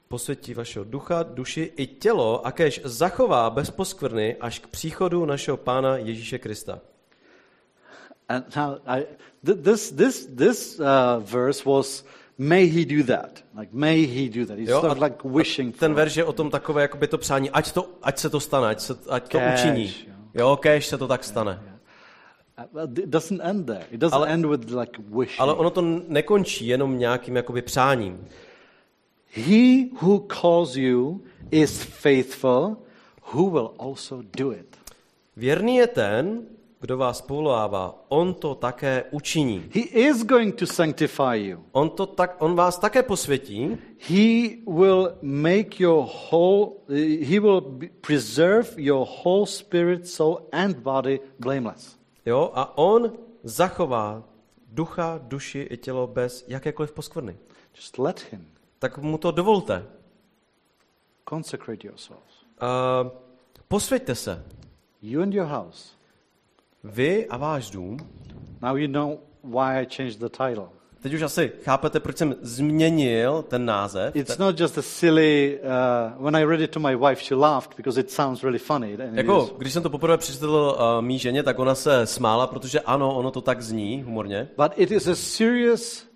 posvětí 0.07 0.53
vašeho 0.53 0.85
ducha, 0.85 1.23
duši 1.23 1.71
i 1.75 1.87
tělo, 1.87 2.47
a 2.47 2.51
kež 2.51 2.81
zachová 2.83 3.49
bez 3.49 3.69
poskvrny 3.69 4.35
až 4.35 4.59
k 4.59 4.67
příchodu 4.67 5.25
našeho 5.25 5.57
Pána 5.57 5.97
Ježíše 5.97 6.39
Krista. 6.39 6.79
And 8.29 8.55
now, 8.55 8.77
I, 8.85 9.05
th- 9.45 9.61
this, 9.63 9.91
this, 9.91 10.25
this 10.25 10.79
uh, 10.79 11.23
verse 11.23 11.63
was, 11.65 12.05
may 12.37 12.65
he 12.65 12.85
do 12.85 13.03
that. 13.03 13.43
Like, 13.59 13.71
may 13.73 14.05
he 14.05 14.39
do 14.39 14.45
that. 14.45 14.57
He's 14.57 14.69
Jo, 14.69 14.81
of 14.81 14.97
like 14.99 15.15
wishing 15.23 15.77
Ten 15.77 15.93
verš 15.93 16.17
je 16.17 16.25
o 16.25 16.33
tom 16.33 16.51
takové 16.51 16.81
jakoby 16.81 17.07
to 17.07 17.17
přání, 17.17 17.49
ať, 17.51 17.71
to, 17.71 17.89
ať 18.01 18.19
se 18.19 18.29
to 18.29 18.39
stane, 18.39 18.67
ať, 18.67 18.79
se, 18.79 18.95
ať 19.09 19.31
to 19.31 19.39
učiní. 19.53 19.95
jo. 20.07 20.13
Jo, 20.33 20.57
kež 20.57 20.87
se 20.87 20.97
to 20.97 21.07
tak 21.07 21.23
stane. 21.23 21.51
Uh, 21.51 21.76
but 22.73 22.97
it 22.97 23.09
doesn't 23.09 23.41
end 23.41 23.65
there. 23.67 23.85
It 23.91 23.99
doesn't 23.99 24.13
Ale- 24.17 24.27
end 24.27 24.45
with 24.45 24.71
like 24.71 24.99
wishing. 25.09 25.39
Ale 25.39 25.53
ono 25.53 25.69
to 25.69 25.81
nekončí 26.07 26.67
jenom 26.67 26.97
nějakým 26.99 27.35
jakoby 27.35 27.61
přáním. 27.61 28.27
He 29.33 29.85
who 30.01 30.19
calls 30.19 30.75
you 30.75 31.21
is 31.51 31.83
faithful, 31.83 32.77
who 33.33 33.49
will 33.49 33.73
also 33.79 34.23
do 34.37 34.51
it. 34.51 34.77
Věrný 35.35 35.75
je 35.75 35.87
ten, 35.87 36.41
kdo 36.81 36.97
vás 36.97 37.21
povolává, 37.21 38.05
on 38.09 38.33
to 38.33 38.55
také 38.55 39.03
učiní. 39.11 39.63
He 39.73 39.81
is 39.81 40.23
going 40.23 40.55
to 40.55 40.65
sanctify 40.65 41.35
you. 41.35 41.63
On, 41.71 41.89
to 41.89 42.05
tak, 42.05 42.35
on 42.39 42.55
vás 42.55 42.79
také 42.79 43.03
posvětí, 43.03 43.77
He 44.09 44.49
will 44.67 45.11
make 45.21 45.83
your 45.83 46.05
whole, 46.31 46.67
he 47.21 47.39
will 47.39 47.79
preserve 48.01 48.67
your 48.77 49.07
whole 49.23 49.45
spirit, 49.47 50.07
soul, 50.07 50.39
and 50.51 50.77
body 50.77 51.19
blameless. 51.39 51.96
Jo, 52.27 52.51
a 52.55 52.77
on 52.77 53.11
zachová 53.43 54.23
ducha, 54.67 55.19
duši 55.23 55.59
i 55.59 55.77
tělo 55.77 56.07
bez 56.07 56.45
jakékoliv 56.47 56.91
poskvrny. 56.91 57.37
Just 57.75 57.97
let 57.97 58.19
him 58.31 58.47
Tak 58.79 58.97
mu 58.97 59.17
to 59.17 59.31
dovolte. 59.31 59.85
consecrate 61.29 61.87
yourselves. 61.87 62.45
Uh, 62.61 63.09
posvěďte 63.67 64.15
se. 64.15 64.45
You 65.01 65.21
and 65.21 65.33
your 65.33 65.47
house. 65.47 65.93
Vy 66.83 67.27
a 67.27 67.37
váš 67.37 67.69
dům. 67.69 67.97
Now 68.61 68.75
you 68.77 68.87
know 68.87 69.19
why 69.43 69.81
I 69.81 69.85
changed 69.95 70.19
the 70.19 70.29
title. 70.29 70.69
Teď 71.01 71.13
už 71.13 71.21
asi 71.21 71.51
chápete, 71.63 71.99
proč 71.99 72.17
jsem 72.17 72.35
změnil 72.41 73.45
ten 73.47 73.65
název. 73.65 74.15
It's 74.15 74.37
not 74.37 74.59
just 74.59 74.77
a 74.77 74.81
silly. 74.81 75.59
Uh, 76.17 76.23
when 76.23 76.35
I 76.35 76.45
read 76.45 76.61
it 76.61 76.71
to 76.71 76.79
my 76.79 76.95
wife, 76.95 77.23
she 77.23 77.35
laughed 77.35 77.77
because 77.77 77.99
it 77.99 78.11
sounds 78.11 78.43
really 78.43 78.59
funny. 78.59 78.97
Jako, 79.13 79.49
když 79.57 79.73
jsem 79.73 79.83
to 79.83 79.89
poprvé 79.89 80.17
přečetl 80.17 80.77
uh, 80.79 81.05
mý 81.05 81.19
ženě, 81.19 81.43
tak 81.43 81.59
ona 81.59 81.75
se 81.75 82.05
smála, 82.05 82.47
protože 82.47 82.79
ano, 82.79 83.15
ono 83.15 83.31
to 83.31 83.41
tak 83.41 83.61
zní 83.61 84.03
humorně. 84.03 84.47
But 84.57 84.71
it 84.75 84.91
is 84.91 85.07
a 85.07 85.15
serious 85.15 86.07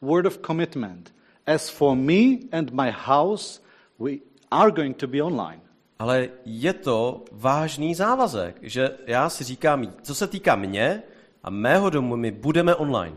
word 0.00 0.26
of 0.26 0.38
commitment. 0.46 1.12
As 1.46 1.68
for 1.68 1.96
me 1.96 2.38
and 2.52 2.70
my 2.72 2.94
house, 3.06 3.60
we 3.98 4.12
are 4.50 4.70
going 4.70 4.96
to 4.96 5.06
be 5.06 5.22
online. 5.22 5.60
Ale 5.98 6.28
je 6.44 6.72
to 6.72 7.24
vážný 7.32 7.94
závazek, 7.94 8.56
že 8.62 8.90
já 9.06 9.28
si 9.28 9.44
říkám, 9.44 9.92
co 10.02 10.14
se 10.14 10.26
týká 10.26 10.56
mě 10.56 11.02
a 11.42 11.50
mého 11.50 11.90
domu, 11.90 12.16
my 12.16 12.30
budeme 12.30 12.74
online. 12.74 13.16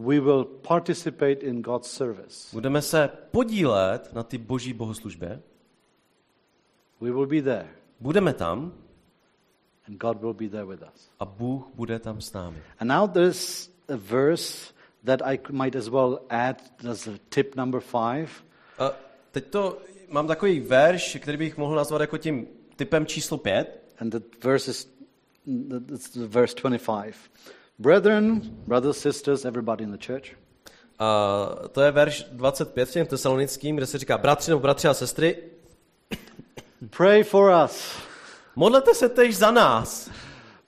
We 0.00 0.20
will 0.20 0.44
participate 0.44 1.34
in 1.34 1.62
God's 1.62 1.90
service. 1.90 2.48
Budeme 2.52 2.82
se 2.82 3.10
podílet 3.30 4.12
na 4.12 4.22
ty 4.22 4.38
boží 4.38 4.72
bohoslužbě, 4.72 5.42
We 7.00 7.10
will 7.10 7.26
be 7.26 7.42
there, 7.42 7.68
budeme 8.00 8.34
tam 8.34 8.72
and 9.88 9.98
God 9.98 10.20
will 10.20 10.34
be 10.34 10.48
there 10.48 10.64
with 10.64 10.82
us. 10.94 11.10
a 11.18 11.24
Bůh 11.24 11.68
bude 11.74 11.98
tam 11.98 12.20
s 12.20 12.32
námi. 12.32 12.62
And 12.78 12.88
now 12.88 13.10
there's 13.10 13.70
a 13.88 13.96
verse 13.96 14.72
that 15.04 15.22
I 15.24 15.38
might 15.50 15.76
as 15.76 15.88
well 15.88 16.18
add 16.28 16.62
as 16.90 17.08
a 17.08 17.12
tip 17.28 17.56
number 17.56 17.80
five. 17.80 18.28
A 18.78 18.90
teď 19.30 19.46
to 19.46 19.78
mám 20.08 20.26
takový 20.26 20.60
verš, 20.60 21.18
který 21.22 21.38
bych 21.38 21.56
mohl 21.56 21.74
nazvat 21.74 22.00
jako 22.00 22.18
tím 22.18 22.46
typem 22.76 23.06
číslo 23.06 23.38
pět. 23.38 23.94
And 23.98 24.10
the 24.10 24.20
verse 24.44 24.70
is 24.70 24.88
the 26.14 26.26
verse 26.26 26.54
25. 26.62 27.14
Brethren, 27.80 28.40
brothers, 28.66 28.98
sisters, 28.98 29.44
everybody 29.44 29.84
in 29.84 29.90
the 29.90 30.06
church, 30.06 30.36
A 30.98 31.48
to 31.72 31.80
je 31.80 31.90
verš 31.90 32.26
25 32.32 32.90
těm 32.90 33.06
tesalonickým, 33.06 33.76
kde 33.76 33.86
se 33.86 33.98
říká, 33.98 34.18
bratři 34.18 34.50
nebo 34.50 34.60
bratři 34.60 34.88
a 34.88 34.94
sestry, 34.94 35.36
pray 36.96 37.22
for 37.24 37.52
us. 37.64 37.96
modlete 38.56 38.94
se 38.94 39.08
tež 39.08 39.36
za 39.36 39.50
nás. 39.50 40.10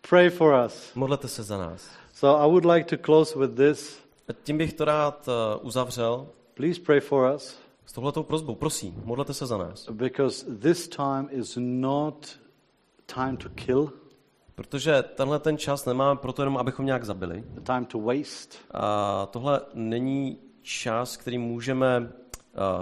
Pray 0.08 0.30
for 0.30 0.64
us. 0.66 0.90
Modlete 0.94 1.28
se 1.28 1.42
za 1.42 1.58
nás. 1.58 1.88
So 2.14 2.44
I 2.44 2.50
would 2.50 2.64
like 2.64 2.96
to 2.96 3.04
close 3.04 3.38
with 3.38 3.56
this. 3.56 3.98
A 4.28 4.32
tím 4.42 4.58
bych 4.58 4.72
to 4.72 4.84
rád 4.84 5.28
eh, 5.28 5.58
uzavřel 5.62 6.26
Please 6.54 6.80
pray 6.80 7.00
for 7.00 7.34
us 7.34 7.56
s 7.86 7.92
touhletou 7.92 8.22
prozbou. 8.22 8.54
Prosím, 8.54 8.94
modlete 9.04 9.34
se 9.34 9.46
za 9.46 9.56
nás. 9.56 9.88
because 9.90 10.46
this 10.58 10.88
time 10.88 11.28
is 11.30 11.58
not 11.60 12.38
time 13.06 13.36
to 13.36 13.48
kill, 13.48 13.92
Protože 14.54 15.02
tenhle 15.02 15.38
ten 15.38 15.58
čas 15.58 15.86
nemáme 15.86 16.20
proto 16.20 16.42
jenom, 16.42 16.56
abychom 16.56 16.86
nějak 16.86 17.04
zabili. 17.04 17.44
a 17.56 17.60
time 17.60 17.84
to 17.84 18.00
waste. 18.00 18.58
A 18.70 19.26
tohle 19.26 19.60
není 19.74 20.38
čas, 20.62 21.16
který 21.16 21.38
můžeme 21.38 22.12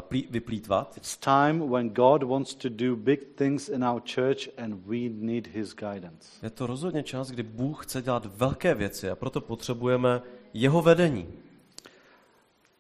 plí- 0.01 0.27
vyplýtvat. 0.31 0.97
It's 0.97 1.17
time 1.17 1.71
when 1.71 1.89
God 1.89 2.23
wants 2.23 2.55
to 2.55 2.69
do 2.69 2.97
big 2.97 3.25
things 3.35 3.69
in 3.69 3.85
our 3.85 4.03
church 4.15 4.49
and 4.59 4.75
we 4.87 4.97
need 5.09 5.47
his 5.47 5.75
guidance. 5.75 6.29
Je 6.43 6.51
to 6.51 6.67
rozhodně 6.67 7.03
čas, 7.03 7.31
kdy 7.31 7.43
Bůh 7.43 7.85
chce 7.87 8.03
dělat 8.03 8.27
velké 8.37 8.75
věci 8.75 9.11
a 9.11 9.17
proto 9.17 9.41
potřebujeme 9.41 10.23
jeho 10.55 10.83
vedení. 10.83 11.29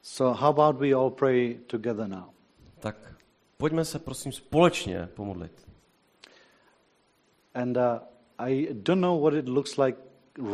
So 0.02 0.40
how 0.40 0.48
about 0.48 0.76
we 0.80 0.92
all 0.92 1.10
pray 1.10 1.54
together 1.66 2.08
now? 2.08 2.24
Tak 2.78 2.96
pojďme 3.56 3.84
se 3.84 3.98
prosím 3.98 4.32
společně 4.32 5.08
pomodlit. 5.14 5.52
And 7.54 7.76
uh, 7.76 7.82
I 8.48 8.68
don't 8.72 9.00
know 9.00 9.22
what 9.22 9.34
it 9.34 9.48
looks 9.48 9.76
like 9.78 9.98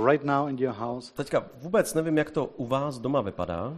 right 0.04 0.24
now 0.24 0.48
in 0.48 0.58
your 0.58 0.74
house, 0.74 1.12
Teďka 1.12 1.48
vůbec 1.62 1.94
nevím, 1.94 2.18
jak 2.18 2.30
to 2.30 2.46
u 2.46 2.66
vás 2.66 2.98
doma 2.98 3.20
vypadá, 3.20 3.68
uh, 3.68 3.76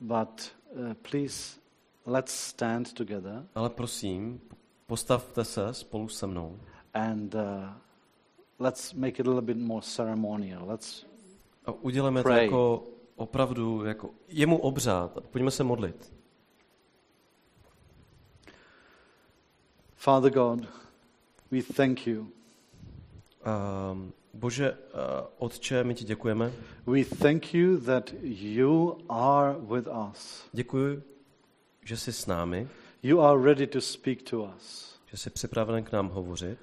but 0.00 0.56
uh, 0.70 0.94
please 1.10 1.60
let's 2.06 2.32
stand 2.32 2.92
together 2.92 3.46
ale 3.54 3.70
prosím, 3.70 4.40
postavte 4.86 5.44
se 5.44 5.74
spolu 5.74 6.08
se 6.08 6.26
mnou 6.26 6.58
and 6.94 7.34
uh, 7.34 7.40
let's 8.58 8.94
make 8.94 9.22
it 9.22 9.26
a 9.26 9.30
little 9.30 9.54
bit 9.54 9.58
more 9.58 9.82
ceremonial. 9.82 10.66
Let's 10.66 11.06
a 11.66 11.72
uděleme 11.72 12.22
to 12.22 12.28
Pray. 12.28 12.44
jako 12.44 12.86
opravdu 13.16 13.84
jako 13.84 14.10
jemu 14.28 14.58
obřád. 14.58 15.20
Pojďme 15.30 15.50
se 15.50 15.64
modlit. 15.64 16.12
Father 19.94 20.32
God, 20.32 20.60
we 21.50 21.62
thank 21.62 22.06
you. 22.06 22.26
Um, 23.46 24.12
Bože, 24.34 24.72
uh, 24.72 24.76
Otče, 25.38 25.84
my 25.84 25.94
ti 25.94 26.04
děkujeme. 26.04 26.52
We 26.86 27.04
thank 27.04 27.54
you 27.54 27.78
that 27.80 28.14
you 28.22 28.98
are 29.08 29.56
with 29.60 29.86
us. 30.10 30.44
Děkuji, 30.52 31.02
že 31.84 31.96
jsi 31.96 32.12
s 32.12 32.26
námi, 32.26 32.68
You 33.02 33.20
are 33.20 33.42
ready 33.42 33.66
to 33.66 33.80
speak 33.80 34.22
to 34.22 34.42
us. 34.56 34.98
že 35.06 35.16
jsi 35.16 35.30
připraven 35.30 35.84
k 35.84 35.92
nám 35.92 36.08
hovořit 36.08 36.58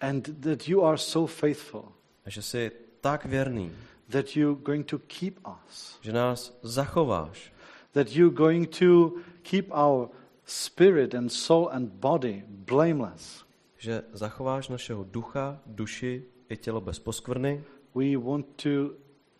And 0.00 0.40
that 0.40 0.68
you 0.68 0.82
are 0.84 0.98
so 0.98 1.32
faithful 1.32 1.84
a 2.26 2.30
že 2.30 2.42
jsi 2.42 2.72
tak 3.00 3.24
věrný, 3.24 3.72
that 4.08 4.36
you're 4.36 4.60
going 4.62 4.86
to 4.86 4.98
keep 4.98 5.38
us. 5.68 5.98
že 6.00 6.12
nás 6.12 6.58
zachováš, 6.62 7.52
That 7.92 8.12
you're 8.16 8.34
going 8.36 8.78
to 8.78 9.12
keep 9.42 9.66
our 9.70 10.08
spirit 10.46 11.14
and 11.14 11.32
soul 11.32 11.68
and 11.72 11.88
body 11.92 12.44
blameless. 12.48 13.44
Že 13.80 14.02
zachováš 14.12 14.68
našeho 14.68 15.04
ducha, 15.04 15.60
duši 15.66 16.24
i 16.48 16.56
tělo 16.56 16.80
bez 16.80 16.98
poskvrny 16.98 17.64
We 17.94 18.16
want 18.16 18.46
to 18.62 18.94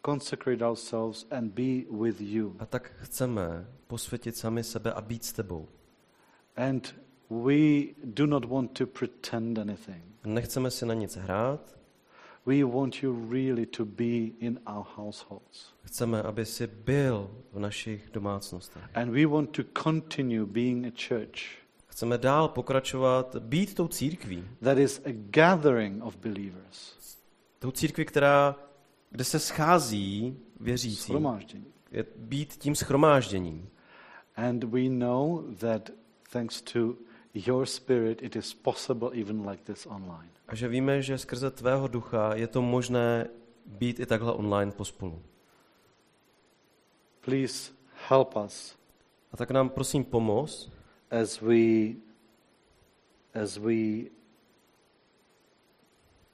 consecrate 0.06 0.64
ourselves 0.64 1.26
and 1.30 1.52
be 1.52 1.84
with 1.90 2.20
you. 2.20 2.56
a 2.58 2.66
tak 2.66 2.92
chceme 2.96 3.66
posvětit 3.86 4.36
sami 4.36 4.64
sebe 4.64 4.92
a 4.92 5.00
být 5.00 5.24
s 5.24 5.32
tebou. 5.32 5.68
And 6.56 6.94
we 7.30 7.94
do 8.04 8.26
not 8.26 8.44
want 8.44 8.72
to 8.78 8.86
pretend 8.86 9.58
anything. 9.58 10.02
Nechceme 10.24 10.70
si 10.70 10.86
na 10.86 10.94
nic 10.94 11.16
hrát, 11.16 11.80
We 12.46 12.64
want 12.64 13.02
you 13.02 13.30
really 13.30 13.66
to 13.66 13.84
be 13.84 14.32
in 14.40 14.60
our 14.66 14.84
households. 14.96 15.74
chceme, 15.82 16.22
aby 16.22 16.46
si 16.46 16.66
byl 16.66 17.30
v 17.52 17.58
našich 17.58 18.10
domácnostech. 18.12 18.82
And 18.94 19.10
we 19.12 19.26
want 19.26 19.50
to 19.50 19.62
continue 19.82 20.46
being 20.46 20.86
a 20.86 20.90
church 21.08 21.40
Chceme 22.00 22.18
dál 22.18 22.48
pokračovat, 22.48 23.36
být 23.36 23.74
tou 23.74 23.88
církví, 23.88 24.44
that 24.64 24.78
is 24.78 25.02
a 25.04 25.10
gathering 25.12 26.04
of 26.04 26.16
believers. 26.16 26.96
tou 27.58 27.70
církví, 27.70 28.04
která, 28.04 28.56
kde 29.10 29.24
se 29.24 29.38
schází 29.38 30.36
věřící, 30.60 31.12
je 31.90 32.06
být 32.16 32.52
tím 32.52 32.74
schromážděním. 32.74 33.68
And 34.36 34.64
we 34.64 34.88
know 34.88 35.54
that 35.54 35.90
thanks 36.32 36.62
to 36.62 36.94
your 37.34 37.66
spirit, 37.66 38.22
it 38.22 38.36
is 38.36 38.54
possible 38.54 39.10
even 39.20 39.48
like 39.48 39.62
this 39.72 39.86
online. 39.86 40.30
A 40.48 40.54
že 40.54 40.68
víme, 40.68 41.02
že 41.02 41.18
skrze 41.18 41.50
tvého 41.50 41.88
ducha 41.88 42.34
je 42.34 42.46
to 42.46 42.62
možné 42.62 43.28
být 43.66 44.00
i 44.00 44.06
takhle 44.06 44.32
online 44.32 44.72
pospolu. 44.72 45.22
Please 47.20 47.72
help 48.08 48.36
us 48.44 48.76
A 49.32 49.36
tak 49.36 49.50
nám 49.50 49.68
prosím 49.68 50.04
pomoz, 50.04 50.79
as 51.10 51.40
we 51.40 51.94
as 53.34 53.58
we 53.58 54.10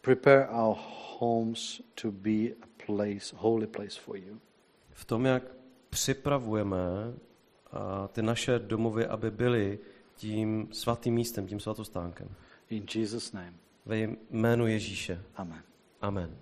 prepare 0.00 0.48
our 0.50 0.76
homes 1.18 1.82
to 1.94 2.10
be 2.10 2.54
a 2.62 2.86
place, 2.86 3.34
holy 3.36 3.66
place 3.66 4.00
for 4.00 4.16
you. 4.16 4.40
v 4.92 5.04
tom, 5.04 5.26
jak 5.26 5.42
připravujeme 5.90 6.78
a 7.72 8.08
ty 8.08 8.22
naše 8.22 8.58
domovy, 8.58 9.06
aby 9.06 9.30
byly 9.30 9.78
tím 10.16 10.68
svatým 10.72 11.14
místem, 11.14 11.46
tím 11.46 11.60
svatostánkem. 11.60 12.28
In 12.70 12.86
Jesus' 12.94 13.32
name. 13.32 13.54
Ve 13.86 13.98
jménu 14.30 14.66
Ježíše. 14.66 15.22
Amen. 15.36 15.62
Amen. 16.00 16.36